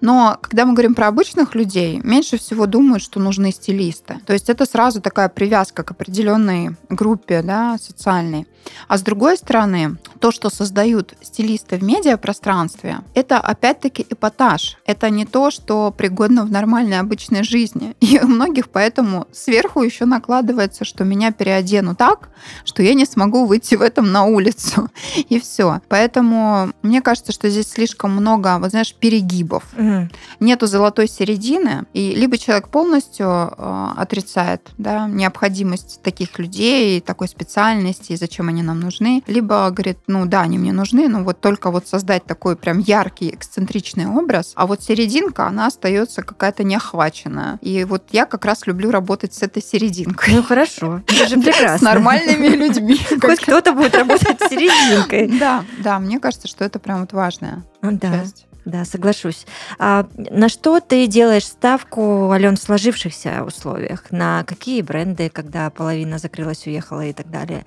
Но 0.00 0.38
когда 0.40 0.64
мы 0.66 0.72
говорим 0.72 0.94
про 0.94 1.08
обычных 1.08 1.54
людей, 1.54 2.00
меньше 2.02 2.38
всего 2.38 2.66
думают, 2.66 3.02
что 3.02 3.20
нужны 3.20 3.50
стилисты. 3.52 4.20
То 4.26 4.32
есть 4.32 4.48
это 4.48 4.66
сразу 4.66 5.00
такая 5.00 5.28
привязка 5.28 5.82
к 5.82 5.90
определенной 5.90 6.76
группе 6.88 7.42
да, 7.42 7.76
социальной. 7.80 8.46
А 8.88 8.98
с 8.98 9.02
другой 9.02 9.36
стороны, 9.36 9.96
то, 10.20 10.30
что 10.30 10.50
создают 10.50 11.14
стилисты 11.22 11.76
в 11.76 11.82
медиапространстве, 11.82 12.98
это 13.14 13.38
опять-таки 13.38 14.06
эпатаж. 14.08 14.78
Это 14.86 15.10
не 15.10 15.26
то, 15.26 15.50
что 15.50 15.92
пригодно 15.96 16.44
в 16.44 16.50
нормальной 16.50 16.98
обычной 16.98 17.42
жизни. 17.42 17.96
И 18.00 18.18
у 18.20 18.26
многих 18.26 18.68
поэтому 18.68 19.26
сверху 19.32 19.82
еще 19.82 20.04
накладывается, 20.04 20.84
что 20.84 21.04
меня 21.04 21.32
переодену 21.32 21.94
так, 21.94 22.28
что 22.64 22.82
я 22.82 22.94
не 22.94 23.04
смогу 23.04 23.46
выйти 23.46 23.74
в 23.74 23.82
этом 23.82 24.12
на 24.12 24.24
улицу. 24.24 24.88
И 25.28 25.40
все. 25.40 25.80
Поэтому 25.88 26.72
мне 26.82 27.02
кажется, 27.02 27.32
что 27.32 27.48
здесь 27.50 27.68
слишком 27.70 28.12
много, 28.12 28.58
вот 28.58 28.70
знаешь, 28.70 28.94
перегибов. 28.94 29.64
Угу. 29.76 30.08
Нету 30.40 30.66
золотой 30.66 31.08
середины, 31.08 31.84
и 31.92 32.14
либо 32.14 32.38
человек 32.38 32.68
полностью 32.68 33.26
э, 33.26 33.88
отрицает 33.96 34.68
да, 34.78 35.06
необходимость 35.06 36.00
таких 36.02 36.38
людей, 36.38 37.00
такой 37.00 37.28
специальности, 37.28 38.12
и 38.12 38.16
зачем 38.16 38.48
они 38.48 38.55
нам 38.62 38.80
нужны, 38.80 39.22
либо 39.26 39.70
говорит, 39.70 39.98
ну 40.06 40.26
да, 40.26 40.42
они 40.42 40.58
мне 40.58 40.72
нужны, 40.72 41.08
но 41.08 41.22
вот 41.22 41.40
только 41.40 41.70
вот 41.70 41.86
создать 41.88 42.24
такой 42.24 42.56
прям 42.56 42.78
яркий, 42.78 43.30
эксцентричный 43.30 44.06
образ, 44.06 44.52
а 44.54 44.66
вот 44.66 44.82
серединка, 44.82 45.46
она 45.46 45.66
остается 45.66 46.22
какая-то 46.22 46.64
неохваченная. 46.64 47.58
И 47.62 47.84
вот 47.84 48.04
я 48.10 48.26
как 48.26 48.44
раз 48.44 48.66
люблю 48.66 48.90
работать 48.90 49.34
с 49.34 49.42
этой 49.42 49.62
серединкой. 49.62 50.34
Ну 50.34 50.42
хорошо, 50.42 51.02
это 51.06 51.28
же 51.28 51.40
прекрасно. 51.40 51.78
С 51.78 51.82
нормальными 51.82 52.46
людьми. 52.56 52.98
Хоть 53.20 53.40
кто-то 53.40 53.72
будет 53.72 53.94
работать 53.94 54.40
с 54.40 54.48
серединкой. 54.48 55.32
Да, 55.46 55.64
да, 55.78 55.98
мне 55.98 56.18
кажется, 56.18 56.48
что 56.48 56.64
это 56.64 56.78
прям 56.78 57.00
вот 57.00 57.12
важная 57.12 57.62
часть. 58.26 58.46
Да, 58.66 58.84
соглашусь. 58.84 59.46
А 59.78 60.08
на 60.16 60.48
что 60.48 60.80
ты 60.80 61.06
делаешь 61.06 61.46
ставку, 61.46 62.32
Ален, 62.32 62.56
в 62.56 62.60
сложившихся 62.60 63.44
условиях? 63.44 64.10
На 64.10 64.42
какие 64.42 64.82
бренды, 64.82 65.28
когда 65.28 65.70
половина 65.70 66.18
закрылась, 66.18 66.66
уехала 66.66 67.06
и 67.06 67.12
так 67.12 67.30
далее? 67.30 67.64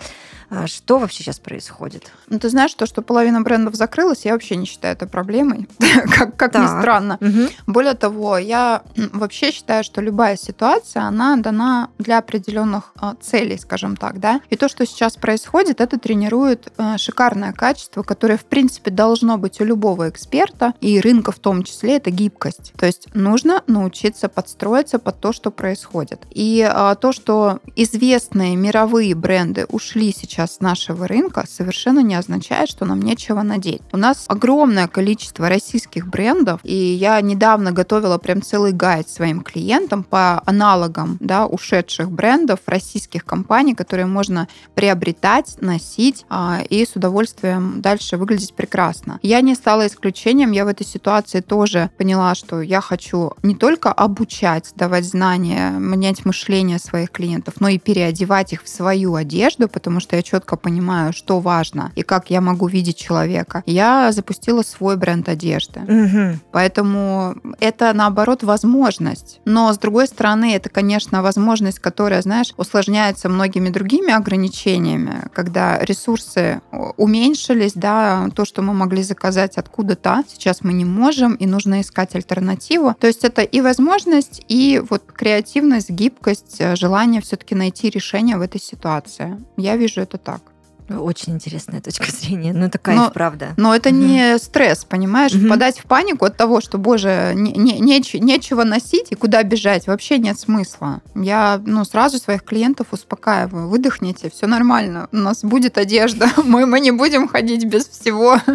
А 0.49 0.67
что 0.67 0.97
вообще 0.97 1.23
сейчас 1.23 1.39
происходит? 1.39 2.11
Ну, 2.27 2.39
ты 2.39 2.49
знаешь, 2.49 2.73
то, 2.73 2.85
что 2.85 3.01
половина 3.01 3.41
брендов 3.41 3.75
закрылась, 3.75 4.25
я 4.25 4.33
вообще 4.33 4.55
не 4.55 4.65
считаю 4.65 4.95
это 4.95 5.05
проблемой, 5.05 5.67
как, 6.15 6.35
как 6.35 6.55
ни 6.55 6.65
странно. 6.65 7.17
Угу. 7.21 7.49
Более 7.67 7.93
того, 7.93 8.37
я 8.37 8.81
вообще 8.95 9.51
считаю, 9.51 9.83
что 9.83 10.01
любая 10.01 10.37
ситуация, 10.37 11.03
она 11.03 11.35
дана 11.37 11.89
для 11.99 12.17
определенных 12.17 12.91
а, 12.95 13.15
целей, 13.21 13.57
скажем 13.59 13.95
так, 13.95 14.19
да. 14.19 14.41
И 14.49 14.55
то, 14.55 14.67
что 14.67 14.85
сейчас 14.85 15.17
происходит, 15.17 15.81
это 15.81 15.99
тренирует 15.99 16.71
а, 16.77 16.97
шикарное 16.97 17.53
качество, 17.53 18.01
которое, 18.01 18.37
в 18.37 18.45
принципе, 18.45 18.89
должно 18.89 19.37
быть 19.37 19.61
у 19.61 19.63
любого 19.63 20.09
эксперта, 20.09 20.73
и 20.81 20.99
рынка 20.99 21.31
в 21.31 21.39
том 21.39 21.63
числе, 21.63 21.97
это 21.97 22.09
гибкость. 22.09 22.73
То 22.75 22.87
есть 22.87 23.07
нужно 23.13 23.63
научиться 23.67 24.29
подстроиться 24.29 24.97
под 24.97 25.19
то, 25.19 25.31
что 25.31 25.51
происходит. 25.51 26.21
И 26.31 26.67
то, 27.01 27.11
что 27.11 27.59
известные 27.75 28.55
мировые 28.55 29.13
бренды 29.15 29.65
ушли 29.65 30.11
сейчас 30.11 30.38
сейчас 30.39 30.61
нашего 30.61 31.05
рынка, 31.05 31.43
совершенно 31.49 31.99
не 31.99 32.15
означает, 32.15 32.69
что 32.69 32.85
нам 32.85 33.01
нечего 33.01 33.41
надеть. 33.41 33.81
У 33.91 33.97
нас 33.97 34.23
огромное 34.27 34.87
количество 34.87 35.49
российских 35.49 36.07
брендов, 36.07 36.61
и 36.63 36.73
я 36.73 37.19
недавно 37.19 37.73
готовила 37.73 38.17
прям 38.17 38.41
целый 38.41 38.71
гайд 38.71 39.09
своим 39.09 39.41
клиентам 39.41 40.03
по 40.03 40.41
аналогам 40.45 41.17
да, 41.19 41.45
ушедших 41.45 42.09
брендов 42.09 42.59
российских 42.67 43.25
компаний, 43.25 43.75
которые 43.75 44.05
можно 44.05 44.47
приобретать, 44.75 45.57
носить 45.59 46.25
а, 46.29 46.61
и 46.69 46.85
с 46.85 46.95
удовольствием 46.95 47.81
дальше 47.81 48.15
выглядеть 48.15 48.53
прекрасно. 48.53 49.19
Я 49.21 49.41
не 49.41 49.55
стала 49.55 49.87
исключением, 49.87 50.51
я 50.51 50.63
в 50.63 50.69
этой 50.69 50.85
ситуации 50.85 51.41
тоже 51.41 51.89
поняла, 51.97 52.33
что 52.33 52.61
я 52.61 52.79
хочу 52.79 53.33
не 53.43 53.55
только 53.55 53.91
обучать, 53.91 54.71
давать 54.75 55.03
знания, 55.03 55.71
менять 55.71 56.23
мышление 56.23 56.79
своих 56.79 57.11
клиентов, 57.11 57.55
но 57.59 57.67
и 57.67 57.77
переодевать 57.77 58.53
их 58.53 58.63
в 58.63 58.69
свою 58.69 59.15
одежду, 59.15 59.67
потому 59.67 59.99
что 59.99 60.15
я 60.15 60.23
четко 60.29 60.55
понимаю, 60.55 61.13
что 61.13 61.39
важно 61.39 61.91
и 61.95 62.03
как 62.03 62.29
я 62.29 62.41
могу 62.41 62.67
видеть 62.67 62.97
человека, 62.97 63.63
я 63.65 64.11
запустила 64.11 64.61
свой 64.61 64.97
бренд 64.97 65.27
одежды. 65.29 65.79
Угу. 65.81 66.39
Поэтому 66.51 67.35
это, 67.59 67.93
наоборот, 67.93 68.43
возможность. 68.43 69.41
Но, 69.45 69.73
с 69.73 69.77
другой 69.77 70.07
стороны, 70.07 70.53
это, 70.53 70.69
конечно, 70.69 71.21
возможность, 71.21 71.79
которая, 71.79 72.21
знаешь, 72.21 72.53
усложняется 72.57 73.29
многими 73.29 73.69
другими 73.69 74.13
ограничениями, 74.13 75.29
когда 75.33 75.79
ресурсы 75.79 76.61
уменьшились, 76.97 77.73
да, 77.73 78.29
то, 78.35 78.45
что 78.45 78.61
мы 78.61 78.73
могли 78.73 79.03
заказать 79.03 79.57
откуда-то, 79.57 80.23
сейчас 80.27 80.61
мы 80.61 80.73
не 80.73 80.85
можем, 80.85 81.35
и 81.35 81.45
нужно 81.45 81.81
искать 81.81 82.15
альтернативу. 82.15 82.95
То 82.99 83.07
есть 83.07 83.23
это 83.23 83.41
и 83.41 83.61
возможность, 83.61 84.43
и 84.47 84.81
вот 84.89 85.03
креативность, 85.11 85.89
гибкость, 85.89 86.61
желание 86.75 87.21
все-таки 87.21 87.55
найти 87.55 87.89
решение 87.89 88.37
в 88.37 88.41
этой 88.41 88.61
ситуации. 88.61 89.37
Я 89.57 89.77
вижу 89.77 90.01
это 90.01 90.17
так. 90.23 90.48
Очень 90.89 91.33
интересная 91.33 91.81
точка 91.81 92.05
зрения. 92.11 92.53
Ну, 92.53 92.69
такая 92.69 92.95
Но- 92.95 93.11
правда. 93.11 93.53
Но 93.57 93.75
это 93.75 93.89
Мгм. 93.89 93.99
не 94.07 94.37
стресс, 94.39 94.85
понимаешь? 94.85 95.33
Мгм. 95.33 95.47
Впадать 95.47 95.79
в 95.79 95.83
панику 95.83 96.25
от 96.25 96.37
того, 96.37 96.61
что, 96.61 96.77
боже, 96.77 97.33
не- 97.35 97.53
не- 97.53 97.79
неч- 97.79 98.19
нечего 98.19 98.63
носить 98.63 99.07
и 99.11 99.15
куда 99.15 99.43
бежать, 99.43 99.87
вообще 99.87 100.17
нет 100.17 100.39
смысла. 100.39 101.01
Я 101.15 101.61
ну, 101.65 101.85
сразу 101.85 102.17
своих 102.17 102.43
клиентов 102.43 102.87
успокаиваю. 102.91 103.69
Выдохните, 103.69 104.29
все 104.29 104.47
нормально. 104.47 105.07
У 105.11 105.17
нас 105.17 105.43
будет 105.43 105.77
одежда. 105.77 106.29
Мы, 106.45 106.65
мы 106.65 106.79
не 106.79 106.91
будем 106.91 107.27
ходить 107.27 107.65
без 107.65 107.87
всего. 107.87 108.37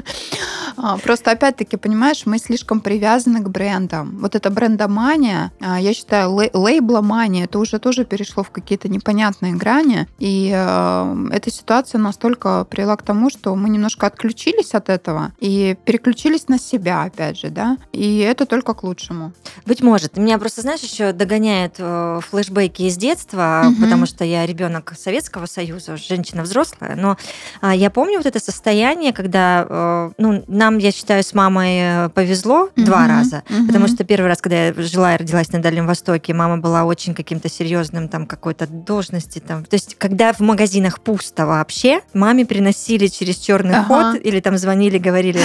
А, 0.76 0.98
Просто, 0.98 1.30
опять-таки, 1.30 1.76
понимаешь, 1.76 2.22
мы 2.26 2.38
слишком 2.38 2.80
привязаны 2.80 3.40
к 3.40 3.48
брендам. 3.48 4.18
Вот 4.20 4.34
эта 4.34 4.50
брендомания, 4.50 5.52
а, 5.60 5.78
я 5.80 5.94
считаю, 5.94 6.30
лей- 6.32 6.50
лейбломания, 6.52 7.44
это 7.44 7.60
уже 7.60 7.78
тоже 7.78 8.04
перешло 8.04 8.42
в 8.42 8.50
какие-то 8.50 8.88
непонятные 8.88 9.52
грани. 9.54 10.08
И 10.18 10.50
э, 10.52 11.16
эта 11.30 11.50
ситуация 11.52 11.98
настолько 12.00 12.23
привела 12.32 12.96
к 12.96 13.02
тому, 13.02 13.30
что 13.30 13.54
мы 13.54 13.68
немножко 13.68 14.06
отключились 14.06 14.74
от 14.74 14.88
этого 14.88 15.32
и 15.40 15.76
переключились 15.84 16.48
на 16.48 16.58
себя, 16.58 17.02
опять 17.02 17.38
же, 17.38 17.50
да. 17.50 17.76
И 17.92 18.18
это 18.18 18.46
только 18.46 18.74
к 18.74 18.82
лучшему. 18.82 19.32
Быть 19.66 19.82
может. 19.82 20.16
Меня 20.16 20.38
просто, 20.38 20.62
знаешь, 20.62 20.80
еще 20.80 21.12
догоняют 21.12 21.74
э, 21.78 22.20
флешбеки 22.28 22.82
из 22.82 22.96
детства, 22.96 23.62
Мгм. 23.66 23.82
потому 23.82 24.06
что 24.06 24.24
я 24.24 24.46
ребенок 24.46 24.92
Советского 24.98 25.46
Союза, 25.46 25.96
женщина 25.96 26.42
взрослая. 26.42 26.96
Но 26.96 27.16
а, 27.60 27.74
я 27.74 27.90
помню 27.90 28.16
вот 28.18 28.26
это 28.26 28.40
состояние, 28.40 29.12
когда, 29.12 29.66
э, 29.68 30.10
ну, 30.18 30.44
нам, 30.48 30.78
я 30.78 30.92
считаю, 30.92 31.22
с 31.22 31.34
мамой 31.34 32.06
э, 32.06 32.08
повезло 32.10 32.70
два 32.76 33.00
Мгм. 33.00 33.08
раза. 33.08 33.42
Мгм. 33.48 33.66
Потому 33.66 33.88
что 33.88 34.04
первый 34.04 34.26
раз, 34.28 34.40
когда 34.40 34.66
я 34.66 34.74
жила 34.74 35.14
и 35.14 35.18
родилась 35.18 35.52
на 35.52 35.60
Дальнем 35.60 35.86
Востоке, 35.86 36.32
мама 36.34 36.58
была 36.58 36.84
очень 36.84 37.14
каким-то 37.14 37.48
серьезным 37.48 38.08
там 38.08 38.26
какой-то 38.26 38.66
должности 38.66 39.38
там. 39.40 39.64
То 39.64 39.74
есть, 39.74 39.94
когда 39.96 40.32
в 40.32 40.40
магазинах 40.40 41.00
пусто 41.00 41.46
вообще, 41.46 42.00
маме 42.14 42.44
приносили 42.46 43.06
через 43.08 43.36
черный 43.38 43.78
Ага. 43.78 44.12
ход 44.12 44.20
или 44.26 44.40
там 44.40 44.56
звонили, 44.58 44.98
говорили, 44.98 45.40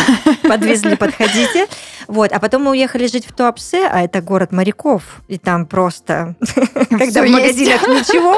подвезли, 0.47 0.95
подходите. 0.95 1.67
Вот, 2.07 2.31
а 2.31 2.39
потом 2.39 2.63
мы 2.63 2.71
уехали 2.71 3.07
жить 3.07 3.25
в 3.27 3.33
Туапсе, 3.33 3.87
а 3.87 4.01
это 4.01 4.21
город 4.21 4.51
моряков, 4.51 5.03
и 5.27 5.37
там 5.37 5.65
просто, 5.65 6.35
когда 6.89 7.23
в 7.23 7.29
магазинах 7.29 7.81
ничего, 7.87 8.37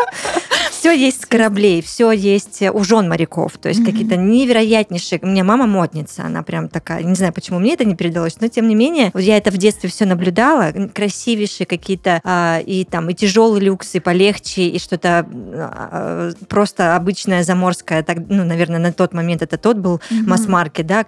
все 0.81 0.93
есть 0.93 1.21
с 1.21 1.25
кораблей, 1.27 1.83
все 1.83 2.11
есть 2.11 2.63
у 2.63 2.83
жен 2.83 3.07
моряков, 3.07 3.55
то 3.59 3.69
есть 3.69 3.81
Мгм. 3.81 3.91
какие-то 3.91 4.15
невероятнейшие. 4.15 5.19
У 5.21 5.27
меня 5.27 5.43
мама 5.43 5.67
модница, 5.67 6.23
она 6.25 6.41
прям 6.41 6.69
такая, 6.69 7.03
не 7.03 7.13
знаю, 7.13 7.33
почему 7.33 7.59
мне 7.59 7.75
это 7.75 7.85
не 7.85 7.95
передалось, 7.95 8.37
но 8.41 8.47
тем 8.47 8.67
не 8.67 8.73
менее, 8.73 9.11
вот 9.13 9.19
я 9.21 9.37
это 9.37 9.51
в 9.51 9.57
детстве 9.57 9.89
все 9.91 10.05
наблюдала, 10.05 10.71
красивейшие 10.91 11.67
какие-то 11.67 12.19
а, 12.23 12.61
и 12.65 12.83
там 12.83 13.11
и 13.11 13.13
тяжелый 13.13 13.61
люкс, 13.61 13.93
и 13.93 13.99
полегче, 13.99 14.69
и 14.69 14.79
что-то 14.79 15.23
а, 15.29 16.31
просто 16.49 16.95
обычное 16.95 17.43
заморское, 17.43 18.01
так, 18.01 18.17
ну, 18.29 18.43
наверное, 18.43 18.79
на 18.79 18.91
тот 18.91 19.13
момент 19.13 19.43
это 19.43 19.59
тот 19.59 19.77
был 19.77 20.01
Мгм. 20.09 20.29
масс-маркет, 20.31 20.87
да, 20.87 21.05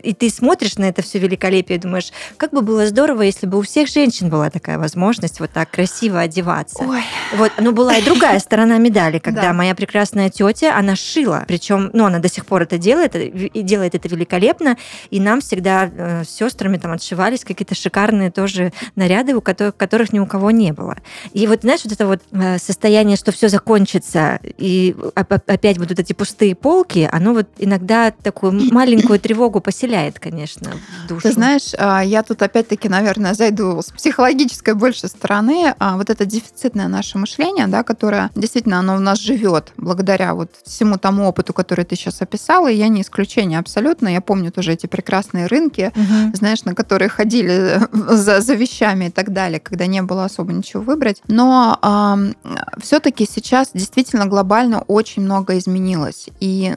и 0.00 0.14
ты 0.14 0.30
смотришь 0.30 0.76
на 0.78 0.84
это 0.84 1.02
все 1.02 1.18
великолепие 1.18 1.78
и 1.78 1.80
думаешь, 1.80 2.12
как 2.36 2.52
бы 2.52 2.62
было 2.62 2.86
здорово, 2.86 3.22
если 3.22 3.46
бы 3.48 3.58
у 3.58 3.62
всех 3.62 3.88
женщин 3.88 4.30
была 4.30 4.48
такая 4.50 4.78
возможность 4.78 5.40
вот 5.40 5.50
так 5.50 5.72
красиво 5.72 6.20
одеваться. 6.20 6.84
Ой, 6.84 7.02
Вот, 7.36 7.50
ну 7.58 7.72
была 7.72 7.96
и 7.96 8.04
другая 8.04 8.38
сторона 8.38 8.78
медали, 8.78 9.07
когда 9.16 9.40
Да. 9.42 9.52
моя 9.54 9.74
прекрасная 9.74 10.28
тетя, 10.28 10.76
она 10.76 10.94
шила, 10.94 11.44
причем, 11.48 11.88
ну 11.94 12.04
она 12.04 12.18
до 12.18 12.28
сих 12.28 12.44
пор 12.44 12.62
это 12.64 12.76
делает 12.76 13.14
и 13.16 13.62
делает 13.62 13.94
это 13.94 14.06
великолепно, 14.08 14.76
и 15.08 15.18
нам 15.20 15.40
всегда 15.40 15.86
э, 15.90 16.24
с 16.24 16.28
сестрами 16.28 16.76
там 16.76 16.92
отшивались 16.92 17.44
какие-то 17.44 17.74
шикарные 17.74 18.30
тоже 18.30 18.74
наряды, 18.94 19.34
у 19.34 19.40
которых, 19.40 19.76
которых 19.76 20.12
ни 20.12 20.18
у 20.18 20.26
кого 20.26 20.50
не 20.50 20.72
было. 20.72 20.96
И 21.32 21.46
вот 21.46 21.62
знаешь 21.62 21.80
вот 21.84 21.92
это 21.94 22.06
вот 22.06 22.20
э, 22.32 22.58
состояние, 22.58 23.16
что 23.16 23.32
все 23.32 23.48
закончится 23.48 24.40
и 24.58 24.94
оп- 25.16 25.32
опять 25.46 25.78
будут 25.78 25.98
эти 25.98 26.12
пустые 26.12 26.54
полки, 26.54 27.08
оно 27.10 27.32
вот 27.32 27.46
иногда 27.58 28.10
такую 28.10 28.52
маленькую 28.72 29.18
тревогу 29.20 29.60
поселяет, 29.60 30.18
конечно, 30.18 30.72
в 31.04 31.08
душу. 31.08 31.22
Ты 31.22 31.32
знаешь, 31.32 31.72
а, 31.78 32.02
я 32.02 32.22
тут 32.22 32.42
опять-таки, 32.42 32.88
наверное, 32.88 33.34
зайду 33.34 33.80
с 33.80 33.90
психологической 33.92 34.74
больше 34.74 35.08
стороны. 35.08 35.74
А, 35.78 35.96
Вот 35.96 36.10
это 36.10 36.24
дефицитное 36.26 36.88
наше 36.88 37.18
мышление, 37.18 37.66
да, 37.68 37.82
которое 37.84 38.30
действительно 38.34 38.80
оно 38.80 38.97
у 38.98 39.00
нас 39.00 39.18
живет 39.20 39.72
благодаря 39.76 40.34
вот 40.34 40.50
всему 40.64 40.98
тому 40.98 41.28
опыту, 41.28 41.52
который 41.52 41.84
ты 41.84 41.96
сейчас 41.96 42.20
описала. 42.22 42.68
И 42.70 42.76
я 42.76 42.88
не 42.88 43.00
исключение 43.02 43.58
абсолютно. 43.58 44.08
Я 44.08 44.20
помню 44.20 44.50
тоже 44.52 44.72
эти 44.72 44.86
прекрасные 44.86 45.46
рынки, 45.46 45.92
Мгм. 45.94 46.34
знаешь, 46.34 46.64
на 46.64 46.74
которые 46.74 47.08
ходили 47.08 47.80
за, 47.92 48.40
за 48.40 48.54
вещами 48.54 49.06
и 49.06 49.10
так 49.10 49.32
далее, 49.32 49.60
когда 49.60 49.86
не 49.86 50.02
было 50.02 50.24
особо 50.24 50.52
ничего 50.52 50.82
выбрать. 50.82 51.22
Но 51.28 51.78
все-таки 52.80 53.26
сейчас 53.30 53.70
действительно 53.74 54.26
глобально 54.26 54.80
очень 54.88 55.22
много 55.22 55.56
изменилось. 55.58 56.28
И 56.40 56.74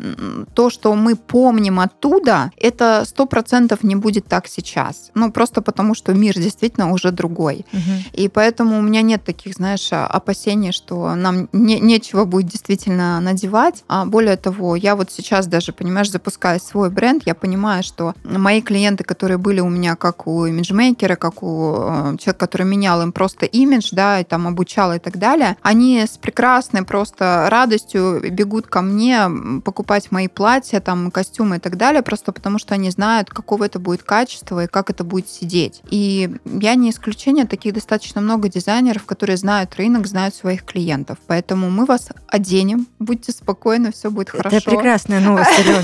то, 0.53 0.69
что 0.69 0.93
мы 0.95 1.15
помним 1.15 1.79
оттуда, 1.79 2.51
это 2.57 3.03
сто 3.05 3.25
процентов 3.25 3.83
не 3.83 3.95
будет 3.95 4.25
так 4.27 4.47
сейчас. 4.47 5.11
Ну, 5.15 5.31
просто 5.31 5.61
потому, 5.61 5.95
что 5.95 6.13
мир 6.13 6.35
действительно 6.35 6.91
уже 6.91 7.11
другой. 7.11 7.65
Мгм. 7.71 8.03
И 8.13 8.27
поэтому 8.27 8.77
у 8.79 8.81
меня 8.81 9.01
нет 9.01 9.23
таких, 9.23 9.53
знаешь, 9.55 9.89
опасений, 9.91 10.71
что 10.71 11.15
нам 11.15 11.49
не, 11.53 11.79
нечего 11.79 12.10
будет 12.13 12.47
действительно 12.47 13.19
надевать. 13.19 13.83
А 13.87 14.05
более 14.05 14.37
того, 14.37 14.75
я 14.75 14.95
вот 14.95 15.11
сейчас 15.11 15.47
даже, 15.47 15.73
понимаешь, 15.73 16.11
запуская 16.11 16.59
свой 16.59 16.89
бренд, 16.89 17.23
я 17.25 17.35
понимаю, 17.35 17.83
что 17.83 18.13
мои 18.23 18.61
клиенты, 18.61 19.03
которые 19.03 19.37
были 19.37 19.59
у 19.59 19.69
меня 19.69 19.95
как 19.95 20.27
у 20.27 20.45
имиджмейкера, 20.45 21.15
как 21.15 21.43
у 21.43 21.75
э, 21.75 22.17
человека, 22.17 22.33
который 22.33 22.67
менял 22.67 23.01
им 23.01 23.11
просто 23.11 23.45
имидж, 23.45 23.89
да, 23.91 24.19
и 24.19 24.23
там 24.23 24.47
обучал 24.47 24.93
и 24.93 24.99
так 24.99 25.17
далее, 25.17 25.57
они 25.61 26.01
с 26.01 26.17
прекрасной 26.17 26.83
просто 26.83 27.47
радостью 27.49 28.21
бегут 28.31 28.67
ко 28.67 28.81
мне 28.81 29.29
покупать 29.63 30.11
мои 30.11 30.27
платья, 30.27 30.79
там, 30.79 31.11
костюмы 31.11 31.57
и 31.57 31.59
так 31.59 31.77
далее, 31.77 32.01
просто 32.01 32.31
потому 32.31 32.59
что 32.59 32.73
они 32.73 32.89
знают, 32.89 33.29
какого 33.29 33.65
это 33.65 33.79
будет 33.79 34.03
качества 34.03 34.63
и 34.63 34.67
как 34.67 34.89
это 34.89 35.03
будет 35.03 35.29
сидеть. 35.29 35.81
И 35.89 36.35
я 36.45 36.75
не 36.75 36.89
исключение, 36.89 37.45
таких 37.45 37.73
достаточно 37.73 38.21
много 38.21 38.49
дизайнеров, 38.49 39.05
которые 39.05 39.37
знают 39.37 39.75
рынок, 39.75 40.07
знают 40.07 40.35
своих 40.35 40.63
клиентов. 40.63 41.17
Поэтому 41.27 41.69
мы 41.69 41.85
вас 41.85 42.00
оденем, 42.27 42.87
будьте 42.99 43.31
спокойны, 43.31 43.91
все 43.91 44.09
будет 44.11 44.29
хорошо. 44.29 44.55
Это 44.55 44.69
прекрасная 44.69 45.19
новость, 45.19 45.49
Алена. 45.59 45.81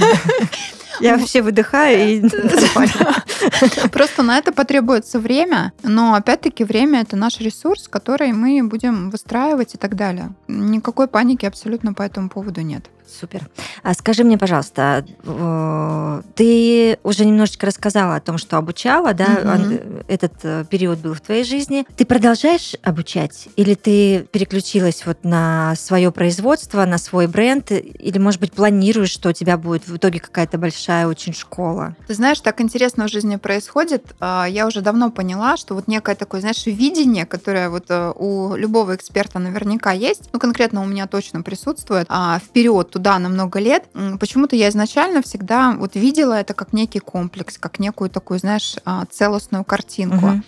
Я 1.00 1.18
вообще 1.18 1.42
выдыхаю 1.42 2.00
и. 2.00 2.22
Просто 3.92 4.24
на 4.24 4.38
это 4.38 4.52
потребуется 4.52 5.20
время, 5.20 5.74
но 5.84 6.16
опять-таки 6.16 6.64
время 6.64 7.02
это 7.02 7.16
наш 7.16 7.40
ресурс, 7.40 7.88
который 7.88 8.32
мы 8.34 8.64
будем 8.64 9.10
выстраивать 9.10 9.76
и 9.76 9.78
так 9.78 9.96
далее. 9.96 10.32
Никакой 10.48 11.08
паники 11.08 11.46
абсолютно 11.46 11.94
по 11.94 12.02
этому 12.02 12.30
поводу 12.30 12.62
нет. 12.62 12.86
Супер. 13.08 13.48
А 13.84 13.94
скажи 13.94 14.26
мне, 14.26 14.38
пожалуйста, 14.38 15.06
э, 15.24 16.22
ты 16.36 17.00
уже 17.04 17.24
немножечко 17.24 17.66
рассказала 17.66 18.16
о 18.16 18.20
том, 18.20 18.38
что 18.38 18.58
обучала, 18.58 19.14
да, 19.14 19.28
он- 19.46 20.04
этот 20.10 20.34
э, 20.44 20.66
период 20.70 21.00
был 21.00 21.14
в 21.14 21.22
твоей 21.22 21.46
жизни. 21.46 21.86
Ты 21.96 22.06
продолжаешь 22.06 22.76
обучать? 22.84 23.48
Или 23.56 23.76
ты 23.76 24.28
переключилась 24.32 25.06
вот 25.06 25.24
на 25.24 25.76
свое 25.78 26.12
производство, 26.12 26.84
на 26.86 26.98
свой 26.98 27.28
бренд? 27.28 27.72
Или, 27.72 28.18
может 28.18 28.42
быть, 28.42 28.52
планируешь, 28.52 29.12
что 29.12 29.30
у 29.30 29.34
тебя 29.34 29.58
будет 29.58 29.88
в 29.88 29.96
итоге 29.96 30.20
какая-то 30.20 30.58
большая 30.58 30.87
очень 31.08 31.34
школа? 31.34 31.96
Ты 32.08 32.14
знаешь, 32.14 32.40
так 32.40 32.62
интересно 32.62 33.08
в 33.08 33.12
жизни 33.12 33.36
происходит. 33.36 34.16
А, 34.20 34.46
Я 34.46 34.68
уже 34.68 34.82
давно 34.82 35.12
поняла, 35.12 35.58
что 35.58 35.76
вот 35.76 35.88
некое 35.88 36.16
такое, 36.16 36.42
знаешь, 36.42 36.66
видение, 36.66 37.26
которое 37.26 37.70
вот 37.70 37.86
э, 37.90 38.14
у 38.16 38.56
любого 38.56 38.96
эксперта 38.96 39.40
наверняка 39.40 39.92
есть, 39.92 40.30
ну, 40.34 40.40
конкретно 40.40 40.82
у 40.82 40.86
меня 40.86 41.08
точно 41.08 41.42
присутствует, 41.42 42.06
а, 42.10 42.40
вперед 42.40 42.90
туда 42.90 43.20
на 43.20 43.30
много 43.30 43.60
лет. 43.60 43.86
Почему-то 44.20 44.56
я 44.56 44.70
изначально 44.70 45.22
всегда 45.22 45.76
вот 45.78 45.96
видела 45.96 46.34
это 46.34 46.54
как 46.54 46.74
некий 46.74 47.00
комплекс, 47.00 47.58
как 47.58 47.80
некую 47.80 48.10
такую, 48.10 48.40
знаешь, 48.40 48.76
а, 48.86 49.06
целостную 49.10 49.64
картинку. 49.64 50.28
Мгм. 50.28 50.44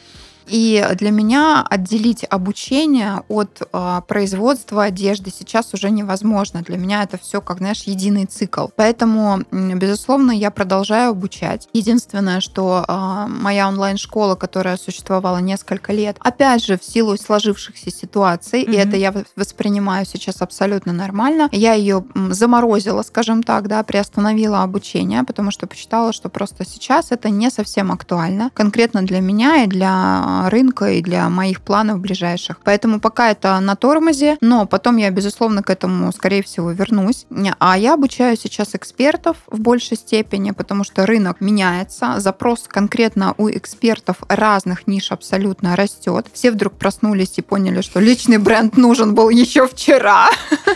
И 0.50 0.86
для 0.96 1.12
меня 1.12 1.66
отделить 1.70 2.26
обучение 2.30 3.24
от 3.28 3.62
а, 3.72 4.02
производства 4.02 4.84
одежды 4.84 5.32
сейчас 5.32 5.74
уже 5.74 5.90
невозможно. 5.92 6.62
Для 6.62 6.78
меня 6.78 7.04
это 7.04 7.18
все, 7.18 7.42
как 7.42 7.58
знаешь, 7.60 7.84
единый 7.84 8.26
цикл. 8.26 8.68
Поэтому, 8.76 9.44
безусловно, 9.52 10.32
я 10.32 10.52
продолжаю 10.52 11.12
обучать. 11.12 11.68
Единственное, 11.74 12.40
что 12.42 12.84
а, 12.88 13.28
моя 13.28 13.68
онлайн-школа, 13.68 14.36
которая 14.36 14.78
существовала 14.78 15.38
несколько 15.38 15.94
лет, 15.94 16.18
опять 16.20 16.66
же, 16.66 16.78
в 16.78 16.84
силу 16.84 17.18
сложившихся 17.18 17.92
ситуаций, 17.92 18.62
и 18.64 18.70
Мгм. 18.70 18.80
это 18.80 18.98
я 18.98 19.14
воспринимаю 19.36 20.06
сейчас 20.06 20.42
абсолютно 20.42 20.94
нормально, 20.94 21.50
я 21.52 21.74
ее 21.74 22.04
заморозила, 22.32 23.04
скажем 23.04 23.44
так, 23.44 23.68
да, 23.68 23.84
приостановила 23.84 24.64
обучение, 24.64 25.24
потому 25.24 25.52
что 25.52 25.68
посчитала, 25.68 26.14
что 26.14 26.30
просто 26.30 26.66
сейчас 26.66 27.12
это 27.12 27.30
не 27.30 27.50
совсем 27.52 27.92
актуально, 27.92 28.50
конкретно 28.54 29.02
для 29.04 29.20
меня 29.20 29.64
и 29.64 29.68
для 29.68 30.39
рынка 30.48 30.92
и 30.92 31.02
для 31.02 31.28
моих 31.30 31.62
планов 31.62 32.00
ближайших. 32.00 32.58
Поэтому 32.64 33.00
пока 33.00 33.32
это 33.32 33.60
на 33.60 33.76
тормозе, 33.76 34.38
но 34.42 34.66
потом 34.66 34.98
я, 34.98 35.10
безусловно, 35.10 35.64
к 35.64 35.70
этому, 35.70 36.12
скорее 36.12 36.44
всего, 36.44 36.72
вернусь. 36.72 37.26
А 37.60 37.78
я 37.78 37.96
обучаю 37.96 38.38
сейчас 38.38 38.76
экспертов 38.76 39.38
в 39.48 39.60
большей 39.60 39.98
степени, 39.98 40.52
потому 40.52 40.84
что 40.84 41.06
рынок 41.06 41.42
меняется, 41.42 42.20
запрос 42.20 42.66
конкретно 42.68 43.34
у 43.38 43.50
экспертов 43.50 44.18
разных 44.28 44.88
ниш 44.88 45.12
абсолютно 45.12 45.76
растет. 45.76 46.28
Все 46.34 46.52
вдруг 46.52 46.74
проснулись 46.74 47.34
и 47.38 47.42
поняли, 47.42 47.82
что 47.82 48.00
личный 48.00 48.38
бренд 48.38 48.78
нужен 48.78 49.16
был 49.16 49.30
еще 49.30 49.68
вчера. 49.68 50.30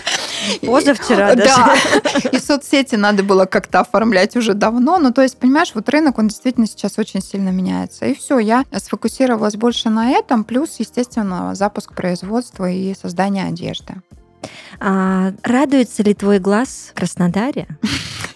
Позавчера 0.65 1.35
даже. 1.35 1.49
Да. 1.49 1.75
И 2.31 2.39
соцсети 2.39 2.95
надо 2.95 3.23
было 3.23 3.45
как-то 3.45 3.79
оформлять 3.81 4.35
уже 4.35 4.53
давно. 4.53 4.97
Ну, 4.99 5.11
то 5.11 5.21
есть, 5.21 5.37
понимаешь, 5.37 5.71
вот 5.73 5.89
рынок, 5.89 6.19
он 6.19 6.27
действительно 6.27 6.67
сейчас 6.67 6.97
очень 6.97 7.21
сильно 7.21 7.49
меняется. 7.49 8.05
И 8.05 8.15
все, 8.15 8.39
я 8.39 8.65
сфокусировалась 8.77 9.52
больше 9.55 9.89
на 9.89 10.09
этом, 10.11 10.43
плюс, 10.43 10.75
естественно, 10.79 11.55
запуск 11.55 11.93
производства 11.93 12.69
и 12.69 12.93
создание 12.95 13.45
одежды. 13.45 13.95
А, 14.79 15.33
радуется 15.43 16.03
ли 16.03 16.13
твой 16.13 16.39
глаз 16.39 16.89
в 16.91 16.93
Краснодаре? 16.93 17.67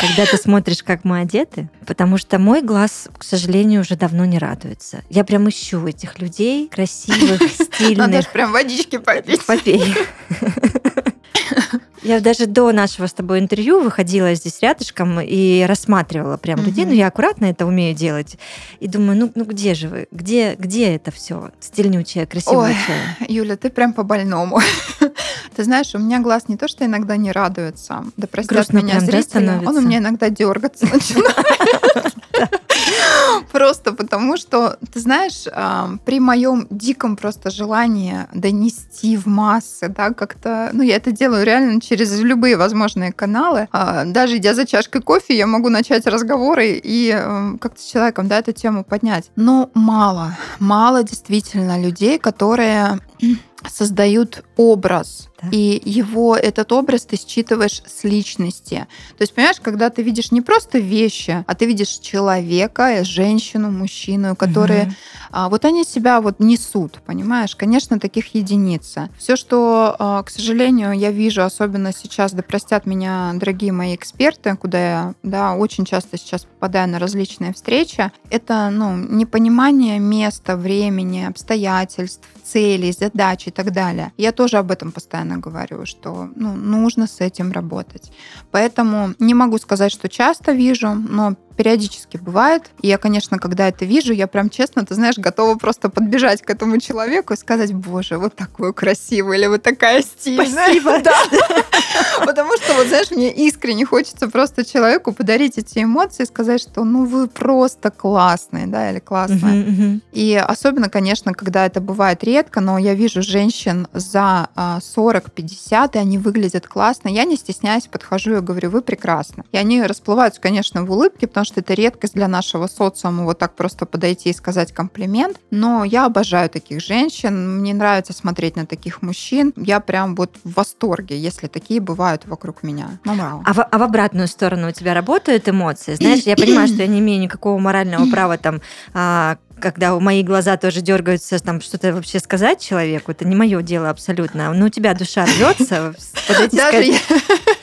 когда 0.00 0.24
ты 0.24 0.36
смотришь, 0.38 0.82
как 0.82 1.04
мы 1.04 1.20
одеты, 1.20 1.68
потому 1.86 2.16
что 2.16 2.38
мой 2.38 2.62
глаз, 2.62 3.08
к 3.18 3.22
сожалению, 3.22 3.82
уже 3.82 3.96
давно 3.96 4.24
не 4.24 4.38
радуется. 4.38 5.02
Я 5.10 5.24
прям 5.24 5.48
ищу 5.48 5.86
этих 5.86 6.18
людей 6.18 6.68
красивых, 6.68 7.42
стильных. 7.52 7.98
Надо 7.98 8.22
же 8.22 8.28
прям 8.32 8.52
водички 8.52 8.96
попить. 8.96 9.44
Попей. 9.44 9.94
Я 12.02 12.20
даже 12.20 12.46
до 12.46 12.72
нашего 12.72 13.06
с 13.06 13.12
тобой 13.12 13.40
интервью 13.40 13.80
выходила 13.80 14.34
здесь 14.34 14.58
рядышком 14.60 15.20
и 15.20 15.64
рассматривала 15.66 16.36
прям 16.36 16.60
угу. 16.60 16.68
людей. 16.68 16.86
Ну, 16.86 16.92
я 16.92 17.08
аккуратно 17.08 17.46
это 17.46 17.66
умею 17.66 17.94
делать. 17.94 18.38
И 18.80 18.88
думаю, 18.88 19.18
ну, 19.18 19.32
ну 19.34 19.44
где 19.44 19.74
же 19.74 19.88
вы? 19.88 20.08
Где, 20.10 20.54
где 20.54 20.94
это 20.94 21.10
все? 21.10 21.50
Стильнючее, 21.60 22.26
красивое. 22.26 22.74
Ой, 23.20 23.26
Юля, 23.28 23.56
ты 23.56 23.70
прям 23.70 23.92
по-больному. 23.92 24.60
ты 25.56 25.64
знаешь, 25.64 25.94
у 25.94 25.98
меня 25.98 26.20
глаз 26.20 26.48
не 26.48 26.56
то, 26.56 26.68
что 26.68 26.84
иногда 26.84 27.16
не 27.16 27.32
радуется. 27.32 28.04
Да 28.16 28.26
простят 28.26 28.54
Грустно 28.54 28.78
меня 28.78 29.00
зрители. 29.00 29.46
Да, 29.46 29.60
он 29.66 29.76
у 29.76 29.80
меня 29.80 29.98
иногда 29.98 30.30
дергаться 30.30 30.86
начинает. 30.92 31.99
Просто 33.52 33.92
потому, 33.92 34.36
что, 34.36 34.76
ты 34.92 35.00
знаешь, 35.00 35.44
а, 35.52 35.90
при 36.04 36.20
моем 36.20 36.66
диком 36.70 37.16
просто 37.16 37.50
желании 37.50 38.26
донести 38.34 39.16
в 39.16 39.26
массы, 39.26 39.88
да, 39.88 40.12
как-то, 40.12 40.70
ну, 40.72 40.82
я 40.82 40.96
это 40.96 41.12
делаю 41.12 41.44
реально 41.44 41.80
через 41.80 42.18
любые 42.20 42.56
возможные 42.56 43.12
каналы. 43.12 43.68
А, 43.72 44.04
даже 44.04 44.36
идя 44.36 44.54
за 44.54 44.66
чашкой 44.66 45.02
кофе, 45.02 45.36
я 45.36 45.46
могу 45.46 45.68
начать 45.68 46.06
разговоры 46.06 46.80
и 46.82 47.10
эм, 47.10 47.58
как-то 47.58 47.80
с 47.80 47.84
человеком, 47.84 48.28
да, 48.28 48.38
эту 48.38 48.52
тему 48.52 48.84
поднять. 48.84 49.30
Но 49.36 49.70
мало, 49.74 50.36
мало 50.58 51.02
действительно 51.02 51.80
людей, 51.80 52.18
которые 52.18 53.00
создают 53.68 54.44
образ, 54.56 55.28
да. 55.42 55.48
и 55.50 55.80
его, 55.84 56.36
этот 56.36 56.72
образ 56.72 57.06
ты 57.06 57.16
считываешь 57.16 57.82
с 57.86 58.04
личности. 58.04 58.86
То 59.16 59.22
есть, 59.22 59.34
понимаешь, 59.34 59.60
когда 59.60 59.90
ты 59.90 60.02
видишь 60.02 60.32
не 60.32 60.40
просто 60.40 60.78
вещи, 60.78 61.44
а 61.46 61.54
ты 61.54 61.66
видишь 61.66 61.98
человека, 61.98 63.04
женщину, 63.04 63.70
мужчину, 63.70 64.36
которые 64.36 64.84
угу. 64.84 64.92
а, 65.30 65.48
вот 65.48 65.64
они 65.64 65.84
себя 65.84 66.20
вот 66.20 66.40
несут, 66.40 67.00
понимаешь? 67.06 67.56
Конечно, 67.56 67.98
таких 67.98 68.34
единица. 68.34 69.08
Все, 69.18 69.36
что, 69.36 69.96
а, 69.98 70.22
к 70.22 70.30
сожалению, 70.30 70.92
я 70.92 71.10
вижу, 71.10 71.42
особенно 71.42 71.92
сейчас, 71.92 72.32
да 72.32 72.42
простят 72.42 72.86
меня 72.86 73.32
дорогие 73.34 73.72
мои 73.72 73.94
эксперты, 73.94 74.56
куда 74.56 74.78
я, 74.78 75.14
да, 75.22 75.54
очень 75.54 75.84
часто 75.84 76.18
сейчас 76.18 76.44
попадаю 76.44 76.88
на 76.88 76.98
различные 76.98 77.52
встречи, 77.52 78.10
это, 78.30 78.70
ну, 78.70 78.96
непонимание 78.96 79.98
места, 79.98 80.56
времени, 80.56 81.24
обстоятельств, 81.24 82.26
целей, 82.44 82.92
задач 82.92 83.46
и 83.46 83.50
так 83.50 83.72
далее. 83.72 84.12
Я 84.16 84.32
тоже 84.32 84.58
об 84.58 84.70
этом 84.70 84.92
постоянно 84.92 85.29
говорю, 85.38 85.86
что 85.86 86.30
ну, 86.34 86.54
нужно 86.54 87.06
с 87.06 87.20
этим 87.20 87.52
работать. 87.52 88.12
Поэтому 88.50 89.14
не 89.18 89.34
могу 89.34 89.58
сказать, 89.58 89.92
что 89.92 90.08
часто 90.08 90.52
вижу, 90.52 90.94
но 90.94 91.36
периодически 91.56 92.16
бывает. 92.16 92.70
И 92.80 92.88
я, 92.88 92.96
конечно, 92.96 93.38
когда 93.38 93.68
это 93.68 93.84
вижу, 93.84 94.12
я 94.12 94.26
прям 94.26 94.48
честно, 94.48 94.86
ты 94.86 94.94
знаешь, 94.94 95.18
готова 95.18 95.56
просто 95.56 95.90
подбежать 95.90 96.42
к 96.42 96.50
этому 96.50 96.80
человеку 96.80 97.34
и 97.34 97.36
сказать, 97.36 97.74
боже, 97.74 98.18
вот 98.18 98.34
такую 98.34 98.72
красивую 98.72 99.36
или 99.36 99.46
вот 99.46 99.62
такая 99.62 100.02
стильная. 100.02 100.46
Спасибо. 100.46 101.00
Да. 101.02 101.59
Потому 102.26 102.56
что, 102.56 102.74
вот 102.74 102.86
знаешь, 102.86 103.10
мне 103.10 103.32
искренне 103.32 103.84
хочется 103.84 104.28
просто 104.28 104.64
человеку 104.64 105.12
подарить 105.12 105.58
эти 105.58 105.82
эмоции 105.82 106.22
и 106.22 106.26
сказать, 106.26 106.60
что 106.60 106.84
ну 106.84 107.04
вы 107.04 107.28
просто 107.28 107.90
классные, 107.90 108.66
да, 108.66 108.90
или 108.90 108.98
классная. 108.98 110.00
И 110.12 110.34
особенно, 110.34 110.88
конечно, 110.88 111.32
когда 111.34 111.66
это 111.66 111.80
бывает 111.80 112.24
редко, 112.24 112.60
но 112.60 112.78
я 112.78 112.94
вижу 112.94 113.22
женщин 113.22 113.86
за 113.92 114.48
40-50, 114.56 115.72
а, 115.72 115.90
и 115.92 115.98
они 115.98 116.18
выглядят 116.18 116.66
классно. 116.66 117.08
Я 117.08 117.24
не 117.24 117.36
стесняюсь, 117.36 117.86
подхожу 117.86 118.36
и 118.36 118.40
говорю, 118.40 118.70
вы 118.70 118.82
прекрасны. 118.82 119.44
И 119.52 119.56
они 119.56 119.82
расплываются, 119.82 120.40
конечно, 120.40 120.84
в 120.84 120.90
улыбке, 120.90 121.26
потому 121.26 121.44
что 121.44 121.60
это 121.60 121.74
редкость 121.74 122.14
для 122.14 122.28
нашего 122.28 122.66
социума 122.66 123.24
вот 123.24 123.38
так 123.38 123.54
просто 123.54 123.86
подойти 123.86 124.30
и 124.30 124.34
сказать 124.34 124.72
комплимент. 124.72 125.38
Но 125.50 125.84
я 125.84 126.06
обожаю 126.06 126.50
таких 126.50 126.80
женщин, 126.80 127.58
мне 127.58 127.74
нравится 127.74 128.12
смотреть 128.12 128.56
на 128.56 128.66
таких 128.66 129.02
мужчин. 129.02 129.52
Я 129.56 129.80
прям 129.80 130.14
вот 130.14 130.36
в 130.44 130.54
восторге, 130.54 131.18
если 131.18 131.46
такие 131.46 131.69
бывают 131.78 132.26
вокруг 132.26 132.62
меня. 132.62 132.98
Ну, 133.04 133.14
вау. 133.14 133.42
А, 133.46 133.52
в, 133.52 133.60
а 133.60 133.78
в 133.78 133.82
обратную 133.82 134.26
сторону 134.26 134.68
у 134.68 134.72
тебя 134.72 134.94
работают 134.94 135.48
эмоции? 135.48 135.94
Знаешь, 135.94 136.22
я 136.24 136.36
понимаю, 136.36 136.66
что 136.66 136.78
я 136.78 136.86
не 136.86 136.98
имею 136.98 137.20
никакого 137.20 137.58
морального 137.58 138.06
права 138.10 138.38
там 138.38 138.60
а, 138.94 139.36
когда 139.60 139.98
мои 140.00 140.22
глаза 140.22 140.56
тоже 140.56 140.80
дергаются, 140.80 141.38
там 141.38 141.60
что-то 141.60 141.92
вообще 141.92 142.18
сказать 142.18 142.60
человеку, 142.60 143.12
это 143.12 143.26
не 143.26 143.36
мое 143.36 143.62
дело 143.62 143.90
абсолютно. 143.90 144.52
Но 144.54 144.66
у 144.66 144.68
тебя 144.70 144.94
душа 144.94 145.26
рвется, 145.26 145.94
подойти 146.26 146.56
сказать, 146.58 147.02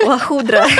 лохудра. 0.05 0.67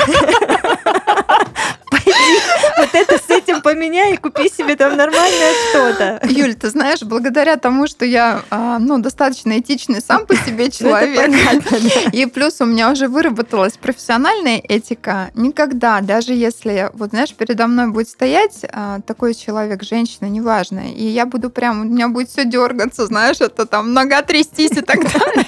вот 2.78 2.94
это 2.94 3.18
с 3.18 3.30
этим 3.30 3.60
поменяй 3.62 4.14
и 4.14 4.16
купи 4.16 4.48
себе 4.48 4.76
там 4.76 4.96
нормальное 4.96 5.52
что-то. 5.70 6.20
Юль, 6.28 6.54
ты 6.54 6.70
знаешь, 6.70 7.02
благодаря 7.02 7.56
тому, 7.56 7.86
что 7.86 8.04
я 8.04 8.42
а, 8.50 8.78
ну, 8.78 8.98
достаточно 8.98 9.58
этичный 9.58 10.00
сам 10.00 10.26
по 10.26 10.34
себе 10.36 10.64
ну, 10.64 10.70
человек, 10.70 12.12
и 12.12 12.26
плюс 12.26 12.60
у 12.60 12.64
меня 12.64 12.90
уже 12.90 13.08
выработалась 13.08 13.76
профессиональная 13.76 14.58
этика, 14.58 15.30
никогда, 15.34 16.00
даже 16.00 16.32
если, 16.32 16.90
вот 16.94 17.10
знаешь, 17.10 17.34
передо 17.34 17.66
мной 17.66 17.88
будет 17.88 18.08
стоять 18.08 18.64
а, 18.72 19.00
такой 19.00 19.34
человек, 19.34 19.82
женщина, 19.82 20.26
неважно, 20.26 20.92
и 20.92 21.04
я 21.04 21.26
буду 21.26 21.50
прям, 21.50 21.80
у 21.80 21.84
меня 21.84 22.08
будет 22.08 22.30
все 22.30 22.44
дергаться, 22.44 23.06
знаешь, 23.06 23.40
это 23.40 23.66
там 23.66 23.92
нога 23.92 24.22
трястись 24.22 24.72
и 24.72 24.80
так 24.80 24.98
далее. 25.12 25.46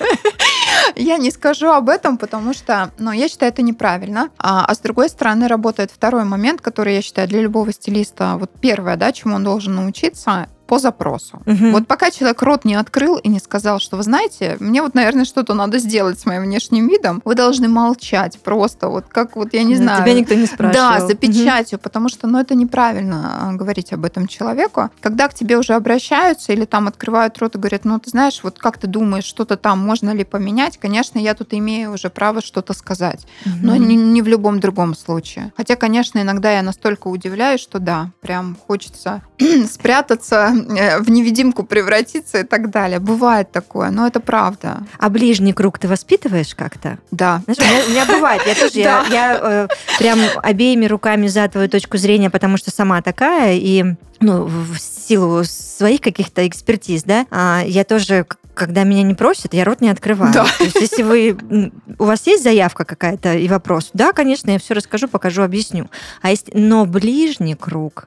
Я 0.97 1.17
не 1.17 1.31
скажу 1.31 1.69
об 1.69 1.89
этом, 1.89 2.19
потому 2.19 2.53
что, 2.53 2.91
ну, 2.99 3.13
я 3.13 3.29
считаю, 3.29 3.53
это 3.53 3.63
неправильно. 3.63 4.31
А, 4.39 4.65
а 4.65 4.75
с 4.75 4.79
другой 4.79 5.09
стороны, 5.09 5.49
работает 5.49 5.91
второй 5.91 6.25
момент, 6.25 6.61
который 6.61 6.95
я 6.95 7.03
считаю 7.03 7.29
для 7.29 7.41
любого 7.41 7.73
стилиста, 7.73 8.37
вот 8.37 8.51
первое, 8.61 8.97
да, 8.97 9.13
чему 9.13 9.37
он 9.37 9.45
должен 9.45 9.75
научиться, 9.77 10.49
по 10.71 10.79
запросу. 10.79 11.43
Угу. 11.47 11.71
Вот 11.73 11.89
пока 11.89 12.13
человек 12.13 12.41
рот 12.43 12.65
не 12.65 12.77
открыл 12.77 13.17
и 13.17 13.29
не 13.29 13.41
сказал, 13.41 13.81
что 13.81 13.97
вы 13.97 14.05
знаете, 14.05 14.57
мне 14.61 14.83
вот, 14.83 14.95
наверное, 14.95 15.25
что-то 15.25 15.53
надо 15.53 15.81
сделать 15.81 16.21
с 16.21 16.27
моим 16.27 16.43
внешним 16.43 16.87
видом, 16.87 17.21
вы 17.25 17.35
должны 17.35 17.67
молчать 17.67 18.39
просто, 18.39 18.87
вот 18.87 19.07
как 19.09 19.35
вот, 19.35 19.53
я 19.53 19.65
не 19.65 19.75
да, 19.75 19.83
знаю. 19.83 20.03
Тебя 20.05 20.15
никто 20.15 20.35
не 20.35 20.47
спрашивал. 20.47 21.01
Да, 21.01 21.07
за 21.09 21.15
печатью, 21.15 21.79
угу. 21.79 21.83
потому 21.83 22.09
что, 22.09 22.29
ну, 22.29 22.39
это 22.39 22.55
неправильно 22.55 23.49
а, 23.49 23.53
говорить 23.55 23.93
об 23.93 24.05
этом 24.05 24.29
человеку. 24.29 24.91
Когда 25.01 25.27
к 25.27 25.35
тебе 25.35 25.59
уже 25.59 25.75
обращаются 25.75 26.53
или 26.53 26.65
там 26.67 26.87
открывают 26.87 27.37
рот 27.39 27.57
и 27.57 27.59
говорят, 27.59 27.85
ну, 27.85 27.99
ты 27.99 28.11
знаешь, 28.11 28.39
вот 28.45 28.61
как 28.61 28.79
ты 28.79 28.87
думаешь, 28.87 29.25
что-то 29.25 29.57
там 29.57 29.81
можно 29.81 30.11
ли 30.11 30.23
поменять, 30.23 30.79
конечно, 30.79 31.19
я 31.19 31.35
тут 31.35 31.53
имею 31.53 31.93
уже 31.95 32.11
право 32.11 32.41
что-то 32.41 32.75
сказать, 32.75 33.27
угу. 33.45 33.55
но 33.61 33.75
не, 33.75 33.97
не 33.97 34.23
в 34.23 34.29
любом 34.29 34.61
другом 34.61 34.95
случае. 34.95 35.53
Хотя, 35.57 35.75
конечно, 35.75 36.21
иногда 36.21 36.53
я 36.53 36.63
настолько 36.63 37.09
удивляюсь, 37.09 37.61
что 37.61 37.81
да, 37.81 38.13
прям 38.21 38.57
хочется 38.69 39.23
спрятаться 39.69 40.60
в 41.01 41.11
невидимку 41.11 41.63
превратиться 41.65 42.41
и 42.41 42.45
так 42.45 42.71
далее. 42.71 43.01
Бывает 43.01 43.51
такое, 43.53 43.91
но 43.91 44.07
это 44.07 44.21
правда. 44.21 44.79
А 44.99 45.09
ближний 45.09 45.53
круг 45.53 45.79
ты 45.79 45.89
воспитываешь 45.89 46.55
как-то? 46.55 46.99
Да. 47.11 47.43
Знаешь, 47.45 47.59
у, 47.59 47.63
меня, 47.63 47.87
у 47.87 47.91
меня 47.91 48.07
бывает. 48.07 48.43
Я 48.47 48.55
тоже, 48.55 48.79
я, 48.79 49.05
я 49.11 49.41
э, 49.43 49.69
прям 49.99 50.19
обеими 50.43 50.87
руками 50.87 51.27
за 51.27 51.49
твою 51.49 51.69
точку 51.69 51.97
зрения, 51.99 52.31
потому 52.31 52.57
что 52.57 52.71
сама 52.71 53.03
такая, 53.03 53.55
и 53.55 53.85
ну, 54.21 54.45
в 54.45 54.79
силу 54.79 55.45
своих 55.45 56.01
каких-то 56.01 56.47
экспертиз, 56.47 57.05
да, 57.05 57.27
а, 57.31 57.63
я 57.67 57.85
тоже 57.85 58.27
когда 58.55 58.85
меня 58.85 59.03
не 59.03 59.15
просят, 59.15 59.55
я 59.55 59.65
рот 59.65 59.81
не 59.81 59.89
открываю. 59.89 60.35
Да. 60.35 60.45
То 60.59 60.65
есть, 60.65 60.77
если 60.81 61.03
вы 61.03 61.73
у 61.99 62.05
вас 62.05 62.27
есть 62.27 62.43
заявка 62.43 62.85
какая-то 62.85 63.35
и 63.35 63.49
вопрос, 63.49 63.89
да, 63.95 64.13
конечно, 64.13 64.51
я 64.51 64.59
все 64.59 64.75
расскажу, 64.75 65.09
покажу, 65.09 65.43
объясню. 65.43 65.89
А 66.21 66.29
если, 66.29 66.53
но 66.53 66.85
ближний 66.85 67.55
круг, 67.55 68.07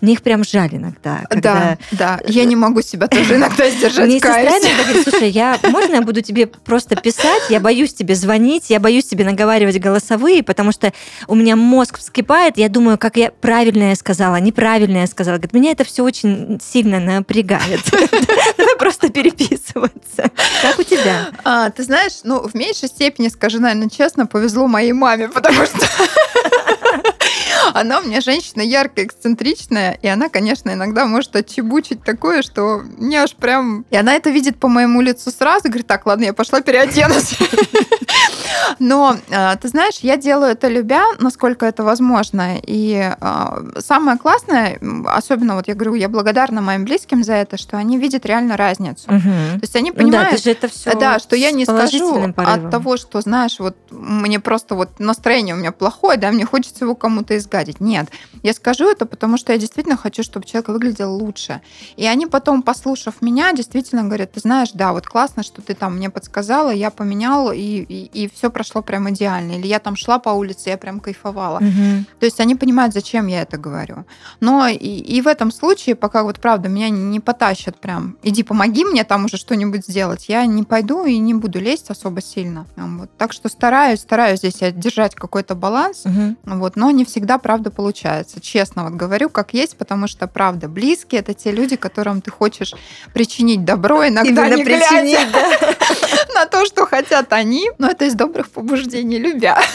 Мне 0.00 0.14
их 0.14 0.22
прям 0.22 0.44
жаль 0.44 0.70
иногда. 0.72 1.22
Когда... 1.28 1.78
Да, 1.92 2.18
да. 2.18 2.20
Я 2.26 2.44
не 2.44 2.56
могу 2.56 2.82
себя 2.82 3.06
тоже 3.08 3.36
иногда 3.36 3.68
сдержать. 3.70 4.06
Мне 4.06 4.18
сестра 4.18 4.42
иногда 4.42 4.84
говорит, 4.84 5.08
слушай, 5.08 5.30
я, 5.30 5.58
можно 5.64 5.94
я 5.94 6.02
буду 6.02 6.20
тебе 6.20 6.46
просто 6.46 6.96
писать? 6.96 7.42
Я 7.48 7.60
боюсь 7.60 7.94
тебе 7.94 8.14
звонить, 8.14 8.70
я 8.70 8.80
боюсь 8.80 9.06
тебе 9.06 9.24
наговаривать 9.24 9.78
голосовые, 9.80 10.42
потому 10.42 10.72
что 10.72 10.92
у 11.26 11.34
меня 11.34 11.56
мозг 11.56 11.98
вскипает, 11.98 12.58
я 12.58 12.68
думаю, 12.68 12.98
как 12.98 13.16
я 13.16 13.30
правильно 13.30 13.90
я 13.90 13.96
сказала, 13.96 14.36
неправильно 14.36 14.98
я 14.98 15.06
сказала. 15.06 15.36
Говорит, 15.36 15.54
меня 15.54 15.70
это 15.72 15.84
все 15.84 16.02
очень 16.02 16.60
сильно 16.62 17.00
напрягает. 17.00 17.80
Давай 18.56 18.76
просто 18.78 19.08
переписываться. 19.10 20.30
Как 20.62 20.78
у 20.78 20.82
тебя? 20.82 21.28
А, 21.44 21.70
ты 21.70 21.82
знаешь, 21.82 22.20
ну, 22.24 22.46
в 22.46 22.54
меньшей 22.54 22.88
степени, 22.88 23.28
скажу, 23.28 23.60
наверное, 23.60 23.88
честно, 23.88 24.26
повезло 24.26 24.66
моей 24.66 24.92
маме, 24.92 25.28
потому 25.28 25.64
что 25.66 25.86
она 27.74 28.00
у 28.00 28.02
меня 28.02 28.20
женщина 28.20 28.62
яркая, 28.62 29.06
эксцентричная, 29.06 29.98
и 30.02 30.08
она, 30.08 30.28
конечно, 30.28 30.70
иногда 30.70 31.06
может 31.06 31.34
отчебучить 31.36 32.02
такое, 32.02 32.42
что 32.42 32.82
мне 32.98 33.22
аж 33.22 33.34
прям... 33.34 33.84
И 33.90 33.96
она 33.96 34.14
это 34.14 34.30
видит 34.30 34.58
по 34.58 34.68
моему 34.68 35.00
лицу 35.00 35.30
сразу, 35.30 35.68
говорит, 35.68 35.86
так, 35.86 36.06
ладно, 36.06 36.24
я 36.24 36.32
пошла 36.32 36.60
переоденусь. 36.60 37.38
Но, 38.78 39.16
а, 39.30 39.56
ты 39.56 39.68
знаешь, 39.68 39.98
я 40.00 40.16
делаю 40.16 40.52
это 40.52 40.68
любя, 40.68 41.04
насколько 41.18 41.66
это 41.66 41.82
возможно. 41.82 42.58
И 42.66 42.94
а, 43.20 43.62
самое 43.78 44.18
классное, 44.18 44.78
особенно 45.06 45.56
вот 45.56 45.68
я 45.68 45.74
говорю, 45.74 45.94
я 45.94 46.08
благодарна 46.08 46.60
моим 46.60 46.84
близким 46.84 47.22
за 47.22 47.34
это, 47.34 47.56
что 47.56 47.76
они 47.76 47.98
видят 47.98 48.26
реально 48.26 48.56
разницу. 48.56 49.04
Угу. 49.08 49.20
То 49.20 49.60
есть 49.62 49.76
они 49.76 49.92
понимают, 49.92 50.32
ну 50.32 50.38
да, 50.44 50.50
это 50.50 50.68
все 50.68 50.94
да, 50.94 51.18
что 51.18 51.36
я 51.36 51.50
не 51.50 51.64
скажу 51.64 52.32
от 52.36 52.70
того, 52.70 52.96
что, 52.96 53.20
знаешь, 53.20 53.58
вот 53.58 53.76
мне 53.90 54.40
просто 54.40 54.74
вот 54.74 54.98
настроение 54.98 55.54
у 55.54 55.58
меня 55.58 55.72
плохое, 55.72 56.18
да, 56.18 56.30
мне 56.30 56.44
хочется 56.44 56.84
его 56.84 56.94
кому-то 56.94 57.36
изгадить. 57.56 57.80
Нет, 57.80 58.08
я 58.42 58.52
скажу 58.52 58.88
это, 58.90 59.06
потому 59.06 59.36
что 59.36 59.52
я 59.52 59.58
действительно 59.58 59.96
хочу, 59.96 60.22
чтобы 60.22 60.46
человек 60.46 60.68
выглядел 60.68 61.14
лучше. 61.14 61.60
И 61.96 62.06
они 62.06 62.26
потом, 62.26 62.62
послушав 62.62 63.22
меня, 63.22 63.52
действительно 63.52 64.04
говорят, 64.04 64.32
ты 64.32 64.40
знаешь, 64.40 64.70
да, 64.74 64.92
вот 64.92 65.06
классно, 65.06 65.42
что 65.42 65.62
ты 65.62 65.74
там 65.74 65.96
мне 65.96 66.10
подсказала, 66.10 66.70
я 66.70 66.90
поменял, 66.90 67.52
и, 67.52 67.58
и, 67.58 68.24
и 68.24 68.30
все 68.32 68.50
прошло 68.50 68.82
прям 68.82 69.08
идеально. 69.10 69.52
Или 69.52 69.66
я 69.66 69.78
там 69.78 69.96
шла 69.96 70.18
по 70.18 70.30
улице, 70.30 70.70
я 70.70 70.76
прям 70.76 71.00
кайфовала. 71.00 71.58
Угу. 71.58 72.04
То 72.20 72.26
есть 72.26 72.40
они 72.40 72.54
понимают, 72.54 72.94
зачем 72.94 73.26
я 73.26 73.42
это 73.42 73.56
говорю. 73.56 74.04
Но 74.40 74.66
и, 74.68 74.76
и 74.76 75.20
в 75.20 75.26
этом 75.26 75.50
случае, 75.50 75.94
пока 75.94 76.22
вот 76.22 76.40
правда 76.40 76.68
меня 76.68 76.90
не 76.90 77.20
потащат 77.20 77.78
прям, 77.78 78.16
иди 78.22 78.42
помоги 78.42 78.84
мне 78.84 79.04
там 79.04 79.24
уже 79.24 79.36
что-нибудь 79.36 79.86
сделать, 79.86 80.28
я 80.28 80.46
не 80.46 80.62
пойду 80.62 81.04
и 81.04 81.18
не 81.18 81.34
буду 81.34 81.60
лезть 81.60 81.90
особо 81.90 82.20
сильно. 82.20 82.66
Вот. 82.76 83.10
Так 83.16 83.32
что 83.32 83.48
стараюсь, 83.48 84.00
стараюсь 84.00 84.40
здесь 84.40 84.58
держать 84.74 85.14
какой-то 85.14 85.54
баланс, 85.54 86.04
угу. 86.04 86.36
вот, 86.44 86.76
но 86.76 86.90
не 86.90 87.04
всегда, 87.04 87.38
правда, 87.46 87.70
получается. 87.70 88.40
Честно 88.40 88.82
вот 88.82 88.94
говорю, 88.94 89.30
как 89.30 89.54
есть, 89.54 89.76
потому 89.76 90.08
что, 90.08 90.26
правда, 90.26 90.66
близкие— 90.66 91.20
это 91.22 91.32
те 91.32 91.52
люди, 91.52 91.76
которым 91.76 92.20
ты 92.20 92.32
хочешь 92.32 92.74
причинить 93.14 93.64
добро, 93.64 94.04
иногда 94.08 94.48
Именно 94.48 94.56
не 94.56 94.64
глядя 94.64 95.30
да. 95.32 96.34
на 96.34 96.46
то, 96.46 96.66
что 96.66 96.86
хотят 96.86 97.32
они, 97.32 97.70
но 97.78 97.88
это 97.88 98.06
из 98.06 98.14
добрых 98.14 98.50
побуждений, 98.50 99.18
любя. 99.18 99.62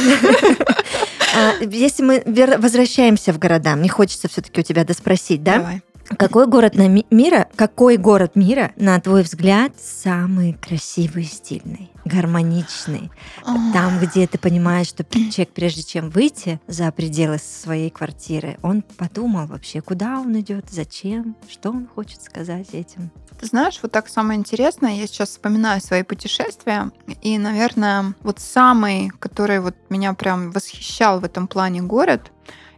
А, 1.33 1.53
если 1.63 2.03
мы 2.03 2.23
возвращаемся 2.57 3.31
в 3.31 3.39
города, 3.39 3.77
мне 3.77 3.87
хочется 3.87 4.27
все-таки 4.27 4.59
у 4.59 4.63
тебя 4.65 4.83
доспросить, 4.83 5.41
да? 5.41 5.59
Давай. 5.59 5.81
Какой 6.17 6.45
город 6.45 6.75
на 6.75 6.89
ми- 6.89 7.05
мира, 7.09 7.47
какой 7.55 7.95
город 7.95 8.35
мира, 8.35 8.71
на 8.75 8.99
твой 8.99 9.23
взгляд, 9.23 9.71
самый 9.79 10.57
красивый 10.61 11.23
и 11.23 11.27
стильный, 11.27 11.90
гармоничный? 12.05 13.11
Там, 13.45 13.99
где 13.99 14.27
ты 14.27 14.37
понимаешь, 14.37 14.87
что 14.87 15.03
человек, 15.03 15.49
прежде 15.53 15.83
чем 15.83 16.09
выйти 16.09 16.59
за 16.67 16.91
пределы 16.91 17.37
своей 17.37 17.89
квартиры, 17.89 18.57
он 18.61 18.81
подумал 18.81 19.47
вообще, 19.47 19.81
куда 19.81 20.19
он 20.19 20.39
идет, 20.39 20.65
зачем, 20.69 21.35
что 21.49 21.69
он 21.69 21.87
хочет 21.87 22.21
сказать 22.21 22.73
этим. 22.73 23.11
Ты 23.39 23.47
знаешь, 23.47 23.79
вот 23.81 23.91
так 23.91 24.07
самое 24.07 24.39
интересное, 24.39 24.95
я 24.95 25.07
сейчас 25.07 25.29
вспоминаю 25.29 25.81
свои 25.81 26.03
путешествия, 26.03 26.91
и, 27.21 27.37
наверное, 27.37 28.13
вот 28.21 28.39
самый, 28.39 29.09
который 29.09 29.59
вот 29.59 29.75
меня 29.89 30.13
прям 30.13 30.51
восхищал 30.51 31.19
в 31.19 31.23
этом 31.23 31.47
плане 31.47 31.81
город, 31.81 32.31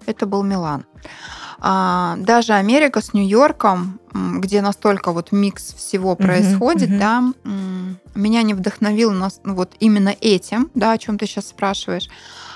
это 0.05 0.25
был 0.25 0.43
Милан. 0.43 0.85
А, 1.59 2.15
даже 2.17 2.53
Америка 2.53 3.01
с 3.01 3.13
Нью-Йорком, 3.13 3.99
где 4.13 4.61
настолько 4.61 5.11
вот 5.11 5.31
микс 5.31 5.73
всего 5.73 6.15
происходит, 6.15 6.89
uh-huh, 6.89 6.99
uh-huh. 6.99 7.33
да, 7.43 7.93
меня 8.15 8.43
не 8.43 8.53
вдохновил 8.53 9.11
нас 9.11 9.39
ну, 9.43 9.55
вот 9.55 9.73
именно 9.79 10.15
этим, 10.21 10.69
да, 10.75 10.91
о 10.91 10.97
чем 10.97 11.17
ты 11.17 11.25
сейчас 11.25 11.47
спрашиваешь. 11.47 12.09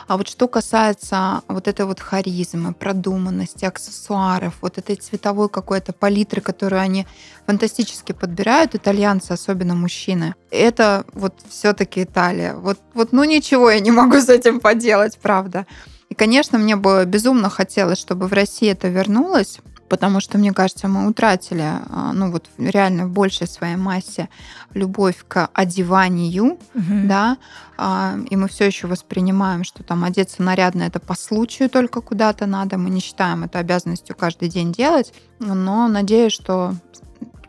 А 0.07 0.15
вот 0.15 0.29
что 0.29 0.47
касается 0.47 1.41
вот 1.49 1.67
этой 1.67 1.85
вот 1.85 1.99
харизмы, 1.99 2.73
продуманности, 2.73 3.65
аксессуаров, 3.65 4.55
вот 4.61 4.77
этой 4.77 4.95
цветовой 4.95 5.49
какой-то 5.49 5.91
палитры, 5.91 6.39
которую 6.39 6.81
они 6.81 7.05
фантастически 7.45 8.13
подбирают, 8.13 8.73
итальянцы, 8.73 9.33
особенно 9.33 9.75
мужчины, 9.75 10.35
это 10.49 11.05
вот 11.13 11.33
все-таки 11.49 12.03
Италия. 12.03 12.53
Вот, 12.53 12.79
вот, 12.93 13.11
ну 13.11 13.25
ничего 13.25 13.69
я 13.69 13.81
не 13.81 13.91
могу 13.91 14.21
с 14.21 14.29
этим 14.29 14.61
поделать, 14.61 15.17
правда. 15.21 15.65
Конечно, 16.17 16.57
мне 16.57 16.75
бы 16.75 17.05
безумно 17.05 17.49
хотелось, 17.49 17.99
чтобы 17.99 18.27
в 18.27 18.33
России 18.33 18.67
это 18.67 18.87
вернулось, 18.87 19.59
потому 19.87 20.19
что, 20.19 20.39
мне 20.39 20.51
кажется, 20.51 20.87
мы 20.87 21.07
утратили, 21.07 21.61
а, 21.61 22.11
ну 22.11 22.31
вот 22.31 22.47
реально 22.57 23.05
в 23.05 23.11
большей 23.11 23.47
своей 23.47 23.75
массе 23.75 24.27
любовь 24.73 25.23
к 25.27 25.47
одеванию, 25.53 26.57
угу. 26.73 27.05
да, 27.05 27.37
а, 27.77 28.17
и 28.29 28.35
мы 28.35 28.47
все 28.47 28.65
еще 28.65 28.87
воспринимаем, 28.87 29.63
что 29.63 29.83
там 29.83 30.03
одеться 30.03 30.41
нарядно 30.41 30.83
это 30.83 30.99
по 30.99 31.13
случаю 31.13 31.69
только 31.69 32.01
куда-то 32.01 32.47
надо, 32.47 32.77
мы 32.77 32.89
не 32.89 32.99
считаем 32.99 33.43
это 33.43 33.59
обязанностью 33.59 34.15
каждый 34.15 34.49
день 34.49 34.73
делать, 34.73 35.13
но 35.37 35.87
надеюсь, 35.87 36.33
что 36.33 36.73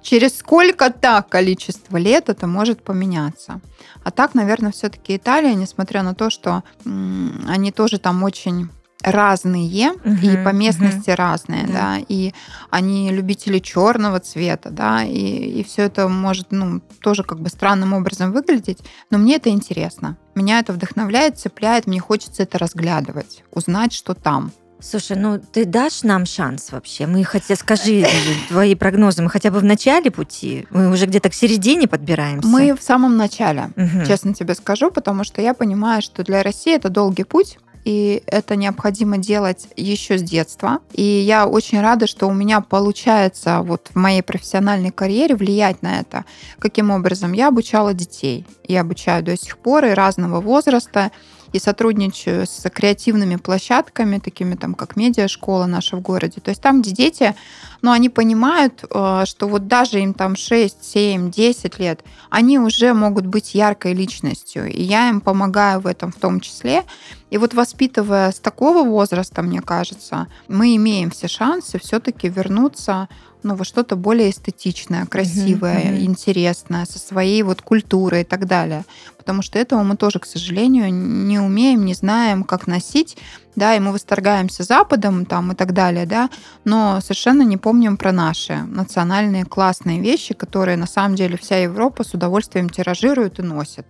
через 0.09 0.38
сколько-то 0.38 1.22
количество 1.28 1.98
лет 1.98 2.30
это 2.30 2.46
может 2.46 2.82
поменяться. 2.82 3.61
А 4.02 4.11
так, 4.11 4.34
наверное, 4.34 4.72
все-таки 4.72 5.16
Италия, 5.16 5.54
несмотря 5.54 6.02
на 6.02 6.14
то, 6.14 6.30
что 6.30 6.62
м, 6.86 7.44
они 7.46 7.72
тоже 7.72 7.98
там 7.98 8.22
очень 8.22 8.70
разные 9.02 9.92
угу, 9.92 10.11
и 10.22 10.42
по 10.42 10.48
местности 10.48 11.11
угу. 11.11 11.16
разные, 11.18 11.66
да. 11.66 11.72
да, 11.72 11.98
и 12.09 12.32
они 12.70 13.11
любители 13.11 13.59
черного 13.59 14.18
цвета, 14.18 14.70
да, 14.70 15.04
и, 15.04 15.61
и 15.61 15.62
все 15.62 15.82
это 15.82 16.09
может, 16.09 16.52
ну, 16.52 16.80
тоже 17.02 17.22
как 17.22 17.38
бы 17.40 17.50
странным 17.50 17.92
образом 17.92 18.32
выглядеть, 18.32 18.78
но 19.11 19.18
мне 19.18 19.36
это 19.36 19.50
интересно. 19.50 20.16
Меня 20.34 20.59
это 20.59 20.72
вдохновляет, 20.72 21.38
цепляет, 21.38 21.86
мне 21.86 22.00
хочется 22.00 22.44
это 22.44 22.59
разглядывать, 22.59 23.44
узнать, 23.52 23.92
что 23.92 24.14
там. 24.14 24.52
Слушай, 24.81 25.16
ну 25.16 25.39
ты 25.39 25.64
дашь 25.64 26.03
нам 26.03 26.24
шанс 26.24 26.70
вообще? 26.70 27.07
Мы 27.07 27.24
хотя 27.24 27.57
скажи 27.57 28.07
твои 28.49 28.74
прогнозы, 28.74 29.22
мы 29.22 29.31
хотя 29.31 29.51
бы 29.51 29.59
в 29.59 29.64
начале 29.64 30.11
пути, 30.11 30.66
мы 30.70 30.91
уже 30.91 31.07
где-то 31.07 31.31
к 31.31 31.35
середине 31.35 31.89
подбираемся. 31.89 32.49
Мы 32.49 32.74
в 32.74 32.83
самом 32.83 33.16
начале, 33.16 33.70
угу. 33.76 34.07
честно 34.07 34.35
тебе 34.35 34.55
скажу, 34.55 34.91
потому 34.91 35.24
что 35.24 35.43
я 35.43 35.55
понимаю, 35.55 36.01
что 36.01 36.22
для 36.22 36.43
России 36.43 36.74
это 36.74 36.91
долгий 36.91 37.24
путь, 37.24 37.59
и 37.85 38.22
это 38.26 38.55
необходимо 38.55 39.18
делать 39.18 39.68
еще 39.74 40.18
с 40.18 40.22
детства. 40.22 40.81
И 40.93 41.03
я 41.03 41.47
очень 41.47 41.81
рада, 41.81 42.07
что 42.07 42.26
у 42.29 42.35
меня 42.35 42.61
получается 42.61 43.62
вот 43.62 43.89
в 43.95 43.97
моей 43.97 44.22
профессиональной 44.22 44.91
карьере 44.91 45.35
влиять 45.35 45.81
на 45.81 46.01
это. 46.01 46.24
Каким 46.59 46.91
образом? 46.91 47.33
Я 47.33 47.49
обучала 47.49 47.95
детей. 47.95 48.45
Я 48.66 48.83
обучаю 48.83 49.22
до 49.22 49.39
сих 49.39 49.57
пор 49.57 49.87
и 49.87 49.91
разного 49.91 50.41
возраста 50.41 51.12
и 51.53 51.59
сотрудничаю 51.59 52.46
с 52.46 52.68
креативными 52.70 53.36
площадками, 53.36 54.18
такими 54.18 54.55
там, 54.55 54.74
как 54.74 54.96
медиашкола 54.96 55.66
наша 55.66 55.96
в 55.96 56.01
городе. 56.01 56.40
То 56.40 56.51
есть 56.51 56.61
там, 56.61 56.82
где 56.82 56.92
дети, 56.92 57.34
ну, 57.82 57.90
они 57.90 58.09
понимают, 58.09 58.84
э, 58.90 59.24
что 59.24 59.49
вот 59.49 59.66
даже 59.66 60.01
им 60.01 60.14
там 60.14 60.36
6, 60.36 60.84
7, 60.84 61.30
10 61.30 61.78
лет, 61.78 62.05
они 62.30 62.59
уже 62.59 62.92
могут 62.94 63.26
быть 63.26 63.55
яркой 63.55 63.94
личностью. 63.94 64.66
И 64.70 64.82
я 64.82 65.09
им 65.09 65.20
помогаю 65.20 65.80
в 65.80 65.86
этом 65.86 66.12
в 66.12 66.16
том 66.16 66.40
числе. 66.40 66.84
И 67.30 67.38
вот 67.38 67.55
воспитывая 67.55 68.30
с 68.32 68.40
такого 68.40 68.88
возраста, 68.88 69.42
мне 69.42 69.61
кажется, 69.61 70.28
мы 70.49 70.76
имеем 70.76 71.11
все 71.11 71.28
шансы 71.28 71.78
все-таки 71.78 72.28
вернуться 72.28 73.09
ну, 73.43 73.55
во 73.55 73.64
что-то 73.64 73.97
более 73.97 74.30
эстетичное, 74.30 75.07
красивое, 75.07 75.93
mm-hmm. 75.93 76.05
интересное, 76.05 76.84
со 76.86 76.99
своей 76.99 77.43
вот 77.43 77.62
культурой 77.62 78.22
и 78.22 78.24
так 78.24 78.47
далее. 78.47 78.84
Потому 79.16 79.43
что 79.43 79.59
этого 79.59 79.82
мы 79.82 79.97
тоже, 79.97 80.18
к 80.18 80.26
сожалению, 80.26 80.93
не 80.93 81.39
умеем, 81.39 81.84
не 81.84 81.95
знаем, 81.95 82.45
как 82.45 82.66
носить, 82.66 83.16
да, 83.57 83.74
и 83.74 83.80
мы 83.80 83.93
восторгаемся 83.93 84.62
Западом 84.62 85.26
там 85.26 85.53
и 85.53 85.55
так 85.55 85.72
далее, 85.72 86.07
да, 86.07 86.30
но 86.64 87.01
совершенно 87.01 87.43
не 87.43 87.57
помним 87.57 87.97
про 87.97 88.12
наши 88.12 88.57
национальные 88.57 89.45
классные 89.45 90.01
вещи, 90.01 90.34
которые 90.34 90.76
на 90.76 90.86
самом 90.86 91.14
деле 91.14 91.36
вся 91.36 91.59
Европа 91.59 92.05
с 92.05 92.14
удовольствием 92.14 92.68
тиражирует 92.68 93.39
и 93.39 93.43
носит. 93.43 93.86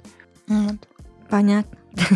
Вот. 0.47 0.77
Понятно. 1.29 1.79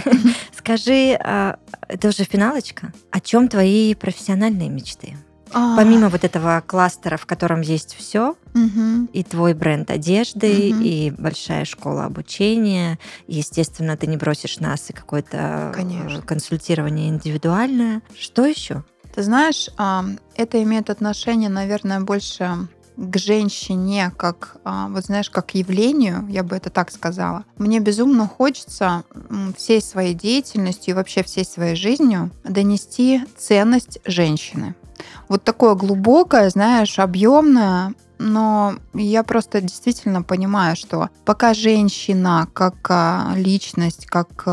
Скажи, 0.56 1.18
а, 1.22 1.58
это 1.88 2.08
уже 2.08 2.24
финалочка. 2.24 2.92
О 3.10 3.20
чем 3.20 3.48
твои 3.48 3.94
профессиональные 3.94 4.68
мечты? 4.68 5.16
А. 5.52 5.76
Помимо 5.76 6.08
вот 6.08 6.24
этого 6.24 6.62
кластера, 6.66 7.16
в 7.16 7.26
котором 7.26 7.60
есть 7.60 7.94
все, 7.94 8.36
угу. 8.54 9.08
и 9.12 9.22
твой 9.22 9.54
бренд 9.54 9.90
одежды, 9.90 10.70
угу. 10.72 10.82
и 10.82 11.10
большая 11.10 11.64
школа 11.64 12.04
обучения, 12.04 12.98
естественно, 13.26 13.96
ты 13.96 14.06
не 14.06 14.16
бросишь 14.16 14.60
нас 14.60 14.90
и 14.90 14.92
какое-то 14.92 15.72
э, 15.76 16.20
консультирование 16.22 17.08
индивидуальное. 17.08 18.02
Что 18.18 18.46
еще? 18.46 18.82
Ты 19.14 19.22
знаешь, 19.22 19.68
а, 19.76 20.04
это 20.36 20.62
имеет 20.62 20.88
отношение, 20.88 21.50
наверное, 21.50 22.00
больше 22.00 22.68
к 22.96 23.18
женщине, 23.18 24.12
как, 24.16 24.56
а, 24.64 24.88
вот 24.88 25.04
знаешь, 25.04 25.30
как 25.30 25.54
явлению, 25.54 26.26
я 26.28 26.42
бы 26.42 26.56
это 26.56 26.70
так 26.70 26.90
сказала. 26.90 27.44
Мне 27.56 27.80
безумно 27.80 28.26
хочется 28.26 29.04
всей 29.56 29.80
своей 29.82 30.14
деятельностью 30.14 30.92
и 30.92 30.94
вообще 30.94 31.22
всей 31.22 31.44
своей 31.44 31.74
жизнью 31.74 32.30
донести 32.44 33.22
ценность 33.36 33.98
женщины. 34.04 34.74
Вот 35.28 35.44
такое 35.44 35.74
глубокое, 35.74 36.50
знаешь, 36.50 36.98
объемное, 36.98 37.94
но 38.18 38.74
я 38.94 39.22
просто 39.22 39.60
действительно 39.60 40.22
понимаю, 40.22 40.76
что 40.76 41.10
пока 41.24 41.54
женщина 41.54 42.48
как 42.52 42.74
а, 42.88 43.32
личность, 43.34 44.06
как 44.06 44.46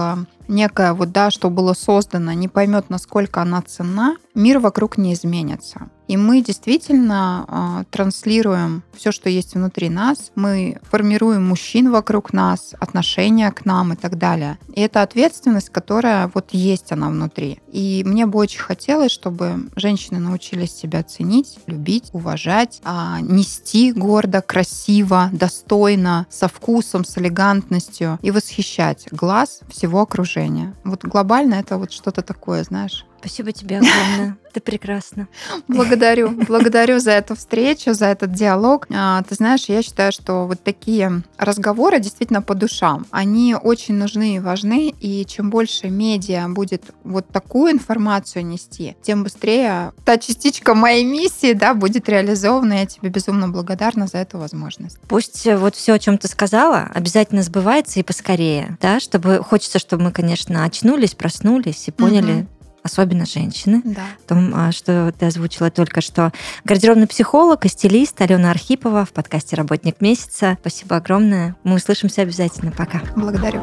некая 0.50 0.94
вот, 0.94 1.12
да, 1.12 1.32
что 1.32 1.50
было 1.50 1.74
создано, 1.74 2.34
не 2.34 2.48
поймет, 2.48 2.90
насколько 2.90 3.42
она 3.42 3.62
ценна, 3.62 4.18
мир 4.40 4.60
вокруг 4.60 4.98
не 4.98 5.14
изменится. 5.14 5.90
И 6.08 6.18
мы 6.18 6.42
действительно 6.42 7.46
э, 7.48 7.84
транслируем 7.92 8.82
все, 8.96 9.12
что 9.12 9.30
есть 9.30 9.54
внутри 9.54 9.90
нас. 9.90 10.32
Мы 10.34 10.80
формируем 10.82 11.48
мужчин 11.48 11.92
вокруг 11.92 12.34
нас, 12.34 12.74
отношения 12.80 13.52
к 13.52 13.64
нам 13.64 13.94
и 13.94 13.96
так 13.96 14.18
далее. 14.18 14.58
И 14.74 14.82
это 14.82 15.04
ответственность, 15.04 15.70
которая 15.70 16.32
вот 16.34 16.48
есть 16.52 16.92
она 16.92 17.10
внутри. 17.10 17.62
И 17.72 18.04
мне 18.08 18.26
бы 18.26 18.40
очень 18.40 18.62
хотелось, 18.62 19.12
чтобы 19.12 19.70
женщины 19.76 20.18
научились 20.18 20.76
себя 20.76 21.04
ценить, 21.04 21.60
любить, 21.68 22.10
уважать, 22.14 22.82
э, 22.84 23.18
нести 23.22 23.92
гордо, 23.92 24.42
красиво, 24.42 25.30
достойно, 25.32 26.26
со 26.32 26.48
вкусом, 26.48 27.06
с 27.06 27.20
элегантностью 27.20 28.18
и 28.24 28.32
восхищать 28.32 29.08
глаз 29.12 29.60
всего 29.70 30.02
окружения. 30.02 30.74
Вот 30.84 31.06
глобально 31.06 31.56
это 31.56 31.78
вот 31.78 31.92
что-то 31.92 32.24
такое, 32.24 32.64
знаешь, 32.64 33.06
Спасибо 33.20 33.52
тебе 33.52 33.78
огромное. 33.78 34.38
Это 34.50 34.62
прекрасно. 34.62 35.28
Благодарю. 35.68 36.30
Благодарю 36.48 37.00
за 37.00 37.12
эту 37.12 37.36
встречу, 37.36 37.94
за 37.94 38.08
этот 38.08 38.32
диалог. 38.32 38.88
А, 38.92 39.22
ты 39.24 39.36
знаешь, 39.36 39.66
я 39.68 39.84
считаю, 39.84 40.12
что 40.12 40.48
вот 40.48 40.64
такие 40.64 41.22
разговоры 41.38 42.00
действительно 42.00 42.42
по 42.42 42.56
душам, 42.56 43.06
они 43.12 43.56
очень 43.56 43.96
нужны 43.96 44.38
и 44.38 44.40
важны. 44.40 44.94
И 45.00 45.26
чем 45.26 45.50
больше 45.50 45.90
медиа 45.90 46.48
будет 46.48 46.84
вот 47.04 47.28
такую 47.28 47.74
информацию 47.74 48.46
нести, 48.46 48.96
тем 49.04 49.24
быстрее 49.24 49.94
та 50.04 50.18
частичка 50.18 50.74
моей 50.74 51.04
миссии 51.04 51.54
да, 51.54 51.74
будет 51.74 52.10
реализована. 52.10 52.80
Я 52.80 52.86
тебе 52.86 53.10
безумно 53.10 53.50
благодарна 53.50 54.08
за 54.08 54.20
эту 54.20 54.40
возможность. 54.40 54.98
Пусть 55.08 55.46
вот 55.46 55.76
все, 55.76 55.94
о 55.94 56.00
чем 56.00 56.18
ты 56.18 56.28
сказала, 56.28 56.90
обязательно 56.94 57.44
сбывается 57.44 58.00
и 58.00 58.04
поскорее, 58.04 58.78
да, 58.82 59.00
чтобы 59.00 59.44
хочется, 59.44 59.78
чтобы 59.78 60.04
мы, 60.04 60.12
конечно, 60.12 60.64
очнулись, 60.64 61.14
проснулись 61.14 61.88
и 61.88 61.92
поняли, 61.92 62.42
угу 62.42 62.48
особенно 62.84 63.26
женщины. 63.26 63.82
Да. 63.84 64.06
В 64.24 64.28
том, 64.28 64.54
а, 64.56 64.72
что 64.72 65.14
ты 65.18 65.26
озвучила 65.26 65.72
только 65.72 66.02
что. 66.02 66.32
Гардеробный 66.64 67.08
психолог 67.08 67.66
и 67.66 67.70
стилист 67.70 68.20
Алена 68.22 68.52
Архипова 68.52 69.06
в 69.06 69.12
подкасте 69.12 69.56
«Работник 69.56 70.02
месяца». 70.02 70.58
Спасибо 70.62 70.98
огромное. 70.98 71.56
Мы 71.64 71.76
услышимся 71.76 72.22
обязательно. 72.22 72.72
Пока. 72.72 73.02
Благодарю. 73.16 73.62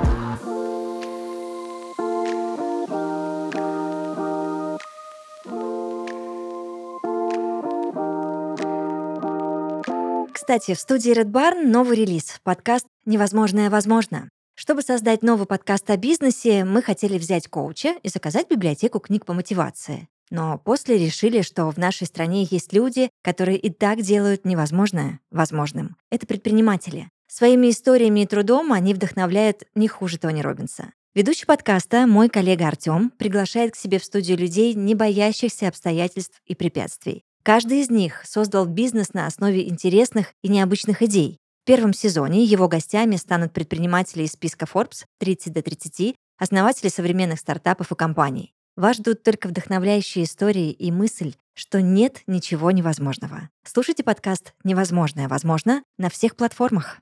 Кстати, 10.33 10.75
в 10.75 10.81
студии 10.81 11.13
Red 11.13 11.33
Barn 11.33 11.67
новый 11.67 11.97
релиз. 11.97 12.39
Подкаст 12.45 12.87
«Невозможное 13.05 13.69
возможно». 13.69 14.29
Чтобы 14.59 14.81
создать 14.81 15.23
новый 15.23 15.47
подкаст 15.47 15.91
о 15.91 15.99
бизнесе, 15.99 16.65
мы 16.65 16.81
хотели 16.81 17.19
взять 17.19 17.47
коуча 17.47 17.97
и 18.03 18.09
заказать 18.09 18.49
библиотеку 18.49 19.01
книг 19.01 19.27
по 19.27 19.35
мотивации. 19.35 20.09
Но 20.31 20.57
после 20.57 20.97
решили, 20.97 21.43
что 21.43 21.71
в 21.71 21.77
нашей 21.77 22.07
стране 22.07 22.49
есть 22.51 22.73
люди, 22.73 23.11
которые 23.23 23.59
и 23.59 23.69
так 23.69 24.01
делают 24.01 24.47
невозможное 24.47 25.21
возможным. 25.31 25.97
Это 26.11 26.27
предприниматели. 26.27 27.11
Своими 27.29 27.69
историями 27.69 28.21
и 28.21 28.27
трудом 28.27 28.73
они 28.73 28.95
вдохновляют 28.95 29.65
не 29.75 29.89
хуже 29.89 30.19
Тони 30.19 30.41
Робинса. 30.41 30.95
Ведущий 31.15 31.45
подкаста, 31.45 32.07
мой 32.07 32.31
коллега 32.31 32.67
Артем, 32.67 33.11
приглашает 33.19 33.75
к 33.75 33.77
себе 33.77 33.99
в 33.99 34.05
студию 34.05 34.39
людей, 34.39 34.73
не 34.73 34.95
боящихся 34.95 35.69
обстоятельств 35.69 36.41
и 36.47 36.55
препятствий. 36.55 37.25
Каждый 37.43 37.81
из 37.81 37.91
них 37.91 38.23
создал 38.25 38.65
бизнес 38.65 39.13
на 39.13 39.27
основе 39.27 39.69
интересных 39.69 40.33
и 40.43 40.49
необычных 40.49 41.03
идей, 41.03 41.39
в 41.67 41.69
первом 41.69 41.93
сезоне 41.93 42.45
его 42.45 42.69
гостями 42.69 43.17
станут 43.17 43.53
предприниматели 43.53 44.23
из 44.23 44.31
списка 44.35 44.67
Forbes 44.73 45.05
30 45.19 45.53
до 45.53 45.63
30, 45.63 46.15
основатели 46.39 46.89
современных 46.89 47.41
стартапов 47.41 47.91
и 47.91 47.97
компаний. 47.97 48.55
Вас 48.77 48.99
ждут 48.99 49.25
только 49.25 49.49
вдохновляющие 49.49 50.27
истории 50.27 50.71
и 50.71 50.93
мысль, 50.93 51.35
что 51.55 51.83
нет 51.83 52.23
ничего 52.29 52.71
невозможного. 52.71 53.51
Слушайте 53.65 54.05
подкаст 54.05 54.55
«Невозможное 54.63 55.27
возможно» 55.27 55.83
на 55.99 56.09
всех 56.09 56.37
платформах. 56.37 57.01